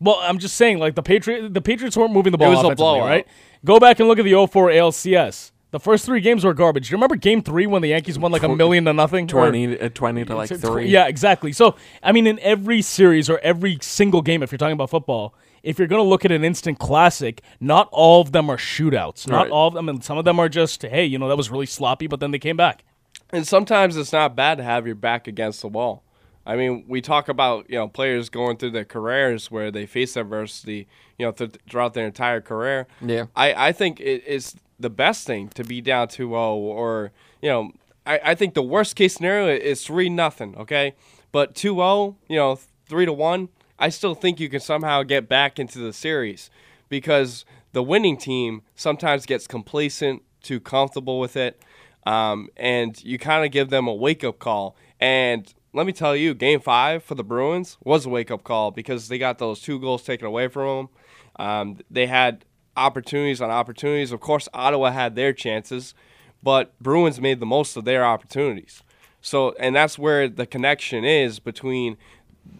Well, 0.00 0.18
I'm 0.20 0.38
just 0.38 0.56
saying, 0.56 0.78
like, 0.78 0.96
the 0.96 1.02
Patriot, 1.02 1.54
the 1.54 1.60
Patriots 1.60 1.96
weren't 1.96 2.12
moving 2.12 2.32
the 2.32 2.38
ball. 2.38 2.50
It 2.52 2.54
ball 2.56 2.62
was 2.64 2.70
a 2.70 2.72
offensively, 2.72 2.84
blowout. 2.98 3.08
right? 3.08 3.26
Go 3.64 3.78
back 3.78 4.00
and 4.00 4.08
look 4.08 4.18
at 4.18 4.24
the 4.24 4.34
04 4.34 4.68
ALCS. 4.70 5.52
The 5.70 5.78
first 5.80 6.04
three 6.04 6.20
games 6.20 6.44
were 6.44 6.52
garbage. 6.52 6.88
Do 6.88 6.92
you 6.92 6.96
remember 6.96 7.14
game 7.16 7.40
three 7.42 7.66
when 7.66 7.80
the 7.82 7.88
Yankees 7.90 8.18
won 8.18 8.32
like 8.32 8.42
a 8.42 8.48
million 8.48 8.84
to 8.86 8.92
nothing? 8.92 9.24
Or- 9.26 9.46
20 9.50 9.78
uh, 9.80 9.88
20 9.90 10.24
to, 10.24 10.36
like, 10.36 10.48
Tw- 10.50 10.54
tw- 10.54 10.60
three. 10.60 10.88
Yeah, 10.88 11.06
exactly. 11.06 11.52
So, 11.52 11.76
I 12.02 12.10
mean, 12.12 12.26
in 12.26 12.38
every 12.40 12.82
series 12.82 13.30
or 13.30 13.38
every 13.38 13.78
single 13.80 14.22
game, 14.22 14.42
if 14.42 14.50
you're 14.52 14.58
talking 14.58 14.72
about 14.74 14.90
football, 14.90 15.34
if 15.62 15.78
you're 15.78 15.86
going 15.88 16.02
to 16.02 16.08
look 16.08 16.24
at 16.24 16.32
an 16.32 16.44
instant 16.44 16.78
classic, 16.80 17.40
not 17.60 17.88
all 17.92 18.20
of 18.20 18.32
them 18.32 18.50
are 18.50 18.56
shootouts. 18.56 19.28
Not 19.28 19.42
Right. 19.44 19.50
all 19.52 19.68
of 19.68 19.74
them. 19.74 19.88
And 19.88 20.02
some 20.02 20.18
of 20.18 20.24
them 20.24 20.40
are 20.40 20.48
just, 20.48 20.82
hey, 20.82 21.04
you 21.04 21.16
know, 21.18 21.28
that 21.28 21.36
was 21.36 21.48
really 21.50 21.66
sloppy, 21.66 22.08
but 22.08 22.18
then 22.18 22.32
they 22.32 22.38
came 22.40 22.56
back. 22.56 22.84
And 23.30 23.46
sometimes 23.46 23.96
it's 23.96 24.12
not 24.12 24.34
bad 24.36 24.58
to 24.58 24.64
have 24.64 24.84
your 24.84 24.96
back 24.96 25.26
against 25.28 25.62
the 25.62 25.68
wall. 25.68 26.02
I 26.44 26.56
mean, 26.56 26.84
we 26.88 27.00
talk 27.00 27.28
about 27.28 27.68
you 27.68 27.76
know 27.76 27.88
players 27.88 28.28
going 28.28 28.56
through 28.56 28.70
their 28.70 28.84
careers 28.84 29.50
where 29.50 29.70
they 29.70 29.86
face 29.86 30.16
adversity, 30.16 30.88
you 31.18 31.26
know, 31.26 31.32
th- 31.32 31.56
throughout 31.68 31.94
their 31.94 32.06
entire 32.06 32.40
career. 32.40 32.86
Yeah. 33.00 33.26
I, 33.36 33.68
I 33.68 33.72
think 33.72 34.00
it 34.00 34.24
is 34.26 34.56
the 34.78 34.90
best 34.90 35.26
thing 35.26 35.48
to 35.50 35.62
be 35.62 35.80
down 35.80 36.08
2-0 36.08 36.32
or 36.32 37.12
you 37.40 37.48
know, 37.48 37.72
I, 38.04 38.20
I 38.24 38.34
think 38.34 38.54
the 38.54 38.62
worst 38.62 38.96
case 38.96 39.14
scenario 39.14 39.48
is 39.48 39.84
three 39.84 40.08
nothing. 40.08 40.56
Okay, 40.56 40.94
but 41.30 41.54
2-0, 41.54 42.16
you 42.28 42.36
know, 42.36 42.58
three 42.86 43.06
to 43.06 43.12
one, 43.12 43.48
I 43.78 43.88
still 43.88 44.14
think 44.14 44.40
you 44.40 44.48
can 44.48 44.60
somehow 44.60 45.02
get 45.02 45.28
back 45.28 45.58
into 45.58 45.78
the 45.78 45.92
series 45.92 46.50
because 46.88 47.44
the 47.72 47.82
winning 47.82 48.16
team 48.16 48.62
sometimes 48.76 49.26
gets 49.26 49.46
complacent, 49.46 50.22
too 50.42 50.60
comfortable 50.60 51.18
with 51.18 51.36
it, 51.36 51.60
um, 52.04 52.48
and 52.56 53.02
you 53.02 53.18
kind 53.18 53.44
of 53.44 53.50
give 53.50 53.70
them 53.70 53.86
a 53.86 53.94
wake 53.94 54.24
up 54.24 54.38
call. 54.38 54.76
And 55.00 55.52
let 55.74 55.86
me 55.86 55.92
tell 55.92 56.14
you, 56.14 56.34
Game 56.34 56.60
Five 56.60 57.02
for 57.02 57.14
the 57.14 57.24
Bruins 57.24 57.78
was 57.82 58.06
a 58.06 58.08
wake 58.08 58.30
up 58.30 58.44
call 58.44 58.70
because 58.70 59.08
they 59.08 59.18
got 59.18 59.38
those 59.38 59.60
two 59.60 59.78
goals 59.78 60.02
taken 60.02 60.26
away 60.26 60.48
from 60.48 60.88
them. 61.36 61.46
Um, 61.46 61.78
they 61.90 62.06
had 62.06 62.44
opportunities 62.76 63.40
on 63.40 63.50
opportunities. 63.50 64.12
Of 64.12 64.20
course, 64.20 64.48
Ottawa 64.52 64.90
had 64.90 65.16
their 65.16 65.32
chances, 65.32 65.94
but 66.42 66.78
Bruins 66.78 67.20
made 67.20 67.40
the 67.40 67.46
most 67.46 67.76
of 67.76 67.84
their 67.84 68.04
opportunities. 68.04 68.82
So, 69.20 69.54
and 69.58 69.74
that's 69.74 69.98
where 69.98 70.28
the 70.28 70.46
connection 70.46 71.04
is 71.04 71.38
between 71.38 71.96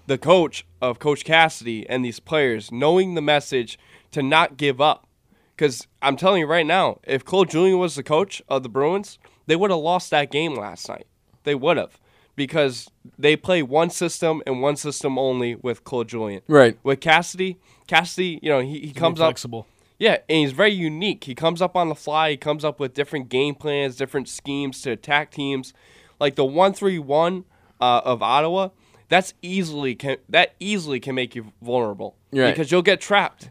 the 0.07 0.19
coach 0.19 0.65
of 0.81 0.99
Coach 0.99 1.25
Cassidy 1.25 1.89
and 1.89 2.05
these 2.05 2.21
players, 2.21 2.71
knowing 2.71 3.15
the 3.15 3.21
message 3.21 3.79
to 4.13 4.23
not 4.23 4.57
give 4.57 4.81
up. 4.81 5.07
Because 5.55 5.87
I'm 6.01 6.17
telling 6.17 6.41
you 6.41 6.47
right 6.47 6.67
now, 6.67 6.99
if 7.05 7.25
Claude 7.25 7.51
Julien 7.51 7.79
was 7.79 7.95
the 7.95 8.03
coach 8.03 8.41
of 8.49 8.63
the 8.63 8.69
Bruins, 8.69 9.19
they 9.47 9.57
would 9.57 9.71
have 9.71 9.81
lost 9.81 10.11
that 10.11 10.31
game 10.31 10.55
last 10.55 10.89
night. 10.89 11.07
They 11.45 11.55
would 11.55 11.77
have. 11.77 11.99
Because 12.35 12.89
they 13.19 13.37
play 13.37 13.63
one 13.63 13.91
system 13.91 14.43
and 14.47 14.63
one 14.63 14.77
system 14.77 15.19
only 15.19 15.55
with 15.55 15.85
Claude 15.85 16.09
Julien. 16.09 16.41
Right. 16.49 16.79
With 16.83 17.01
Cassidy, 17.01 17.59
Cassidy, 17.87 18.39
you 18.43 18.49
know, 18.49 18.61
he, 18.61 18.79
he 18.81 18.93
comes 18.93 19.21
up 19.21 19.27
flexible. 19.27 19.67
yeah, 19.99 20.19
and 20.31 20.39
he's 20.39 20.53
very 20.53 20.73
unique. 20.73 21.25
He 21.25 21.35
comes 21.35 21.61
up 21.61 21.77
on 21.77 21.89
the 21.91 21.95
fly. 21.95 22.31
He 22.31 22.37
comes 22.39 22.65
up 22.65 22.81
with 22.81 22.95
different 22.95 23.29
game 23.29 23.55
plans, 23.55 23.97
different 23.97 24.29
schemes 24.29 24.81
to 24.83 24.93
attack 24.93 25.31
teams. 25.31 25.75
Like 26.19 26.37
the 26.37 26.45
one 26.45 26.73
three 26.73 26.99
one 26.99 27.45
uh, 27.81 28.01
of 28.05 28.23
Ottawa, 28.23 28.71
that's 29.11 29.35
easily 29.43 29.95
can 29.95 30.17
that 30.31 30.55
easily 30.59 31.01
can 31.01 31.15
make 31.15 31.35
you 31.35 31.53
vulnerable 31.61 32.17
Right. 32.33 32.51
because 32.51 32.73
you'll 32.73 32.81
get 32.81 33.01
trapped. 33.01 33.51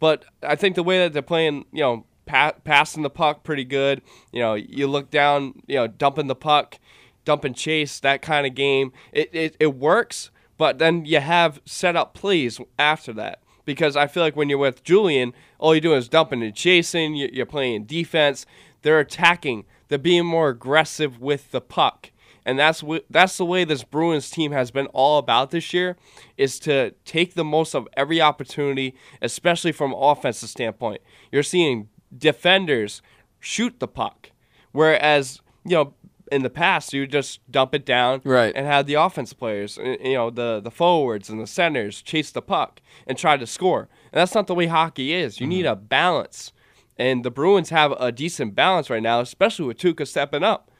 But 0.00 0.24
I 0.42 0.54
think 0.54 0.74
the 0.76 0.82
way 0.82 0.98
that 0.98 1.12
they're 1.14 1.22
playing, 1.22 1.64
you 1.72 1.80
know, 1.80 2.04
pa- 2.26 2.52
passing 2.64 3.02
the 3.02 3.10
puck 3.10 3.42
pretty 3.42 3.64
good. 3.64 4.02
You 4.32 4.40
know, 4.42 4.54
you 4.54 4.86
look 4.86 5.10
down, 5.10 5.62
you 5.66 5.76
know, 5.76 5.86
dumping 5.86 6.26
the 6.26 6.34
puck, 6.36 6.78
dumping 7.28 7.54
chase, 7.54 8.00
that 8.00 8.22
kind 8.22 8.46
of 8.46 8.54
game. 8.54 8.92
It 9.12 9.28
it, 9.34 9.56
it 9.60 9.74
works, 9.74 10.30
but 10.56 10.78
then 10.78 11.04
you 11.04 11.20
have 11.20 11.60
set 11.64 11.94
up 11.94 12.14
plays 12.14 12.60
after 12.78 13.12
that. 13.14 13.40
Because 13.66 13.96
I 13.96 14.06
feel 14.06 14.22
like 14.22 14.34
when 14.34 14.48
you're 14.48 14.56
with 14.58 14.82
Julien, 14.82 15.34
all 15.58 15.74
you're 15.74 15.82
doing 15.82 15.98
is 15.98 16.08
dumping 16.08 16.42
and 16.42 16.54
chasing. 16.54 17.14
you- 17.14 17.28
You're 17.30 17.44
playing 17.44 17.84
defense. 17.84 18.46
They're 18.80 18.98
attacking. 19.00 19.66
They're 19.88 19.98
being 19.98 20.24
more 20.24 20.48
aggressive 20.48 21.20
with 21.20 21.50
the 21.50 21.60
puck 21.60 22.10
and 22.46 22.58
that's 22.58 22.80
wh- 22.80 23.04
that's 23.10 23.36
the 23.36 23.44
way 23.44 23.64
this 23.64 23.84
Bruins 23.84 24.30
team 24.30 24.52
has 24.52 24.70
been 24.70 24.86
all 24.94 25.18
about 25.18 25.50
this 25.50 25.74
year, 25.74 25.98
is 26.38 26.58
to 26.60 26.92
take 27.04 27.34
the 27.34 27.44
most 27.44 27.74
of 27.74 27.86
every 27.94 28.22
opportunity, 28.22 28.94
especially 29.20 29.70
from 29.72 29.92
offensive 29.92 30.48
standpoint. 30.48 31.02
You're 31.30 31.42
seeing 31.42 31.90
defenders 32.16 33.02
shoot 33.38 33.78
the 33.80 33.88
puck, 33.88 34.30
whereas 34.72 35.42
you 35.66 35.76
know 35.76 35.92
in 36.32 36.42
the 36.42 36.50
past 36.50 36.92
you 36.92 37.06
just 37.06 37.40
dump 37.50 37.74
it 37.74 37.84
down 37.86 38.20
Right. 38.24 38.52
and 38.54 38.66
have 38.66 38.86
the 38.86 38.94
offense 38.94 39.32
players, 39.32 39.78
uh, 39.78 39.96
you 40.02 40.14
know 40.14 40.30
the 40.30 40.60
the 40.60 40.70
forwards 40.70 41.28
and 41.28 41.40
the 41.40 41.46
centers 41.46 42.02
chase 42.02 42.30
the 42.30 42.42
puck 42.42 42.80
and 43.06 43.16
try 43.18 43.36
to 43.36 43.46
score. 43.46 43.88
And 44.12 44.20
that's 44.20 44.34
not 44.34 44.46
the 44.46 44.54
way 44.54 44.66
hockey 44.66 45.12
is. 45.14 45.40
You 45.40 45.46
need 45.46 45.66
a 45.66 45.76
balance. 45.76 46.52
And 46.96 47.24
the 47.24 47.30
Bruins 47.30 47.70
have 47.70 47.92
a 47.92 48.10
decent 48.10 48.54
balance 48.54 48.90
right 48.90 49.02
now, 49.02 49.20
especially 49.20 49.66
with 49.66 49.78
Tuukka 49.78 50.06
stepping 50.06 50.42
up. 50.42 50.70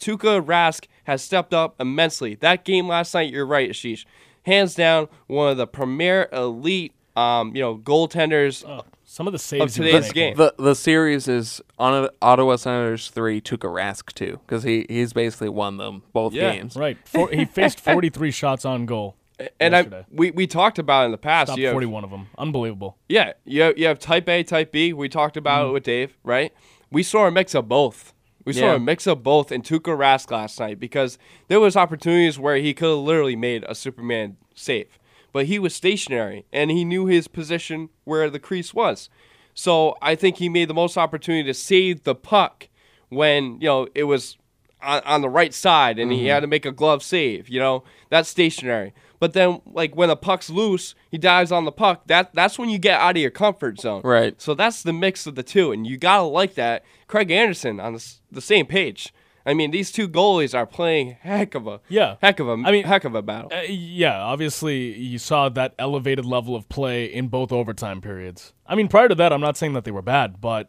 Tuukka 0.00 0.44
Rask 0.44 0.86
has 1.04 1.22
stepped 1.22 1.52
up 1.54 1.74
immensely. 1.80 2.34
That 2.34 2.64
game 2.64 2.88
last 2.88 3.14
night, 3.14 3.32
you're 3.32 3.46
right, 3.46 3.70
Ashish. 3.70 4.04
Hands 4.44 4.72
down, 4.74 5.08
one 5.26 5.50
of 5.50 5.56
the 5.56 5.66
premier 5.66 6.28
elite, 6.32 6.94
um, 7.16 7.54
you 7.54 7.60
know, 7.62 7.76
goaltenders 7.76 8.64
some 9.10 9.26
of 9.26 9.32
the 9.32 9.36
of 9.36 9.40
saves 9.40 9.74
he 9.76 9.82
was 9.82 9.90
today's 9.90 10.02
making. 10.08 10.12
game. 10.14 10.36
The 10.36 10.54
the 10.58 10.74
series 10.74 11.28
is 11.28 11.62
on 11.78 12.08
Ottawa 12.20 12.56
Senators 12.56 13.08
three, 13.08 13.40
Tuukka 13.40 13.60
Rask 13.72 14.12
two, 14.12 14.38
because 14.46 14.62
he 14.64 14.84
he's 14.88 15.12
basically 15.14 15.48
won 15.48 15.78
them 15.78 16.02
both 16.12 16.34
Yeah. 16.34 16.52
games. 16.52 16.76
Right. 16.76 16.98
For, 17.06 17.28
he 17.30 17.44
faced 17.58 17.80
43 17.80 18.30
shots 18.30 18.64
on 18.66 18.84
goal. 18.86 19.16
and 19.60 19.74
I, 19.74 20.04
we, 20.10 20.30
we 20.32 20.46
talked 20.46 20.78
about 20.78 21.06
in 21.06 21.12
the 21.12 21.16
past. 21.18 21.48
Stopped 21.48 21.60
you 21.60 21.66
have- 21.66 21.74
41 21.74 22.04
of 22.04 22.10
them. 22.10 22.26
Unbelievable. 22.36 22.98
Yeah, 23.08 23.32
you 23.44 23.62
have, 23.62 23.78
you 23.78 23.86
have 23.86 23.98
type 23.98 24.28
A, 24.28 24.42
type 24.42 24.72
B. 24.72 24.92
We 24.92 25.08
talked 25.08 25.36
about 25.36 25.60
Mm-hmm. 25.62 25.70
it 25.70 25.72
with 25.74 25.82
Dave, 25.84 26.18
right? 26.24 26.52
We 26.90 27.02
saw 27.02 27.26
a 27.26 27.30
mix 27.30 27.54
of 27.54 27.68
both. 27.68 28.12
We 28.44 28.52
saw 28.52 28.74
a 28.74 28.78
mix 28.80 29.06
of 29.06 29.22
both 29.22 29.52
in 29.52 29.62
Tuukka 29.62 29.96
Rask 29.96 30.30
last 30.30 30.58
night 30.58 30.80
because 30.80 31.18
there 31.48 31.60
was 31.60 31.76
opportunities 31.76 32.38
where 32.38 32.56
he 32.56 32.72
could 32.74 32.88
have 32.88 32.98
literally 32.98 33.36
made 33.36 33.62
a 33.68 33.74
Superman 33.74 34.38
save, 34.54 34.98
but 35.38 35.46
he 35.46 35.56
was 35.60 35.72
stationary 35.72 36.44
and 36.52 36.68
he 36.68 36.84
knew 36.84 37.06
his 37.06 37.28
position 37.28 37.90
where 38.02 38.28
the 38.28 38.40
crease 38.40 38.74
was. 38.74 39.08
So 39.54 39.96
I 40.02 40.16
think 40.16 40.38
he 40.38 40.48
made 40.48 40.66
the 40.68 40.74
most 40.74 40.98
opportunity 40.98 41.44
to 41.46 41.54
save 41.54 42.02
the 42.02 42.16
puck 42.16 42.66
when 43.08 43.60
you 43.60 43.68
know 43.68 43.86
it 43.94 44.02
was 44.02 44.36
on, 44.82 45.00
on 45.04 45.20
the 45.20 45.28
right 45.28 45.54
side 45.54 45.96
and 46.00 46.10
he 46.10 46.22
Mhm. 46.24 46.30
had 46.30 46.40
to 46.40 46.48
make 46.48 46.66
a 46.66 46.72
glove 46.72 47.04
save. 47.04 47.48
You 47.48 47.60
know 47.60 47.84
that's 48.10 48.28
stationary. 48.28 48.92
But 49.20 49.32
then, 49.32 49.60
like 49.64 49.94
when 49.94 50.08
the 50.08 50.16
puck's 50.16 50.50
loose, 50.50 50.96
he 51.08 51.18
dives 51.18 51.52
on 51.52 51.64
the 51.66 51.72
puck. 51.72 52.02
That 52.06 52.34
that's 52.34 52.58
when 52.58 52.68
you 52.68 52.78
get 52.78 53.00
out 53.00 53.14
of 53.16 53.22
your 53.22 53.30
comfort 53.30 53.78
zone. 53.80 54.00
Right. 54.02 54.42
So 54.42 54.54
that's 54.54 54.82
the 54.82 54.92
mix 54.92 55.24
of 55.28 55.36
the 55.36 55.44
two, 55.44 55.70
and 55.70 55.86
you 55.86 55.96
gotta 55.98 56.24
like 56.24 56.54
that. 56.56 56.82
Craig 57.06 57.30
Anderson 57.30 57.78
on 57.78 57.94
the, 57.94 58.04
the 58.32 58.40
same 58.40 58.66
page. 58.66 59.12
I 59.48 59.54
mean, 59.54 59.70
these 59.70 59.90
two 59.90 60.08
goalies 60.08 60.54
are 60.54 60.66
playing 60.66 61.16
heck 61.22 61.54
of 61.54 61.66
a 61.66 61.80
Yeah. 61.88 62.16
heck 62.20 62.38
of 62.38 62.48
a 62.48 62.52
I 62.52 62.70
mean- 62.70 62.84
heck 62.84 63.04
of 63.04 63.14
a 63.14 63.22
battle. 63.22 63.50
Uh, 63.52 63.62
yeah, 63.68 64.20
obviously 64.20 64.94
you 64.98 65.18
saw 65.18 65.48
that 65.48 65.74
elevated 65.78 66.24
level 66.26 66.54
of 66.54 66.68
play 66.68 67.06
in 67.06 67.28
both 67.28 67.50
overtime 67.50 68.00
periods. 68.02 68.52
I 68.66 68.74
mean, 68.74 68.88
prior 68.88 69.08
to 69.08 69.14
that, 69.14 69.32
I'm 69.32 69.40
not 69.40 69.56
saying 69.56 69.72
that 69.72 69.84
they 69.84 69.90
were 69.90 70.02
bad, 70.02 70.40
but 70.40 70.68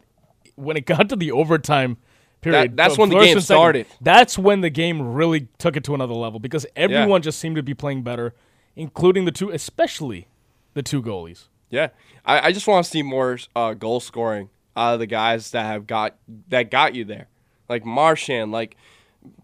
when 0.56 0.76
it 0.78 0.86
got 0.86 1.08
to 1.10 1.16
the 1.16 1.30
overtime 1.30 1.98
period, 2.40 2.74
that's 2.76 2.96
when 2.96 3.10
the 3.10 3.16
game 3.16 3.26
second, 3.34 3.42
started. 3.42 3.86
That's 4.00 4.38
when 4.38 4.62
the 4.62 4.70
game 4.70 5.12
really 5.12 5.48
took 5.58 5.76
it 5.76 5.84
to 5.84 5.94
another 5.94 6.14
level 6.14 6.40
because 6.40 6.64
everyone 6.74 7.20
just 7.22 7.38
seemed 7.38 7.56
to 7.56 7.62
be 7.62 7.74
playing 7.74 8.02
better, 8.02 8.34
including 8.76 9.26
the 9.26 9.32
two, 9.32 9.50
especially 9.50 10.26
the 10.72 10.82
two 10.82 11.02
goalies. 11.02 11.48
Yeah, 11.68 11.88
I, 12.24 12.48
I 12.48 12.52
just 12.52 12.66
want 12.66 12.84
to 12.84 12.90
see 12.90 13.02
more 13.02 13.38
uh, 13.54 13.74
goal 13.74 14.00
scoring 14.00 14.48
out 14.76 14.94
of 14.94 15.00
the 15.00 15.06
guys 15.06 15.50
that 15.50 15.64
have 15.66 15.86
got 15.86 16.16
that 16.48 16.70
got 16.70 16.94
you 16.94 17.04
there, 17.04 17.28
like 17.70 17.86
Marchand, 17.86 18.52
like 18.52 18.76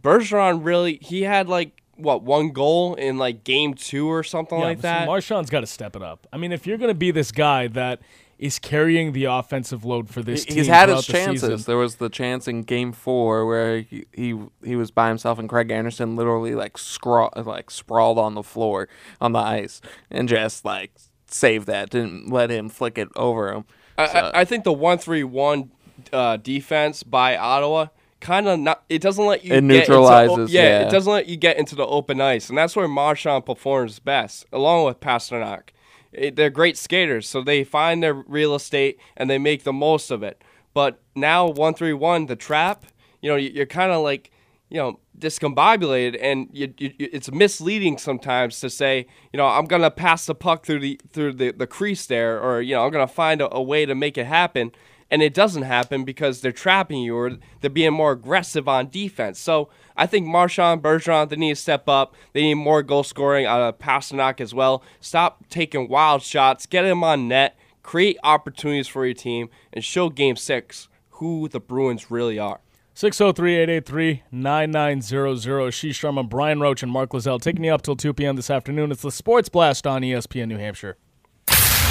Bergeron. 0.02 0.64
Really, 0.64 0.98
he 1.00 1.22
had 1.22 1.48
like 1.48 1.80
what 1.96 2.22
one 2.22 2.50
goal 2.50 2.94
in 2.94 3.16
like 3.18 3.44
game 3.44 3.72
two 3.74 4.06
or 4.08 4.22
something 4.22 4.58
like 4.58 4.80
that. 4.82 5.06
Marchand's 5.06 5.48
got 5.50 5.60
to 5.60 5.66
step 5.66 5.96
it 5.96 6.02
up. 6.02 6.26
I 6.32 6.36
mean, 6.36 6.52
if 6.52 6.66
you're 6.66 6.78
going 6.78 6.90
to 6.90 6.94
be 6.94 7.10
this 7.10 7.32
guy 7.32 7.68
that 7.68 8.00
is 8.38 8.58
carrying 8.58 9.12
the 9.14 9.24
offensive 9.24 9.82
load 9.82 10.10
for 10.10 10.20
this 10.22 10.40
He- 10.44 10.48
team, 10.50 10.58
He's 10.58 10.66
had 10.66 10.90
his 10.90 11.06
throughout 11.06 11.18
the 11.20 11.24
chances. 11.26 11.40
season- 11.42 11.64
There 11.66 11.78
was 11.78 11.94
the 11.96 12.10
chance 12.10 12.46
in 12.46 12.64
Game 12.64 12.92
Four 12.92 13.46
where 13.46 13.80
he 13.80 14.04
he, 14.12 14.38
he 14.62 14.76
was 14.76 14.90
by 14.90 15.08
himself 15.08 15.38
and 15.38 15.48
Craig 15.48 15.70
Anderson 15.70 16.16
literally 16.16 16.54
like 16.54 16.76
scrawl 16.76 17.32
like 17.34 17.70
sprawled 17.70 18.18
on 18.18 18.34
the 18.34 18.42
floor 18.42 18.88
on 19.22 19.32
the 19.32 19.38
ice 19.38 19.80
and 20.10 20.28
just 20.28 20.66
like 20.66 20.92
saved 21.28 21.66
that. 21.68 21.88
Didn't 21.88 22.28
let 22.30 22.50
him 22.50 22.68
flick 22.68 22.98
it 22.98 23.08
over 23.16 23.52
him. 23.52 23.64
I, 23.96 24.06
So- 24.08 24.18
I, 24.18 24.40
I 24.40 24.44
think 24.44 24.64
the 24.64 24.72
one 24.74 24.98
three 24.98 25.24
one 25.24 25.70
uh, 26.12 26.36
defense 26.36 27.02
by 27.02 27.38
Ottawa 27.38 27.86
kind 28.26 28.48
of 28.48 28.58
not. 28.58 28.82
It 28.88 29.00
doesn't 29.02 29.24
let 29.24 29.44
you. 29.44 29.52
It 29.54 29.60
get 29.60 29.62
into 29.62 29.76
neutralizes, 29.92 30.52
yeah, 30.52 30.62
yeah. 30.62 30.86
it 30.88 30.90
doesn't 30.90 31.12
let 31.12 31.26
you 31.26 31.36
get 31.36 31.56
into 31.58 31.74
the 31.74 31.86
open 31.86 32.20
ice, 32.20 32.48
and 32.48 32.58
that's 32.58 32.74
where 32.76 32.88
Marchand 32.88 33.46
performs 33.46 33.98
best, 34.00 34.44
along 34.52 34.84
with 34.86 35.00
Pastrnak. 35.00 35.70
It, 36.12 36.36
they're 36.36 36.50
great 36.50 36.76
skaters, 36.76 37.28
so 37.28 37.42
they 37.42 37.62
find 37.64 38.02
their 38.02 38.14
real 38.14 38.54
estate 38.54 38.98
and 39.16 39.28
they 39.30 39.38
make 39.38 39.64
the 39.64 39.72
most 39.72 40.10
of 40.10 40.22
it. 40.22 40.42
But 40.74 41.00
now 41.14 41.46
one 41.48 41.74
three 41.74 41.92
one, 41.92 42.26
the 42.26 42.36
trap. 42.36 42.84
You 43.22 43.30
know, 43.30 43.36
you- 43.36 43.50
you're 43.54 43.66
kind 43.66 43.92
of 43.92 44.02
like 44.02 44.30
you 44.68 44.78
know 44.78 44.98
discombobulated 45.18 46.18
and 46.20 46.48
you, 46.52 46.72
you, 46.78 46.92
you- 46.98 47.08
it's 47.12 47.30
misleading 47.30 47.98
sometimes 47.98 48.58
to 48.60 48.68
say 48.68 49.06
you 49.32 49.36
know 49.38 49.46
i'm 49.46 49.64
gonna 49.66 49.90
pass 49.90 50.26
the 50.26 50.34
puck 50.34 50.66
through 50.66 50.80
the 50.80 51.00
through 51.12 51.32
the, 51.32 51.52
the 51.52 51.66
crease 51.66 52.06
there 52.06 52.40
or 52.40 52.60
you 52.60 52.74
know 52.74 52.84
i'm 52.84 52.90
gonna 52.90 53.06
find 53.06 53.40
a, 53.40 53.54
a 53.54 53.62
way 53.62 53.86
to 53.86 53.94
make 53.94 54.18
it 54.18 54.26
happen 54.26 54.72
and 55.10 55.22
it 55.22 55.34
doesn't 55.34 55.62
happen 55.62 56.04
because 56.04 56.40
they're 56.40 56.52
trapping 56.52 57.00
you 57.00 57.16
or 57.16 57.32
they're 57.60 57.70
being 57.70 57.92
more 57.92 58.12
aggressive 58.12 58.68
on 58.68 58.88
defense 58.88 59.38
so 59.38 59.68
i 59.96 60.06
think 60.06 60.26
Marchand 60.26 60.82
Bergeron 60.82 61.28
they 61.28 61.36
need 61.36 61.54
to 61.54 61.60
step 61.60 61.88
up 61.88 62.14
they 62.32 62.42
need 62.42 62.54
more 62.54 62.82
goal 62.82 63.02
scoring 63.02 63.46
of 63.46 63.78
Pastrnak 63.78 64.40
as 64.40 64.54
well 64.54 64.82
stop 65.00 65.44
taking 65.48 65.88
wild 65.88 66.22
shots 66.22 66.66
get 66.66 66.84
him 66.84 67.04
on 67.04 67.28
net 67.28 67.58
create 67.82 68.18
opportunities 68.22 68.88
for 68.88 69.04
your 69.04 69.14
team 69.14 69.48
and 69.72 69.84
show 69.84 70.08
game 70.08 70.36
six 70.36 70.88
who 71.10 71.48
the 71.48 71.60
bruins 71.60 72.10
really 72.10 72.38
are 72.38 72.60
603-883-9900. 72.96 75.72
She 75.72 75.90
Sharma, 75.90 76.26
Brian 76.26 76.60
Roach, 76.60 76.82
and 76.82 76.90
Mark 76.90 77.10
Lozelle 77.10 77.38
taking 77.38 77.64
you 77.64 77.74
up 77.74 77.82
till 77.82 77.94
2 77.94 78.14
p.m. 78.14 78.36
this 78.36 78.48
afternoon. 78.48 78.90
It's 78.90 79.02
the 79.02 79.10
Sports 79.10 79.50
Blast 79.50 79.86
on 79.86 80.00
ESPN 80.00 80.48
New 80.48 80.56
Hampshire. 80.56 80.96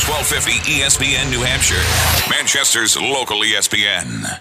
1250 0.07 0.69
ESPN 0.69 1.31
New 1.31 1.41
Hampshire, 1.41 1.81
Manchester's 2.29 2.95
local 2.95 3.39
ESPN. 3.39 4.39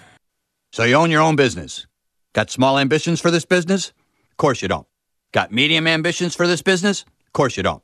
So 0.71 0.83
you 0.83 0.93
own 0.93 1.09
your 1.09 1.23
own 1.23 1.35
business. 1.35 1.87
Got 2.33 2.51
small 2.51 2.77
ambitions 2.77 3.19
for 3.19 3.31
this 3.31 3.45
business? 3.45 3.87
Of 4.29 4.37
course 4.37 4.61
you 4.61 4.67
don't. 4.67 4.85
Got 5.31 5.51
medium 5.51 5.87
ambitions 5.87 6.35
for 6.35 6.45
this 6.45 6.61
business? 6.61 7.01
Of 7.01 7.33
course 7.33 7.57
you 7.57 7.63
don't. 7.63 7.81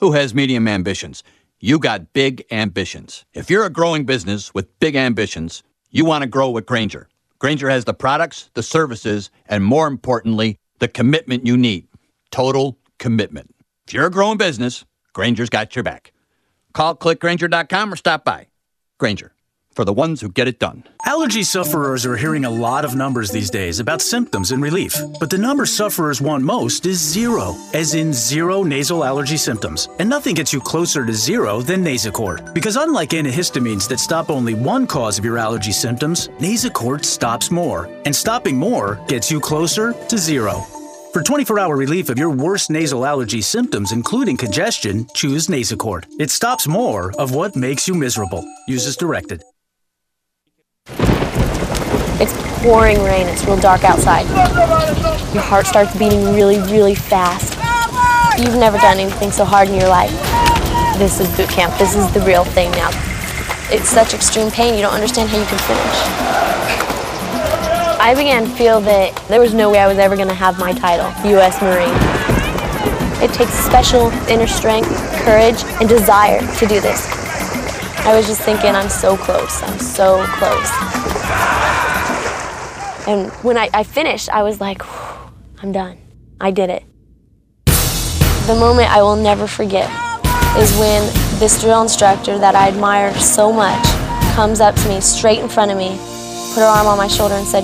Who 0.00 0.12
has 0.12 0.34
medium 0.34 0.68
ambitions? 0.68 1.24
You 1.58 1.78
got 1.78 2.12
big 2.12 2.44
ambitions. 2.50 3.24
If 3.32 3.48
you're 3.48 3.64
a 3.64 3.70
growing 3.70 4.04
business 4.04 4.52
with 4.52 4.78
big 4.78 4.94
ambitions, 4.94 5.62
you 5.90 6.04
want 6.04 6.20
to 6.24 6.28
grow 6.28 6.50
with 6.50 6.66
Grainger. 6.66 7.08
Grainger 7.38 7.70
has 7.70 7.86
the 7.86 7.94
products, 7.94 8.50
the 8.52 8.62
services, 8.62 9.30
and 9.46 9.64
more 9.64 9.86
importantly, 9.86 10.58
the 10.80 10.88
commitment 10.88 11.46
you 11.46 11.56
need. 11.56 11.88
Total 12.30 12.76
commitment. 12.98 13.54
If 13.86 13.94
you're 13.94 14.06
a 14.06 14.10
growing 14.10 14.36
business, 14.36 14.84
Grainger's 15.14 15.48
got 15.48 15.74
your 15.74 15.82
back. 15.82 16.11
Call 16.72 16.96
clickgrainger.com 16.96 17.92
or 17.92 17.96
stop 17.96 18.24
by. 18.24 18.48
Grainger, 18.98 19.32
for 19.74 19.84
the 19.84 19.92
ones 19.92 20.20
who 20.20 20.28
get 20.28 20.46
it 20.46 20.58
done. 20.60 20.84
Allergy 21.04 21.42
sufferers 21.42 22.06
are 22.06 22.16
hearing 22.16 22.44
a 22.44 22.50
lot 22.50 22.84
of 22.84 22.94
numbers 22.94 23.30
these 23.30 23.50
days 23.50 23.80
about 23.80 24.00
symptoms 24.00 24.52
and 24.52 24.62
relief, 24.62 24.94
but 25.18 25.28
the 25.28 25.38
number 25.38 25.66
sufferers 25.66 26.20
want 26.20 26.44
most 26.44 26.86
is 26.86 27.00
zero, 27.00 27.56
as 27.74 27.94
in 27.94 28.12
zero 28.12 28.62
nasal 28.62 29.04
allergy 29.04 29.36
symptoms. 29.36 29.88
And 29.98 30.08
nothing 30.08 30.34
gets 30.34 30.52
you 30.52 30.60
closer 30.60 31.04
to 31.04 31.12
zero 31.12 31.60
than 31.60 31.84
Nasacort. 31.84 32.54
Because 32.54 32.76
unlike 32.76 33.10
antihistamines 33.10 33.88
that 33.88 33.98
stop 33.98 34.30
only 34.30 34.54
one 34.54 34.86
cause 34.86 35.18
of 35.18 35.24
your 35.24 35.38
allergy 35.38 35.72
symptoms, 35.72 36.28
Nasacort 36.38 37.04
stops 37.04 37.50
more. 37.50 37.88
And 38.04 38.14
stopping 38.14 38.56
more 38.56 39.00
gets 39.08 39.30
you 39.30 39.40
closer 39.40 39.92
to 39.92 40.18
zero. 40.18 40.64
For 41.12 41.22
24 41.22 41.58
hour 41.58 41.76
relief 41.76 42.08
of 42.08 42.18
your 42.18 42.30
worst 42.30 42.70
nasal 42.70 43.04
allergy 43.04 43.42
symptoms, 43.42 43.92
including 43.92 44.38
congestion, 44.38 45.06
choose 45.12 45.46
Nasacort. 45.46 46.06
It 46.18 46.30
stops 46.30 46.66
more 46.66 47.12
of 47.18 47.34
what 47.34 47.54
makes 47.54 47.86
you 47.86 47.92
miserable. 47.92 48.42
Use 48.66 48.86
as 48.86 48.96
directed. 48.96 49.42
It's 52.18 52.32
pouring 52.62 53.02
rain. 53.02 53.26
It's 53.26 53.44
real 53.44 53.60
dark 53.60 53.84
outside. 53.84 54.26
Your 55.34 55.42
heart 55.42 55.66
starts 55.66 55.94
beating 55.98 56.32
really, 56.32 56.60
really 56.72 56.94
fast. 56.94 57.58
You've 58.40 58.56
never 58.56 58.78
done 58.78 58.96
anything 58.96 59.32
so 59.32 59.44
hard 59.44 59.68
in 59.68 59.74
your 59.74 59.90
life. 59.90 60.12
This 60.96 61.20
is 61.20 61.28
boot 61.36 61.50
camp. 61.50 61.76
This 61.76 61.94
is 61.94 62.10
the 62.14 62.20
real 62.20 62.44
thing 62.44 62.70
now. 62.70 62.88
It's 63.70 63.90
such 63.90 64.14
extreme 64.14 64.50
pain, 64.50 64.74
you 64.74 64.80
don't 64.80 64.94
understand 64.94 65.28
how 65.28 65.38
you 65.38 65.44
can 65.44 65.58
finish. 65.58 66.61
I 68.04 68.16
began 68.16 68.42
to 68.46 68.50
feel 68.50 68.80
that 68.80 69.14
there 69.28 69.38
was 69.38 69.54
no 69.54 69.70
way 69.70 69.78
I 69.78 69.86
was 69.86 69.96
ever 69.96 70.16
going 70.16 70.26
to 70.26 70.34
have 70.34 70.58
my 70.58 70.72
title, 70.72 71.06
U.S. 71.30 71.62
Marine. 71.62 71.94
It 73.22 73.32
takes 73.32 73.52
special 73.52 74.10
inner 74.28 74.48
strength, 74.48 74.90
courage, 75.22 75.62
and 75.78 75.88
desire 75.88 76.40
to 76.40 76.66
do 76.66 76.80
this. 76.80 77.06
I 78.04 78.12
was 78.16 78.26
just 78.26 78.40
thinking, 78.40 78.74
I'm 78.74 78.88
so 78.88 79.16
close. 79.16 79.62
I'm 79.62 79.78
so 79.78 80.26
close. 80.30 80.68
And 83.06 83.30
when 83.44 83.56
I, 83.56 83.70
I 83.72 83.84
finished, 83.84 84.28
I 84.30 84.42
was 84.42 84.60
like, 84.60 84.82
I'm 85.62 85.70
done. 85.70 85.96
I 86.40 86.50
did 86.50 86.70
it. 86.70 86.82
The 87.66 88.56
moment 88.58 88.90
I 88.90 89.00
will 89.00 89.14
never 89.14 89.46
forget 89.46 89.88
is 90.58 90.76
when 90.76 91.04
this 91.38 91.60
drill 91.60 91.82
instructor 91.82 92.36
that 92.36 92.56
I 92.56 92.66
admire 92.66 93.14
so 93.14 93.52
much 93.52 93.84
comes 94.34 94.60
up 94.60 94.74
to 94.74 94.88
me 94.88 95.00
straight 95.00 95.38
in 95.38 95.48
front 95.48 95.70
of 95.70 95.78
me, 95.78 95.90
put 96.52 96.62
her 96.62 96.66
arm 96.66 96.88
on 96.88 96.98
my 96.98 97.06
shoulder, 97.06 97.34
and 97.34 97.46
said, 97.46 97.62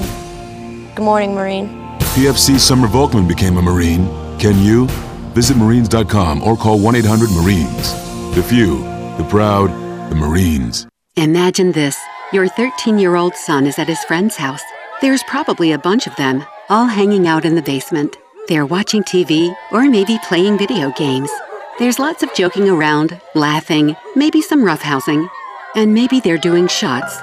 Good 0.98 1.04
morning, 1.04 1.32
Marine. 1.32 1.68
PFC 2.16 2.58
Summer 2.58 2.88
Volkman 2.88 3.28
became 3.28 3.56
a 3.56 3.62
Marine. 3.62 4.08
Can 4.40 4.58
you? 4.58 4.88
Visit 5.32 5.56
Marines.com 5.56 6.42
or 6.42 6.56
call 6.56 6.80
1 6.80 6.96
800 6.96 7.30
Marines. 7.30 7.92
The 8.34 8.42
few, 8.42 8.82
the 9.16 9.24
proud, 9.30 9.68
the 10.10 10.16
Marines. 10.16 10.88
Imagine 11.14 11.70
this. 11.70 11.96
Your 12.32 12.48
13 12.48 12.98
year 12.98 13.14
old 13.14 13.36
son 13.36 13.64
is 13.64 13.78
at 13.78 13.86
his 13.86 14.02
friend's 14.06 14.34
house. 14.34 14.64
There's 15.00 15.22
probably 15.22 15.70
a 15.70 15.78
bunch 15.78 16.08
of 16.08 16.16
them, 16.16 16.44
all 16.68 16.86
hanging 16.86 17.28
out 17.28 17.44
in 17.44 17.54
the 17.54 17.62
basement. 17.62 18.16
They're 18.48 18.66
watching 18.66 19.04
TV 19.04 19.54
or 19.70 19.88
maybe 19.88 20.18
playing 20.26 20.58
video 20.58 20.90
games. 20.90 21.30
There's 21.78 22.00
lots 22.00 22.24
of 22.24 22.34
joking 22.34 22.68
around, 22.68 23.20
laughing, 23.36 23.94
maybe 24.16 24.42
some 24.42 24.64
roughhousing, 24.64 25.28
and 25.76 25.94
maybe 25.94 26.18
they're 26.18 26.38
doing 26.38 26.66
shots 26.66 27.20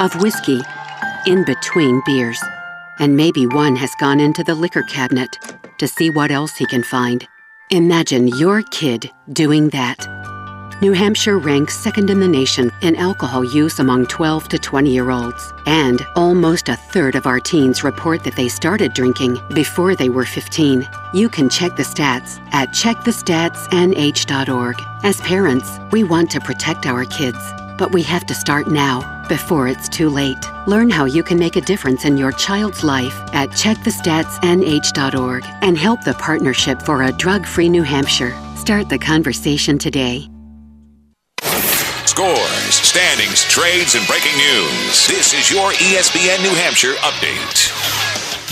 of 0.00 0.18
whiskey 0.22 0.62
in 1.26 1.44
between 1.44 2.00
beers. 2.06 2.42
And 2.98 3.16
maybe 3.16 3.46
one 3.46 3.76
has 3.76 3.94
gone 4.00 4.20
into 4.20 4.42
the 4.42 4.54
liquor 4.54 4.82
cabinet 4.82 5.38
to 5.78 5.88
see 5.88 6.10
what 6.10 6.30
else 6.30 6.56
he 6.56 6.66
can 6.66 6.82
find. 6.82 7.26
Imagine 7.70 8.28
your 8.28 8.62
kid 8.62 9.10
doing 9.32 9.68
that. 9.70 10.06
New 10.80 10.92
Hampshire 10.92 11.38
ranks 11.38 11.76
second 11.76 12.08
in 12.08 12.20
the 12.20 12.28
nation 12.28 12.70
in 12.82 12.94
alcohol 12.94 13.42
use 13.42 13.80
among 13.80 14.06
12 14.06 14.48
to 14.48 14.58
20 14.58 14.90
year 14.90 15.10
olds. 15.10 15.52
And 15.66 16.06
almost 16.14 16.68
a 16.68 16.76
third 16.76 17.16
of 17.16 17.26
our 17.26 17.40
teens 17.40 17.82
report 17.82 18.22
that 18.22 18.36
they 18.36 18.48
started 18.48 18.94
drinking 18.94 19.40
before 19.54 19.96
they 19.96 20.08
were 20.08 20.24
15. 20.24 20.86
You 21.12 21.28
can 21.28 21.48
check 21.48 21.74
the 21.74 21.82
stats 21.82 22.38
at 22.52 22.68
checkthestatsnh.org. 22.68 24.76
As 25.02 25.20
parents, 25.20 25.78
we 25.90 26.04
want 26.04 26.30
to 26.30 26.40
protect 26.40 26.86
our 26.86 27.04
kids. 27.06 27.57
But 27.78 27.92
we 27.92 28.02
have 28.02 28.26
to 28.26 28.34
start 28.34 28.68
now, 28.68 29.24
before 29.28 29.68
it's 29.68 29.88
too 29.88 30.10
late. 30.10 30.36
Learn 30.66 30.90
how 30.90 31.04
you 31.04 31.22
can 31.22 31.38
make 31.38 31.54
a 31.54 31.60
difference 31.60 32.04
in 32.04 32.18
your 32.18 32.32
child's 32.32 32.82
life 32.82 33.14
at 33.32 33.50
checkthestatsnh.org 33.50 35.44
and 35.62 35.78
help 35.78 36.02
the 36.02 36.14
Partnership 36.14 36.82
for 36.82 37.04
a 37.04 37.12
Drug 37.12 37.46
Free 37.46 37.68
New 37.68 37.84
Hampshire. 37.84 38.34
Start 38.56 38.88
the 38.88 38.98
conversation 38.98 39.78
today. 39.78 40.28
Scores, 42.04 42.74
standings, 42.74 43.44
trades, 43.44 43.94
and 43.94 44.04
breaking 44.08 44.36
news. 44.36 45.06
This 45.06 45.32
is 45.32 45.48
your 45.52 45.70
ESPN 45.70 46.42
New 46.42 46.54
Hampshire 46.56 46.94
update. 46.94 47.88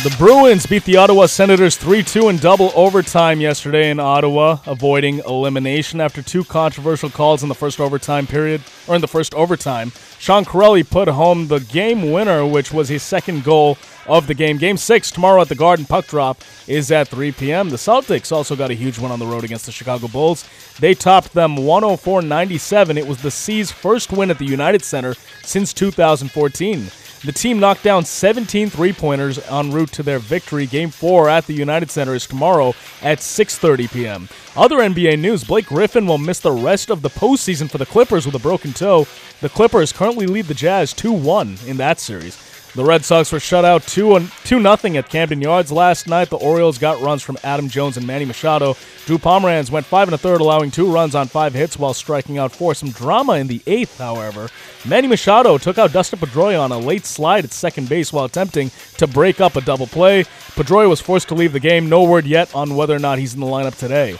The 0.04 0.14
Bruins 0.18 0.66
beat 0.66 0.84
the 0.84 0.98
Ottawa 0.98 1.26
Senators 1.26 1.76
3 1.76 2.04
2 2.04 2.28
in 2.28 2.36
double 2.36 2.70
overtime 2.76 3.40
yesterday 3.40 3.90
in 3.90 3.98
Ottawa, 3.98 4.58
avoiding 4.66 5.18
elimination 5.20 6.00
after 6.00 6.22
two 6.22 6.44
controversial 6.44 7.10
calls 7.10 7.42
in 7.42 7.48
the 7.48 7.56
first 7.56 7.80
overtime 7.80 8.28
period, 8.28 8.60
or 8.88 8.94
in 8.94 9.00
the 9.00 9.08
first 9.08 9.34
overtime. 9.34 9.92
Sean 10.18 10.44
Kuraly 10.44 10.88
put 10.88 11.08
home 11.08 11.48
the 11.48 11.60
game 11.60 12.10
winner, 12.12 12.46
which 12.46 12.72
was 12.72 12.88
his 12.88 13.02
second 13.02 13.44
goal 13.44 13.78
of 14.06 14.26
the 14.26 14.34
game. 14.34 14.58
Game 14.58 14.76
six 14.76 15.10
tomorrow 15.10 15.40
at 15.42 15.48
the 15.48 15.54
Garden 15.54 15.84
Puck 15.84 16.06
Drop 16.06 16.40
is 16.66 16.90
at 16.90 17.08
3 17.08 17.32
p.m. 17.32 17.70
The 17.70 17.76
Celtics 17.76 18.32
also 18.32 18.56
got 18.56 18.70
a 18.70 18.74
huge 18.74 18.98
win 18.98 19.10
on 19.10 19.18
the 19.18 19.26
road 19.26 19.44
against 19.44 19.66
the 19.66 19.72
Chicago 19.72 20.08
Bulls. 20.08 20.48
They 20.78 20.94
topped 20.94 21.32
them 21.32 21.56
104 21.56 22.22
97. 22.22 22.98
It 22.98 23.06
was 23.06 23.22
the 23.22 23.30
C's 23.30 23.70
first 23.70 24.12
win 24.12 24.30
at 24.30 24.38
the 24.38 24.46
United 24.46 24.82
Center 24.82 25.14
since 25.42 25.72
2014. 25.72 26.90
The 27.24 27.32
team 27.32 27.58
knocked 27.58 27.82
down 27.82 28.04
17 28.04 28.70
three-pointers 28.70 29.38
en 29.50 29.72
route 29.72 29.90
to 29.92 30.02
their 30.02 30.18
victory. 30.18 30.66
Game 30.66 30.90
4 30.90 31.28
at 31.28 31.46
the 31.46 31.54
United 31.54 31.90
Center 31.90 32.14
is 32.14 32.26
tomorrow 32.26 32.74
at 33.02 33.18
6:30 33.18 33.92
p.m. 33.92 34.28
Other 34.54 34.76
NBA 34.76 35.18
news, 35.18 35.42
Blake 35.42 35.66
Griffin 35.66 36.06
will 36.06 36.18
miss 36.18 36.38
the 36.40 36.52
rest 36.52 36.90
of 36.90 37.02
the 37.02 37.10
postseason 37.10 37.70
for 37.70 37.78
the 37.78 37.86
Clippers 37.86 38.26
with 38.26 38.34
a 38.34 38.38
broken 38.38 38.72
The 38.78 39.48
Clippers 39.48 39.92
currently 39.92 40.26
lead 40.26 40.46
the 40.46 40.54
Jazz 40.54 40.92
2-1 40.94 41.66
in 41.66 41.76
that 41.78 41.98
series. 42.00 42.36
The 42.76 42.84
Red 42.84 43.06
Sox 43.06 43.32
were 43.32 43.40
shut 43.40 43.64
out 43.64 43.84
2 43.84 44.28
2 44.44 44.60
nothing 44.60 44.98
at 44.98 45.08
Camden 45.08 45.40
Yards 45.40 45.72
last 45.72 46.06
night. 46.06 46.28
The 46.28 46.36
Orioles 46.36 46.76
got 46.76 47.00
runs 47.00 47.22
from 47.22 47.38
Adam 47.42 47.70
Jones 47.70 47.96
and 47.96 48.06
Manny 48.06 48.26
Machado. 48.26 48.76
Drew 49.06 49.16
Pomeranz 49.16 49.70
went 49.70 49.86
5 49.86 50.08
and 50.08 50.14
a 50.14 50.18
third, 50.18 50.42
allowing 50.42 50.70
two 50.70 50.92
runs 50.92 51.14
on 51.14 51.26
five 51.26 51.54
hits 51.54 51.78
while 51.78 51.94
striking 51.94 52.36
out 52.36 52.52
four. 52.52 52.74
Some 52.74 52.90
drama 52.90 53.34
in 53.34 53.46
the 53.46 53.62
eighth, 53.66 53.96
however. 53.96 54.50
Manny 54.84 55.08
Machado 55.08 55.56
took 55.56 55.78
out 55.78 55.94
Dustin 55.94 56.18
Pedroia 56.18 56.60
on 56.60 56.70
a 56.70 56.78
late 56.78 57.06
slide 57.06 57.44
at 57.44 57.52
second 57.52 57.88
base 57.88 58.12
while 58.12 58.26
attempting 58.26 58.70
to 58.98 59.06
break 59.06 59.40
up 59.40 59.56
a 59.56 59.62
double 59.62 59.86
play. 59.86 60.24
Pedroia 60.54 60.90
was 60.90 61.00
forced 61.00 61.28
to 61.28 61.34
leave 61.34 61.54
the 61.54 61.60
game. 61.60 61.88
No 61.88 62.02
word 62.02 62.26
yet 62.26 62.54
on 62.54 62.76
whether 62.76 62.94
or 62.94 62.98
not 62.98 63.18
he's 63.18 63.32
in 63.32 63.40
the 63.40 63.46
lineup 63.46 63.78
today. 63.78 64.18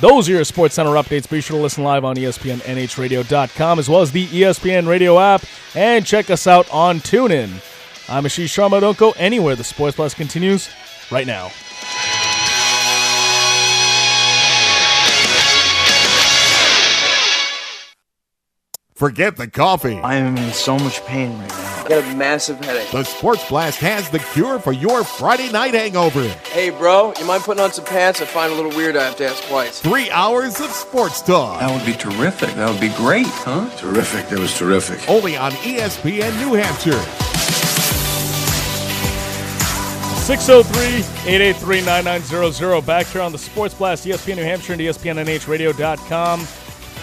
Those 0.00 0.28
are 0.28 0.32
your 0.32 0.44
Sports 0.44 0.74
Center 0.74 0.90
updates. 0.90 1.28
Be 1.28 1.40
sure 1.40 1.56
to 1.56 1.62
listen 1.62 1.82
live 1.82 2.04
on 2.04 2.16
ESPNNHradio.com 2.16 3.78
as 3.78 3.88
well 3.88 4.02
as 4.02 4.12
the 4.12 4.26
ESPN 4.26 4.86
Radio 4.86 5.18
app 5.18 5.42
and 5.74 6.04
check 6.04 6.28
us 6.28 6.46
out 6.46 6.70
on 6.70 7.00
TuneIn. 7.00 7.50
I'm 8.08 8.24
Ashish 8.24 8.54
Sharma. 8.54 8.80
Don't 8.80 8.98
go 8.98 9.12
anywhere. 9.12 9.56
The 9.56 9.64
Sports 9.64 9.96
Blast 9.96 10.16
continues 10.16 10.68
right 11.10 11.26
now. 11.26 11.50
Forget 18.96 19.36
the 19.36 19.46
coffee. 19.46 19.98
I 19.98 20.14
am 20.14 20.38
in 20.38 20.52
so 20.54 20.78
much 20.78 21.04
pain 21.04 21.38
right 21.38 21.48
now. 21.50 21.84
I 21.84 21.88
got 21.90 22.02
a 22.02 22.16
massive 22.16 22.58
headache. 22.64 22.90
The 22.90 23.04
Sports 23.04 23.46
Blast 23.46 23.78
has 23.80 24.08
the 24.08 24.18
cure 24.18 24.58
for 24.58 24.72
your 24.72 25.04
Friday 25.04 25.52
night 25.52 25.74
hangover. 25.74 26.22
Hey, 26.50 26.70
bro, 26.70 27.12
you 27.18 27.26
mind 27.26 27.42
putting 27.42 27.62
on 27.62 27.74
some 27.74 27.84
pants? 27.84 28.22
I 28.22 28.24
find 28.24 28.50
a 28.50 28.54
little 28.56 28.70
weird 28.70 28.96
I 28.96 29.04
have 29.04 29.16
to 29.16 29.28
ask 29.28 29.44
twice. 29.48 29.80
Three 29.82 30.08
hours 30.08 30.62
of 30.62 30.70
sports 30.70 31.20
talk. 31.20 31.60
That 31.60 31.70
would 31.70 31.84
be 31.84 31.92
terrific. 31.92 32.54
That 32.54 32.70
would 32.70 32.80
be 32.80 32.88
great, 32.96 33.26
huh? 33.26 33.68
Terrific. 33.76 34.30
That 34.30 34.38
was 34.38 34.56
terrific. 34.56 35.06
Only 35.10 35.36
on 35.36 35.52
ESPN 35.52 36.34
New 36.40 36.54
Hampshire. 36.54 36.92
603-883-9900. 40.24 42.86
Back 42.86 43.04
here 43.08 43.20
on 43.20 43.32
the 43.32 43.38
Sports 43.38 43.74
Blast, 43.74 44.06
ESPN 44.06 44.36
New 44.36 44.42
Hampshire 44.42 44.72
and 44.72 44.80
ESPNNHradio.com. 44.80 46.46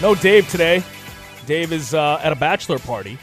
No 0.02 0.16
Dave 0.16 0.48
today. 0.48 0.82
Dave 1.46 1.72
is 1.72 1.94
uh, 1.94 2.20
at 2.22 2.32
a 2.32 2.36
bachelor 2.36 2.78
party. 2.78 3.18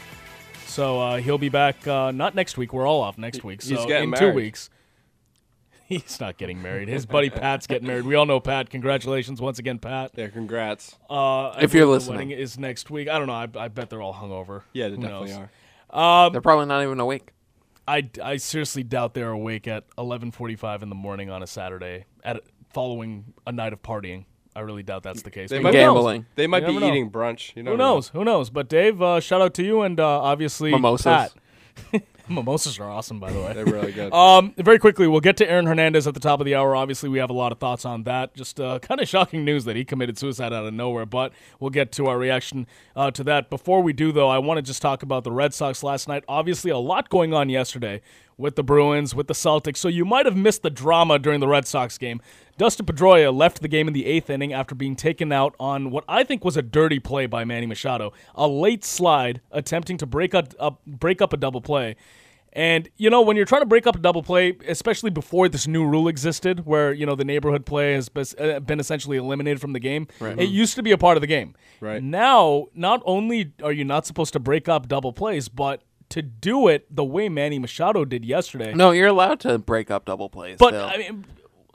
So 0.66 1.00
uh, 1.00 1.16
he'll 1.18 1.38
be 1.38 1.48
back 1.48 1.86
uh, 1.86 2.10
not 2.12 2.34
next 2.34 2.56
week. 2.56 2.72
We're 2.72 2.86
all 2.86 3.00
off 3.02 3.18
next 3.18 3.44
week. 3.44 3.62
He's 3.62 3.78
So 3.78 3.86
getting 3.86 4.04
in 4.04 4.10
married. 4.10 4.30
two 4.30 4.34
weeks. 4.34 4.70
He's 5.86 6.18
not 6.20 6.38
getting 6.38 6.62
married. 6.62 6.88
His 6.88 7.04
buddy 7.04 7.28
Pat's 7.40 7.66
getting 7.66 7.86
married. 7.86 8.04
We 8.06 8.14
all 8.14 8.24
know 8.24 8.40
Pat. 8.40 8.70
Congratulations 8.70 9.40
once 9.40 9.58
again, 9.58 9.78
Pat. 9.78 10.12
Yeah, 10.16 10.28
congrats. 10.28 10.96
Uh, 11.10 11.48
I 11.50 11.62
If 11.62 11.74
you're 11.74 11.84
believe 11.84 11.86
the 11.86 11.86
listening. 12.12 12.28
wedding 12.28 12.30
is 12.30 12.58
next 12.58 12.90
week. 12.90 13.08
I 13.08 13.18
don't 13.18 13.26
know. 13.26 13.34
I, 13.34 13.64
I 13.64 13.68
bet 13.68 13.90
they're 13.90 14.00
all 14.00 14.14
hungover. 14.14 14.62
Yeah, 14.72 14.88
they 14.88 14.96
Who 14.96 15.02
definitely 15.02 15.30
knows? 15.32 15.48
are. 15.90 16.26
Um, 16.26 16.32
They're 16.32 16.40
probably 16.40 16.66
not 16.66 16.82
even 16.82 16.98
awake. 17.00 17.32
I, 17.86 18.08
I 18.22 18.36
seriously 18.38 18.82
doubt 18.84 19.12
they're 19.12 19.28
awake 19.30 19.66
at 19.68 19.84
11:45 19.98 20.82
in 20.82 20.88
the 20.88 20.94
morning 20.94 21.28
on 21.28 21.42
a 21.42 21.46
Saturday 21.46 22.06
at 22.24 22.40
following 22.72 23.34
a 23.46 23.52
night 23.52 23.74
of 23.74 23.82
partying. 23.82 24.24
I 24.54 24.60
really 24.60 24.82
doubt 24.82 25.02
that's 25.02 25.22
the 25.22 25.30
case. 25.30 25.50
They 25.50 25.58
might 25.58 25.70
who 25.70 25.78
be- 25.78 25.84
Gambling. 25.84 26.26
they 26.34 26.46
might 26.46 26.66
be 26.66 26.78
know. 26.78 26.86
eating 26.86 27.10
brunch. 27.10 27.56
You 27.56 27.62
Who 27.62 27.70
know. 27.70 27.76
knows? 27.76 28.08
Who 28.08 28.24
knows? 28.24 28.50
But 28.50 28.68
Dave, 28.68 29.00
uh, 29.00 29.20
shout 29.20 29.40
out 29.40 29.54
to 29.54 29.62
you 29.62 29.82
and 29.82 29.98
uh, 29.98 30.20
obviously 30.20 30.70
Mimosas. 30.70 31.04
Pat. 31.04 31.32
Mimosas 32.28 32.78
are 32.78 32.88
awesome, 32.88 33.18
by 33.18 33.32
the 33.32 33.40
way. 33.40 33.52
They're 33.52 33.64
really 33.64 33.92
good. 33.92 34.12
Um, 34.22 34.54
very 34.56 34.78
quickly, 34.78 35.08
we'll 35.08 35.20
get 35.20 35.36
to 35.38 35.50
Aaron 35.50 35.66
Hernandez 35.66 36.06
at 36.06 36.14
the 36.14 36.20
top 36.20 36.38
of 36.40 36.46
the 36.46 36.54
hour. 36.54 36.76
Obviously, 36.76 37.08
we 37.08 37.18
have 37.18 37.30
a 37.30 37.34
lot 37.34 37.50
of 37.50 37.58
thoughts 37.58 37.84
on 37.84 38.04
that. 38.04 38.34
Just 38.34 38.60
uh, 38.60 38.78
kind 38.78 39.00
of 39.00 39.08
shocking 39.08 39.44
news 39.44 39.64
that 39.64 39.74
he 39.74 39.84
committed 39.84 40.16
suicide 40.18 40.52
out 40.52 40.64
of 40.66 40.72
nowhere, 40.74 41.06
but 41.06 41.32
we'll 41.58 41.70
get 41.70 41.90
to 41.92 42.06
our 42.06 42.18
reaction 42.18 42.66
uh, 42.94 43.10
to 43.10 43.24
that. 43.24 43.50
Before 43.50 43.82
we 43.82 43.92
do, 43.92 44.12
though, 44.12 44.28
I 44.28 44.38
want 44.38 44.58
to 44.58 44.62
just 44.62 44.80
talk 44.82 45.02
about 45.02 45.24
the 45.24 45.32
Red 45.32 45.52
Sox 45.54 45.82
last 45.82 46.08
night. 46.08 46.24
Obviously, 46.28 46.70
a 46.70 46.78
lot 46.78 47.08
going 47.08 47.34
on 47.34 47.48
yesterday 47.48 48.00
with 48.36 48.56
the 48.56 48.62
Bruins, 48.62 49.14
with 49.14 49.26
the 49.28 49.34
Celtics, 49.34 49.76
so 49.76 49.88
you 49.88 50.04
might 50.04 50.26
have 50.26 50.36
missed 50.36 50.62
the 50.62 50.70
drama 50.70 51.18
during 51.18 51.40
the 51.40 51.48
Red 51.48 51.66
Sox 51.66 51.98
game. 51.98 52.20
Dustin 52.58 52.86
Pedroia 52.86 53.34
left 53.34 53.60
the 53.62 53.68
game 53.68 53.88
in 53.88 53.94
the 53.94 54.06
eighth 54.06 54.28
inning 54.30 54.52
after 54.52 54.74
being 54.74 54.94
taken 54.96 55.32
out 55.32 55.54
on 55.58 55.90
what 55.90 56.04
I 56.08 56.22
think 56.24 56.44
was 56.44 56.56
a 56.56 56.62
dirty 56.62 56.98
play 56.98 57.26
by 57.26 57.44
Manny 57.44 57.66
Machado, 57.66 58.12
a 58.34 58.46
late 58.46 58.84
slide 58.84 59.40
attempting 59.50 59.96
to 59.98 60.06
break 60.06 60.34
up, 60.34 60.54
up 60.58 60.80
break 60.86 61.22
up 61.22 61.32
a 61.32 61.36
double 61.36 61.60
play. 61.60 61.96
And 62.54 62.90
you 62.98 63.08
know, 63.08 63.22
when 63.22 63.36
you're 63.36 63.46
trying 63.46 63.62
to 63.62 63.66
break 63.66 63.86
up 63.86 63.96
a 63.96 63.98
double 63.98 64.22
play, 64.22 64.54
especially 64.68 65.08
before 65.08 65.48
this 65.48 65.66
new 65.66 65.86
rule 65.86 66.06
existed, 66.06 66.66
where 66.66 66.92
you 66.92 67.06
know 67.06 67.14
the 67.14 67.24
neighborhood 67.24 67.64
play 67.64 67.94
has 67.94 68.10
uh, 68.38 68.60
been 68.60 68.78
essentially 68.78 69.16
eliminated 69.16 69.58
from 69.60 69.72
the 69.72 69.80
game, 69.80 70.06
Right. 70.20 70.38
it 70.38 70.50
used 70.50 70.74
to 70.76 70.82
be 70.82 70.92
a 70.92 70.98
part 70.98 71.16
of 71.16 71.22
the 71.22 71.26
game. 71.26 71.54
Right. 71.80 72.02
Now, 72.02 72.66
not 72.74 73.00
only 73.06 73.52
are 73.62 73.72
you 73.72 73.84
not 73.84 74.04
supposed 74.04 74.34
to 74.34 74.38
break 74.38 74.68
up 74.68 74.86
double 74.86 75.14
plays, 75.14 75.48
but 75.48 75.82
to 76.12 76.22
do 76.22 76.68
it 76.68 76.86
the 76.94 77.04
way 77.04 77.28
Manny 77.28 77.58
Machado 77.58 78.04
did 78.04 78.24
yesterday. 78.24 78.72
No, 78.74 78.90
you're 78.92 79.08
allowed 79.08 79.40
to 79.40 79.58
break 79.58 79.90
up 79.90 80.04
double 80.04 80.28
plays. 80.28 80.56
but 80.58 80.68
still. 80.68 80.84
I 80.84 80.96
mean, 80.98 81.24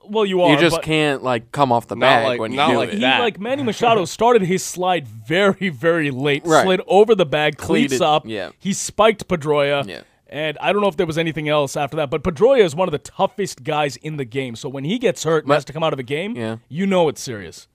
well, 0.10 0.26
you 0.26 0.42
are. 0.42 0.52
you 0.54 0.58
just 0.60 0.78
but 0.78 0.84
can't 0.86 1.22
like 1.22 1.52
come 1.52 1.72
off 1.72 1.88
the 1.88 1.96
Not 1.96 2.06
bag 2.06 2.26
like- 2.28 2.40
when 2.40 2.52
you 2.52 2.58
not 2.58 2.70
do 2.72 2.78
like 2.78 2.90
it. 2.94 2.96
he, 3.00 3.02
like 3.02 3.40
Manny 3.40 3.64
Machado 3.72 4.06
started 4.06 4.42
his 4.44 4.64
slide 4.64 5.06
very, 5.08 5.70
very 5.70 6.12
late. 6.12 6.44
Right. 6.46 6.64
Slid 6.64 6.82
over 6.88 7.14
the 7.14 7.26
bag, 7.26 7.58
cleats 7.58 8.00
up. 8.00 8.24
yeah. 8.26 8.52
He 8.60 8.72
spiked 8.74 9.28
Pedroia. 9.28 9.86
Yeah. 9.88 10.02
And 10.30 10.58
I 10.60 10.74
don't 10.74 10.82
know 10.82 10.90
if 10.90 10.98
there 10.98 11.06
was 11.06 11.18
anything 11.18 11.48
else 11.48 11.78
after 11.78 11.96
that, 11.98 12.10
but 12.10 12.22
Pedroia 12.22 12.60
is 12.60 12.76
one 12.76 12.88
of 12.88 12.92
the 12.92 12.98
toughest 13.00 13.64
guys 13.64 13.96
in 13.98 14.18
the 14.18 14.26
game. 14.26 14.56
So 14.58 14.68
when 14.68 14.84
he 14.84 14.98
gets 15.00 15.24
hurt 15.24 15.44
and 15.46 15.48
But- 15.48 15.54
has 15.56 15.66
to 15.66 15.74
come 15.74 15.84
out 15.84 15.94
of 15.94 16.00
a 16.00 16.04
game, 16.04 16.36
Yeah. 16.36 16.58
you 16.70 16.86
know 16.86 17.08
it's 17.10 17.22
serious. 17.22 17.68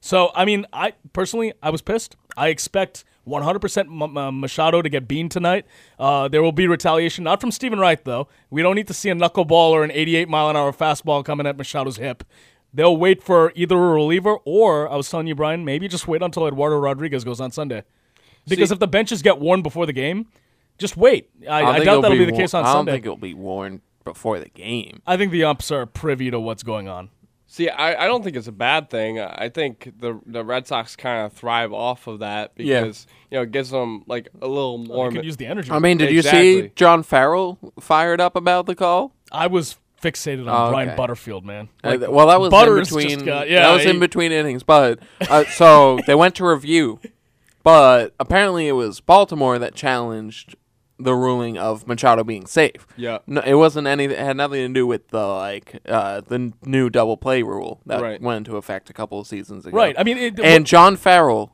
So 0.00 0.30
I 0.34 0.44
mean, 0.44 0.66
I 0.72 0.92
personally, 1.12 1.52
I 1.62 1.70
was 1.70 1.82
pissed. 1.82 2.16
I 2.36 2.48
expect 2.48 3.04
100% 3.26 3.78
M- 4.02 4.16
M- 4.16 4.40
Machado 4.40 4.82
to 4.82 4.88
get 4.88 5.08
beamed 5.08 5.30
tonight. 5.30 5.66
Uh, 5.98 6.28
there 6.28 6.42
will 6.42 6.52
be 6.52 6.66
retaliation, 6.66 7.24
not 7.24 7.40
from 7.40 7.50
Steven 7.50 7.78
Wright 7.78 8.02
though. 8.04 8.28
We 8.50 8.62
don't 8.62 8.74
need 8.76 8.86
to 8.88 8.94
see 8.94 9.10
a 9.10 9.14
knuckleball 9.14 9.50
or 9.70 9.84
an 9.84 9.90
88 9.90 10.28
mile 10.28 10.48
an 10.50 10.56
hour 10.56 10.72
fastball 10.72 11.24
coming 11.24 11.46
at 11.46 11.56
Machado's 11.56 11.96
hip. 11.96 12.24
They'll 12.72 12.96
wait 12.96 13.22
for 13.22 13.52
either 13.54 13.76
a 13.76 13.92
reliever 13.92 14.36
or 14.44 14.88
I 14.90 14.96
was 14.96 15.08
telling 15.10 15.26
you, 15.26 15.34
Brian, 15.34 15.64
maybe 15.64 15.88
just 15.88 16.06
wait 16.06 16.22
until 16.22 16.46
Eduardo 16.46 16.76
Rodriguez 16.78 17.24
goes 17.24 17.40
on 17.40 17.50
Sunday. 17.50 17.82
Because 18.46 18.68
See- 18.68 18.74
if 18.74 18.78
the 18.78 18.86
benches 18.88 19.22
get 19.22 19.38
worn 19.40 19.62
before 19.62 19.86
the 19.86 19.92
game, 19.92 20.26
just 20.78 20.96
wait. 20.96 21.30
I, 21.48 21.62
don't 21.62 21.74
I 21.74 21.78
doubt 21.84 22.02
that'll 22.02 22.18
be, 22.18 22.26
be 22.26 22.30
the 22.30 22.36
case 22.36 22.52
on 22.54 22.64
Sunday. 22.64 22.68
I 22.68 22.72
don't 22.74 22.78
Sunday. 22.80 22.92
think 22.92 23.04
it'll 23.06 23.16
be 23.16 23.34
worn 23.34 23.80
before 24.04 24.38
the 24.38 24.48
game. 24.50 25.00
I 25.06 25.16
think 25.16 25.32
the 25.32 25.42
umps 25.44 25.70
are 25.70 25.86
privy 25.86 26.30
to 26.30 26.38
what's 26.38 26.62
going 26.62 26.86
on. 26.86 27.08
See, 27.48 27.68
I, 27.68 28.04
I 28.04 28.06
don't 28.06 28.24
think 28.24 28.34
it's 28.36 28.48
a 28.48 28.52
bad 28.52 28.90
thing. 28.90 29.20
I 29.20 29.48
think 29.48 29.92
the 29.98 30.20
the 30.26 30.44
Red 30.44 30.66
Sox 30.66 30.96
kind 30.96 31.24
of 31.24 31.32
thrive 31.32 31.72
off 31.72 32.06
of 32.08 32.18
that 32.18 32.52
Yeah. 32.56 32.80
because 32.82 33.06
you 33.30 33.38
know 33.38 33.42
it 33.42 33.52
gives 33.52 33.70
them 33.70 34.02
like 34.06 34.28
a 34.42 34.48
little 34.48 34.78
more. 34.78 35.10
could 35.12 35.24
use 35.24 35.36
the 35.36 35.46
energy. 35.46 35.70
I 35.70 35.78
mean, 35.78 35.96
did 35.96 36.10
you 36.10 36.22
see 36.22 36.72
John 36.74 37.02
Farrell 37.02 37.58
fired 37.80 38.20
up 38.20 38.34
about 38.36 38.66
the 38.66 38.74
call? 38.74 39.12
I 39.30 39.46
was 39.46 39.76
fixated 40.02 40.50
on 40.52 40.68
Oh, 40.68 40.70
Brian. 40.72 40.96
Butterfield, 40.96 41.44
man. 41.44 41.68
Uh, 41.82 41.88
Like, 41.90 42.00
th- 42.00 42.10
well, 42.10 42.26
that 42.26 42.38
was 42.40 42.50
Butters 42.50 42.90
in 42.92 42.96
between. 42.98 43.24
got- 43.24 43.48
yeah, 43.48 43.60
that 43.62 43.72
was 43.74 43.86
in 43.86 43.98
between 44.00 44.32
innings. 44.32 44.62
But 44.62 44.98
uh, 45.22 45.44
so 45.44 45.98
they 46.06 46.14
went 46.14 46.34
to 46.36 46.44
review, 46.46 47.00
but 47.62 48.14
apparently 48.20 48.68
it 48.68 48.72
was 48.72 49.00
Baltimore 49.00 49.58
that 49.58 49.74
challenged 49.74 50.54
the 50.98 51.14
ruling 51.14 51.58
of 51.58 51.86
Machado 51.86 52.24
being 52.24 52.46
safe. 52.46 52.86
Yeah. 52.96 53.18
no, 53.26 53.40
it 53.42 53.54
wasn't 53.54 53.86
any. 53.86 54.04
It 54.04 54.18
had 54.18 54.36
nothing 54.36 54.66
to 54.66 54.72
do 54.72 54.86
with 54.86 55.08
the 55.08 55.26
like 55.26 55.80
uh, 55.86 56.22
the 56.26 56.52
new 56.64 56.88
double 56.90 57.16
play 57.16 57.42
rule 57.42 57.80
that 57.86 58.00
Right. 58.00 58.20
went 58.20 58.46
into 58.46 58.56
effect 58.56 58.88
a 58.90 58.92
couple 58.92 59.20
of 59.20 59.26
seasons 59.26 59.66
ago. 59.66 59.76
Right, 59.76 59.94
I 59.98 60.04
mean, 60.04 60.16
it- 60.18 60.40
and 60.40 60.64
John 60.66 60.96
Farrell, 60.96 61.52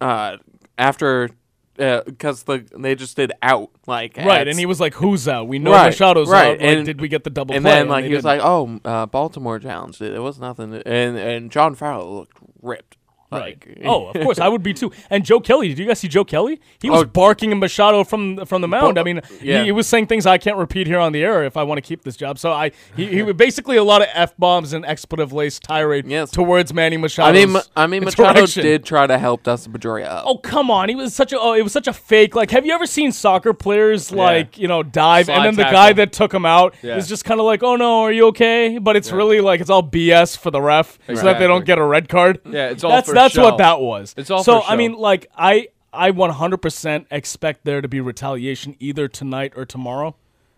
uh, 0.00 0.36
after 0.78 1.30
because 1.76 2.44
the 2.44 2.64
they 2.78 2.94
just 2.94 3.16
did 3.16 3.32
out 3.42 3.68
like 3.86 4.16
Right, 4.16 4.48
and 4.48 4.58
he 4.58 4.64
was 4.64 4.80
like, 4.80 4.94
"Who's 4.94 5.28
out? 5.28 5.46
We 5.46 5.58
know 5.58 5.72
right, 5.72 5.92
Machado's 5.92 6.28
right. 6.30 6.46
out. 6.46 6.50
Like, 6.52 6.60
and 6.62 6.86
did 6.86 7.02
we 7.02 7.08
get 7.08 7.22
the 7.24 7.28
double 7.30 7.48
play. 7.52 7.56
And 7.58 7.64
play?" 7.64 7.72
then 7.72 7.88
like 7.88 8.04
he 8.06 8.14
was 8.14 8.24
didn't. 8.24 8.38
like, 8.38 8.40
"Oh, 8.42 8.80
uh, 8.84 9.04
Baltimore 9.06 9.58
challenged 9.58 10.00
it. 10.00 10.14
It 10.14 10.20
was 10.20 10.38
nothing." 10.40 10.72
And 10.86 11.18
and 11.18 11.50
John 11.50 11.74
Farrell 11.74 12.16
looked 12.16 12.38
ripped. 12.62 12.95
Right. 13.30 13.58
Like, 13.66 13.78
oh, 13.84 14.06
of 14.06 14.20
course, 14.22 14.38
I 14.38 14.48
would 14.48 14.62
be 14.62 14.72
too. 14.72 14.92
And 15.10 15.24
Joe 15.24 15.40
Kelly, 15.40 15.68
did 15.68 15.78
you 15.78 15.86
guys 15.86 15.98
see 15.98 16.08
Joe 16.08 16.24
Kelly? 16.24 16.60
He 16.80 16.88
was 16.90 17.02
Oh. 17.02 17.04
barking 17.06 17.50
at 17.52 17.58
Machado 17.58 18.04
from 18.04 18.44
from 18.46 18.62
the 18.62 18.68
mound. 18.68 18.98
I 18.98 19.02
mean, 19.02 19.20
yeah. 19.42 19.60
he, 19.60 19.64
he 19.66 19.72
was 19.72 19.86
saying 19.86 20.06
things 20.06 20.26
I 20.26 20.38
can't 20.38 20.56
repeat 20.56 20.86
here 20.86 20.98
on 20.98 21.12
the 21.12 21.22
air 21.24 21.44
if 21.44 21.56
I 21.56 21.62
want 21.64 21.78
to 21.78 21.82
keep 21.82 22.02
this 22.02 22.16
job. 22.16 22.38
So 22.38 22.52
I 22.52 22.70
he, 22.96 23.06
he 23.06 23.22
would 23.22 23.36
basically 23.36 23.76
a 23.76 23.84
lot 23.84 24.00
of 24.02 24.08
f 24.12 24.36
bombs 24.36 24.72
and 24.72 24.84
expletive 24.86 25.32
laced 25.32 25.62
tirade 25.64 26.06
towards 26.32 26.72
Manny 26.72 26.96
Machado. 26.96 27.28
I 27.28 27.44
mean, 27.46 27.56
I 27.76 27.86
mean, 27.86 28.04
Machado 28.04 28.46
did 28.46 28.84
try 28.84 29.06
to 29.06 29.18
help 29.18 29.42
Dustin 29.42 29.72
Pedroia 29.72 30.06
up. 30.06 30.24
Oh 30.26 30.38
come 30.38 30.70
on! 30.70 30.88
He 30.88 30.94
was 30.94 31.14
such 31.14 31.32
a 31.32 31.40
oh, 31.40 31.52
it 31.54 31.62
was 31.62 31.72
such 31.72 31.88
a 31.88 31.92
fake. 31.92 32.34
Like, 32.36 32.50
have 32.52 32.64
you 32.64 32.72
ever 32.72 32.86
seen 32.86 33.12
soccer 33.12 33.52
players 33.52 34.12
like 34.12 34.56
you 34.56 34.68
know 34.68 34.82
dive, 34.82 35.26
Slide 35.26 35.36
and 35.36 35.44
then 35.46 35.54
the 35.56 35.70
guy 35.72 35.92
that 35.94 36.12
took 36.12 36.32
him 36.32 36.46
out 36.46 36.74
Yeah. 36.82 36.96
is 36.96 37.08
just 37.08 37.24
kind 37.24 37.40
of 37.40 37.46
like, 37.46 37.62
oh 37.62 37.76
no, 37.76 38.02
are 38.02 38.12
you 38.12 38.26
okay? 38.28 38.78
But 38.78 38.96
it's 38.96 39.10
really 39.10 39.40
like 39.40 39.60
it's 39.60 39.70
all 39.70 39.82
BS 39.82 40.36
for 40.38 40.50
the 40.50 40.60
ref, 40.62 40.98
so 41.08 41.14
that 41.14 41.38
they 41.38 41.46
don't 41.46 41.64
get 41.64 41.78
a 41.78 41.84
red 41.84 42.08
card. 42.08 42.40
Yeah, 42.44 42.68
it's 42.68 42.84
all 42.84 42.90
that's 42.90 43.08
that's 43.16 43.34
show. 43.34 43.42
what 43.42 43.58
that 43.58 43.80
was. 43.80 44.14
It's 44.16 44.30
all 44.30 44.44
so 44.44 44.62
I 44.62 44.76
mean, 44.76 44.92
like 44.94 45.30
I 45.36 45.68
I 45.92 46.10
100% 46.10 47.06
expect 47.10 47.64
there 47.64 47.80
to 47.80 47.88
be 47.88 48.00
retaliation 48.00 48.76
either 48.78 49.08
tonight 49.08 49.52
or 49.56 49.64
tomorrow. 49.64 50.14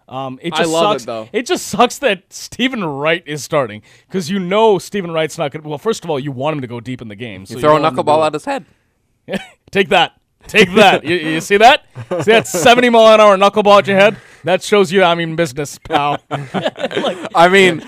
Um, 0.09 0.39
it 0.43 0.55
I 0.55 0.59
just 0.59 0.71
love 0.71 0.97
it, 0.97 1.01
sucks. 1.01 1.05
though. 1.05 1.29
It 1.33 1.47
just 1.47 1.67
sucks 1.69 1.99
that 1.99 2.33
Steven 2.33 2.83
Wright 2.83 3.23
is 3.27 3.45
starting 3.45 3.83
because 4.07 4.31
you 4.31 4.39
know 4.39 4.79
Steven 4.79 5.11
Wright's 5.11 5.37
not 5.39 5.53
going. 5.53 5.63
to 5.63 5.69
Well, 5.69 5.79
first 5.79 6.03
of 6.05 6.11
all, 6.11 6.19
you 6.19 6.33
want 6.33 6.57
him 6.57 6.61
to 6.63 6.67
go 6.67 6.81
deep 6.81 7.03
in 7.03 7.09
the 7.09 7.17
game. 7.17 7.47
So 7.47 7.55
You 7.55 7.61
throw 7.61 7.71
a 7.77 7.81
want 7.81 7.85
him 7.85 7.97
to 7.97 8.03
knuckleball 8.03 8.27
at 8.27 8.33
his 8.33 8.45
head. 8.45 8.65
Take 9.71 9.91
that. 9.91 10.19
Take 10.47 10.73
that. 10.75 11.05
you, 11.05 11.17
you 11.17 11.41
see 11.43 11.59
that? 11.59 11.85
See 12.23 12.33
that 12.33 12.47
70 12.47 12.89
mile 12.89 13.15
an 13.15 13.21
hour 13.21 13.37
knuckleball 13.37 13.81
at 13.81 13.87
your 13.87 13.99
head? 13.99 14.17
That 14.45 14.63
shows 14.63 14.93
you 14.93 15.03
I'm 15.03 15.19
in 15.21 15.37
business, 15.37 15.79
pal. 15.79 16.19
I 16.31 17.49
mean, 17.51 17.83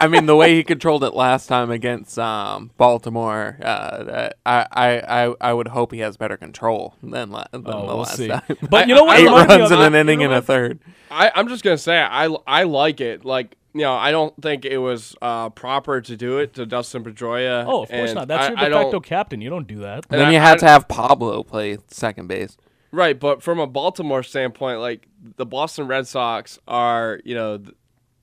I 0.00 0.08
mean 0.08 0.26
the 0.26 0.36
way 0.36 0.54
he 0.54 0.62
controlled 0.64 1.02
it 1.04 1.14
last 1.14 1.46
time 1.46 1.70
against 1.70 2.18
um, 2.18 2.70
Baltimore. 2.76 3.58
Uh, 3.62 4.30
I, 4.44 4.66
I, 4.72 4.98
I, 5.26 5.34
I 5.40 5.52
would 5.52 5.68
hope 5.68 5.92
he 5.92 6.00
has 6.00 6.16
better 6.16 6.36
control 6.36 6.94
than, 7.02 7.30
la- 7.30 7.44
than 7.52 7.64
the 7.64 7.72
Oh, 7.72 7.86
we'll 7.86 7.96
last 7.98 8.16
see. 8.16 8.28
time. 8.28 8.42
But 8.68 8.88
you 8.88 8.94
know 8.94 9.04
what? 9.04 9.18
Eight 9.18 9.22
It 9.26 9.30
reminds 9.30 9.48
me 9.48 9.56
runs 9.58 9.70
in 9.70 9.78
an 9.78 9.82
I- 9.94 9.96
you 9.96 10.00
inning 10.00 10.18
know 10.20 10.24
and 10.26 10.32
a 10.34 10.36
what? 10.36 10.44
third. 10.44 10.78
I, 11.10 11.32
I'm 11.34 11.48
just 11.48 11.62
gonna 11.64 11.78
say 11.78 11.98
I, 11.98 12.26
I 12.46 12.62
like 12.64 13.00
it. 13.00 13.24
Like 13.24 13.56
you 13.72 13.80
know, 13.80 13.94
I 13.94 14.10
don't 14.12 14.34
think 14.40 14.64
it 14.64 14.78
was 14.78 15.16
uh, 15.20 15.50
proper 15.50 16.00
to 16.00 16.16
do 16.16 16.38
it 16.38 16.54
to 16.54 16.64
Dustin 16.66 17.02
Pedroia. 17.02 17.64
Oh, 17.66 17.82
of 17.82 17.88
course 17.88 18.10
and 18.10 18.14
not. 18.14 18.28
That's 18.28 18.46
I- 18.46 18.48
your 18.50 18.58
I 18.58 18.68
de 18.68 18.74
facto 18.74 19.00
captain. 19.00 19.40
You 19.40 19.50
don't 19.50 19.66
do 19.66 19.80
that. 19.80 20.06
And 20.10 20.20
then 20.20 20.32
you 20.32 20.38
had 20.38 20.58
to 20.60 20.66
have 20.66 20.86
Pablo 20.86 21.42
play 21.42 21.78
second 21.88 22.28
base. 22.28 22.56
Right, 22.94 23.18
but 23.18 23.42
from 23.42 23.58
a 23.58 23.66
Baltimore 23.66 24.22
standpoint, 24.22 24.78
like 24.78 25.08
the 25.36 25.44
Boston 25.44 25.88
Red 25.88 26.06
Sox 26.06 26.60
are, 26.68 27.20
you 27.24 27.34
know, 27.34 27.58
th- 27.58 27.74